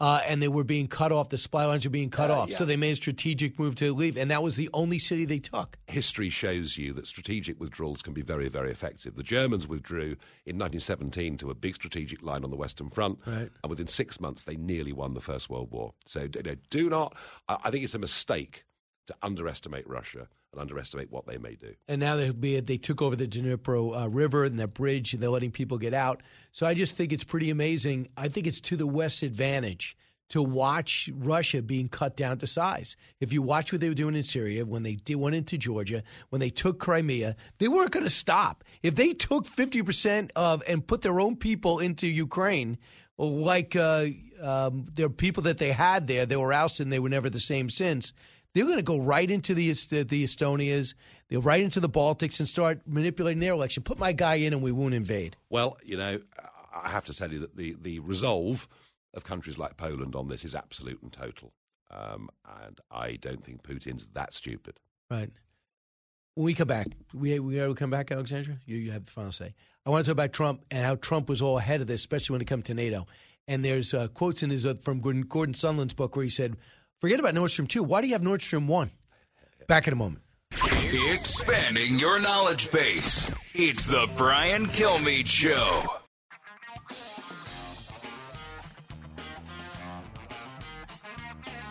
[0.00, 1.28] uh, and they were being cut off.
[1.30, 2.50] The supply lines were being cut Uh, off.
[2.50, 2.56] yeah.
[2.56, 5.40] So they made a strategic move to leave, and that was the only city they
[5.40, 5.76] took.
[5.88, 9.16] History shows you that strategic withdrawals can be very, very effective.
[9.16, 10.16] The Germans withdrew
[10.46, 13.50] in 1917 to a big strategic line on the Western Front, Right.
[13.64, 15.94] and within six months they nearly won the First World War.
[16.06, 17.16] So you know, do not.
[17.48, 18.64] I I think it's a mistake
[19.08, 21.74] to underestimate Russia and underestimate what they may do.
[21.88, 25.30] And now they they took over the Dnipro uh, River and that bridge, and they're
[25.30, 26.22] letting people get out.
[26.52, 28.08] So I just think it's pretty amazing.
[28.16, 29.96] I think it's to the West's advantage
[30.28, 32.96] to watch Russia being cut down to size.
[33.20, 36.02] If you watch what they were doing in Syria when they did, went into Georgia,
[36.30, 38.64] when they took Crimea, they weren't going to stop.
[38.82, 42.78] If they took fifty percent of and put their own people into Ukraine,
[43.18, 44.06] like uh,
[44.42, 44.84] um,
[45.16, 48.12] people that they had there, they were ousted and they were never the same since.
[48.54, 50.94] They're going to go right into the the Estonias,
[51.28, 53.82] they'll right into the Baltics and start manipulating their election.
[53.82, 55.36] Put my guy in and we won't invade.
[55.48, 56.18] Well, you know,
[56.74, 58.68] I have to tell you that the, the resolve
[59.14, 61.52] of countries like Poland on this is absolute and total.
[61.90, 62.30] Um,
[62.64, 64.80] and I don't think Putin's that stupid.
[65.10, 65.30] Right.
[66.34, 68.56] When we come back, we we got to come back, Alexandra.
[68.64, 69.54] You you have the final say.
[69.84, 72.34] I want to talk about Trump and how Trump was all ahead of this, especially
[72.34, 73.06] when it comes to NATO.
[73.48, 76.56] And there's uh, quotes in his uh, from Gordon, Gordon Sondland's book where he said,
[77.02, 77.82] "Forget about Nord Stream two.
[77.82, 78.90] Why do you have Nord Stream one?"
[79.66, 80.22] Back in a moment.
[81.10, 83.32] Expanding your knowledge base.
[83.54, 85.82] It's the Brian Kilmeade Show.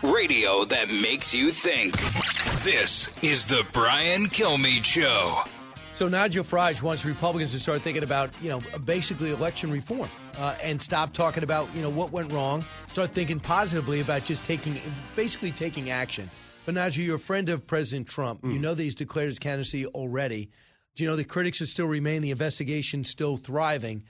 [0.03, 1.95] Radio that makes you think.
[2.63, 5.43] This is the Brian Kilmeade Show.
[6.01, 10.55] So Nigel Farage wants Republicans to start thinking about, you know, basically election reform uh,
[10.63, 12.65] and stop talking about, you know, what went wrong.
[12.87, 14.75] Start thinking positively about just taking,
[15.15, 16.27] basically taking action.
[16.65, 18.43] But Nigel, you're a friend of President Trump.
[18.43, 20.49] You know that he's declared his candidacy already.
[20.95, 24.03] Do you know the critics are still remain, the investigation still thriving?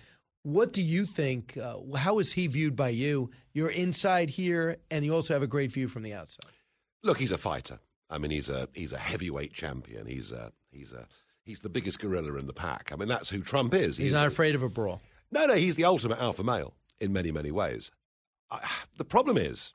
[0.43, 1.57] What do you think?
[1.57, 3.31] Uh, how is he viewed by you?
[3.51, 6.53] You're inside here, and you also have a great view from the outside.
[7.03, 7.79] Look, he's a fighter.
[8.09, 10.05] I mean, he's a he's a heavyweight champion.
[10.05, 11.05] He's a he's a
[11.51, 12.91] he's the biggest gorilla in the pack.
[12.93, 13.97] I mean, that's who Trump is.
[13.97, 15.01] He's not afraid of a brawl.
[15.31, 17.91] No, no, he's the ultimate alpha male in many, many ways.
[18.49, 18.65] I,
[18.95, 19.73] the problem is,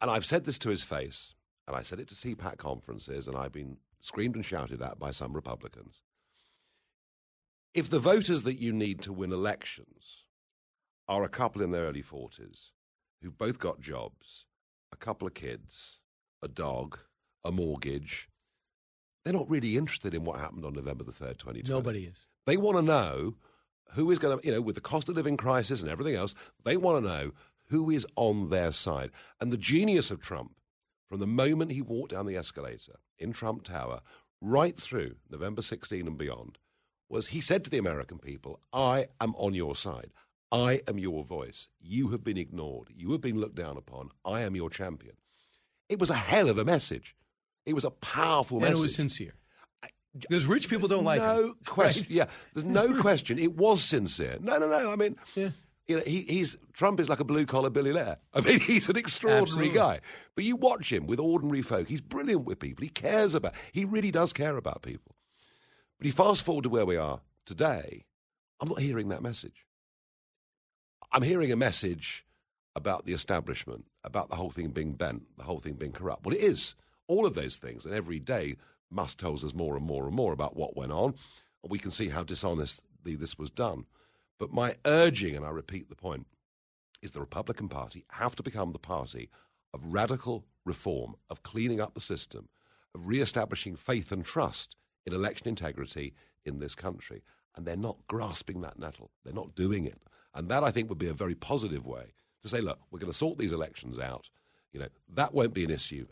[0.00, 1.34] and I've said this to his face,
[1.66, 5.10] and I said it to CPAC conferences, and I've been screamed and shouted at by
[5.10, 6.00] some Republicans.
[7.74, 10.24] If the voters that you need to win elections
[11.08, 12.70] are a couple in their early 40s
[13.20, 14.46] who've both got jobs,
[14.92, 16.00] a couple of kids,
[16.42, 16.98] a dog,
[17.44, 18.30] a mortgage,
[19.28, 21.68] they're not really interested in what happened on November the 3rd, 2020.
[21.68, 22.24] Nobody is.
[22.46, 23.34] They want to know
[23.90, 26.34] who is going to, you know, with the cost of living crisis and everything else,
[26.64, 27.32] they want to know
[27.66, 29.10] who is on their side.
[29.38, 30.52] And the genius of Trump,
[31.10, 34.00] from the moment he walked down the escalator in Trump Tower,
[34.40, 36.56] right through November 16 and beyond,
[37.10, 40.10] was he said to the American people, I am on your side.
[40.50, 41.68] I am your voice.
[41.78, 42.88] You have been ignored.
[42.96, 44.08] You have been looked down upon.
[44.24, 45.16] I am your champion.
[45.90, 47.14] It was a hell of a message.
[47.68, 48.78] It was a powerful and message.
[48.78, 49.34] it was sincere.
[50.18, 51.24] Because rich people don't like it.
[51.24, 51.54] no him.
[51.66, 52.02] question.
[52.04, 52.10] Right?
[52.10, 52.24] Yeah,
[52.54, 53.38] there's no question.
[53.38, 54.38] It was sincere.
[54.40, 54.90] No, no, no.
[54.90, 55.50] I mean, Yeah.
[55.86, 58.16] you know, he, he's Trump is like a blue collar Billy Lair.
[58.34, 59.74] I mean, he's an extraordinary Absolutely.
[59.78, 60.00] guy.
[60.34, 61.88] But you watch him with ordinary folk.
[61.88, 62.82] He's brilliant with people.
[62.82, 63.52] He cares about.
[63.72, 65.14] He really does care about people.
[65.98, 68.06] But you fast forward to where we are today.
[68.60, 69.66] I'm not hearing that message.
[71.12, 72.24] I'm hearing a message
[72.74, 76.24] about the establishment, about the whole thing being bent, the whole thing being corrupt.
[76.24, 76.74] Well, it is.
[77.08, 77.84] All of those things.
[77.84, 78.56] And every day,
[78.90, 81.14] Musk tells us more and more and more about what went on.
[81.62, 83.86] And we can see how dishonestly this was done.
[84.38, 86.26] But my urging, and I repeat the point,
[87.02, 89.30] is the Republican Party have to become the party
[89.74, 92.48] of radical reform, of cleaning up the system,
[92.94, 96.14] of re-establishing faith and trust in election integrity
[96.44, 97.22] in this country.
[97.56, 99.10] And they're not grasping that nettle.
[99.24, 100.00] They're not doing it.
[100.34, 102.12] And that, I think, would be a very positive way
[102.42, 104.28] to say, look, we're going to sort these elections out.
[104.72, 106.06] You know, that won't be an issue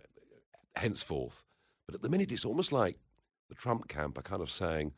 [0.76, 1.44] henceforth.
[1.86, 2.98] But at the minute, it's almost like
[3.48, 4.92] the Trump camp are kind of saying,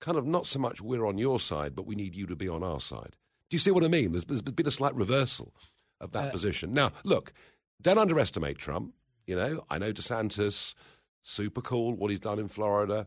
[0.00, 2.48] kind of not so much we're on your side, but we need you to be
[2.48, 3.16] on our side.
[3.50, 4.12] Do you see what I mean?
[4.12, 5.54] There's, there's been a slight reversal
[6.00, 6.72] of that Uh, position.
[6.72, 7.32] Now, look,
[7.80, 8.94] don't underestimate Trump.
[9.26, 10.74] You know, I know DeSantis,
[11.22, 13.06] super cool, what he's done in Florida,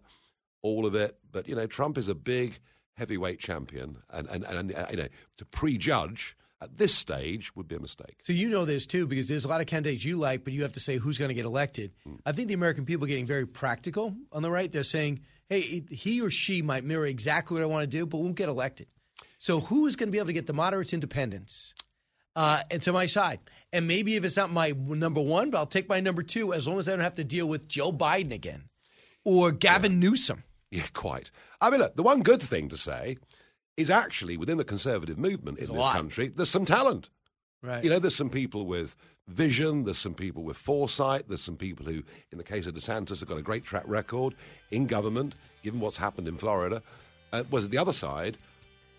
[0.61, 1.17] all of it.
[1.31, 2.59] But, you know, Trump is a big
[2.95, 3.97] heavyweight champion.
[4.09, 5.07] And, and, and uh, you know,
[5.37, 8.17] to prejudge at this stage would be a mistake.
[8.21, 10.61] So you know this too, because there's a lot of candidates you like, but you
[10.61, 11.91] have to say who's going to get elected.
[12.25, 14.71] I think the American people are getting very practical on the right.
[14.71, 18.19] They're saying, hey, he or she might mirror exactly what I want to do, but
[18.19, 18.87] won't get elected.
[19.37, 21.73] So who is going to be able to get the moderates independents
[22.35, 23.39] uh, and to my side?
[23.73, 26.67] And maybe if it's not my number one, but I'll take my number two as
[26.67, 28.65] long as I don't have to deal with Joe Biden again
[29.25, 30.43] or Gavin Newsom.
[30.69, 31.31] Yeah, quite.
[31.59, 33.17] I mean, look, the one good thing to say
[33.77, 37.09] is actually within the conservative movement in this country, there's some talent.
[37.63, 37.83] Right.
[37.83, 38.95] You know, there's some people with
[39.27, 43.19] vision, there's some people with foresight, there's some people who, in the case of DeSantis,
[43.19, 44.33] have got a great track record
[44.71, 46.81] in government, given what's happened in Florida.
[47.31, 48.37] Uh, whereas the other side,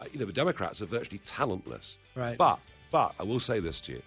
[0.01, 1.99] uh, you know, the Democrats are virtually talentless.
[2.15, 2.39] Right.
[2.39, 4.03] But, but I will say this to you.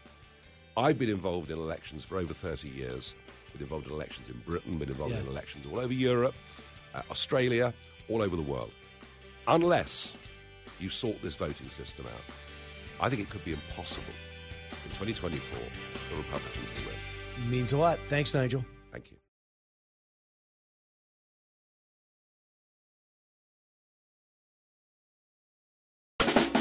[0.78, 3.14] I've been involved in elections for over 30 years.
[3.54, 5.22] Been involved in elections in Britain, been involved Yeah.
[5.22, 6.34] in elections all over Europe,
[6.94, 7.74] uh, Australia,
[8.10, 8.72] all over the world.
[9.48, 10.14] Unless
[10.80, 12.22] you sort this voting system out,
[13.00, 14.14] I think it could be impossible
[14.84, 15.60] in 2024
[16.10, 17.50] for Republicans to win.
[17.50, 18.00] Means a lot.
[18.06, 18.64] Thanks, Nigel.
[18.92, 19.18] Thank you.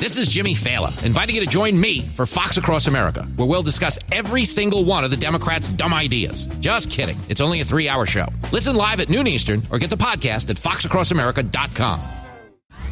[0.04, 3.62] This is Jimmy Failla, inviting you to join me for Fox Across America, where we'll
[3.62, 6.46] discuss every single one of the Democrats' dumb ideas.
[6.58, 7.16] Just kidding.
[7.30, 8.26] It's only a three hour show.
[8.52, 12.23] Listen live at noon Eastern or get the podcast at foxacrossamerica.com.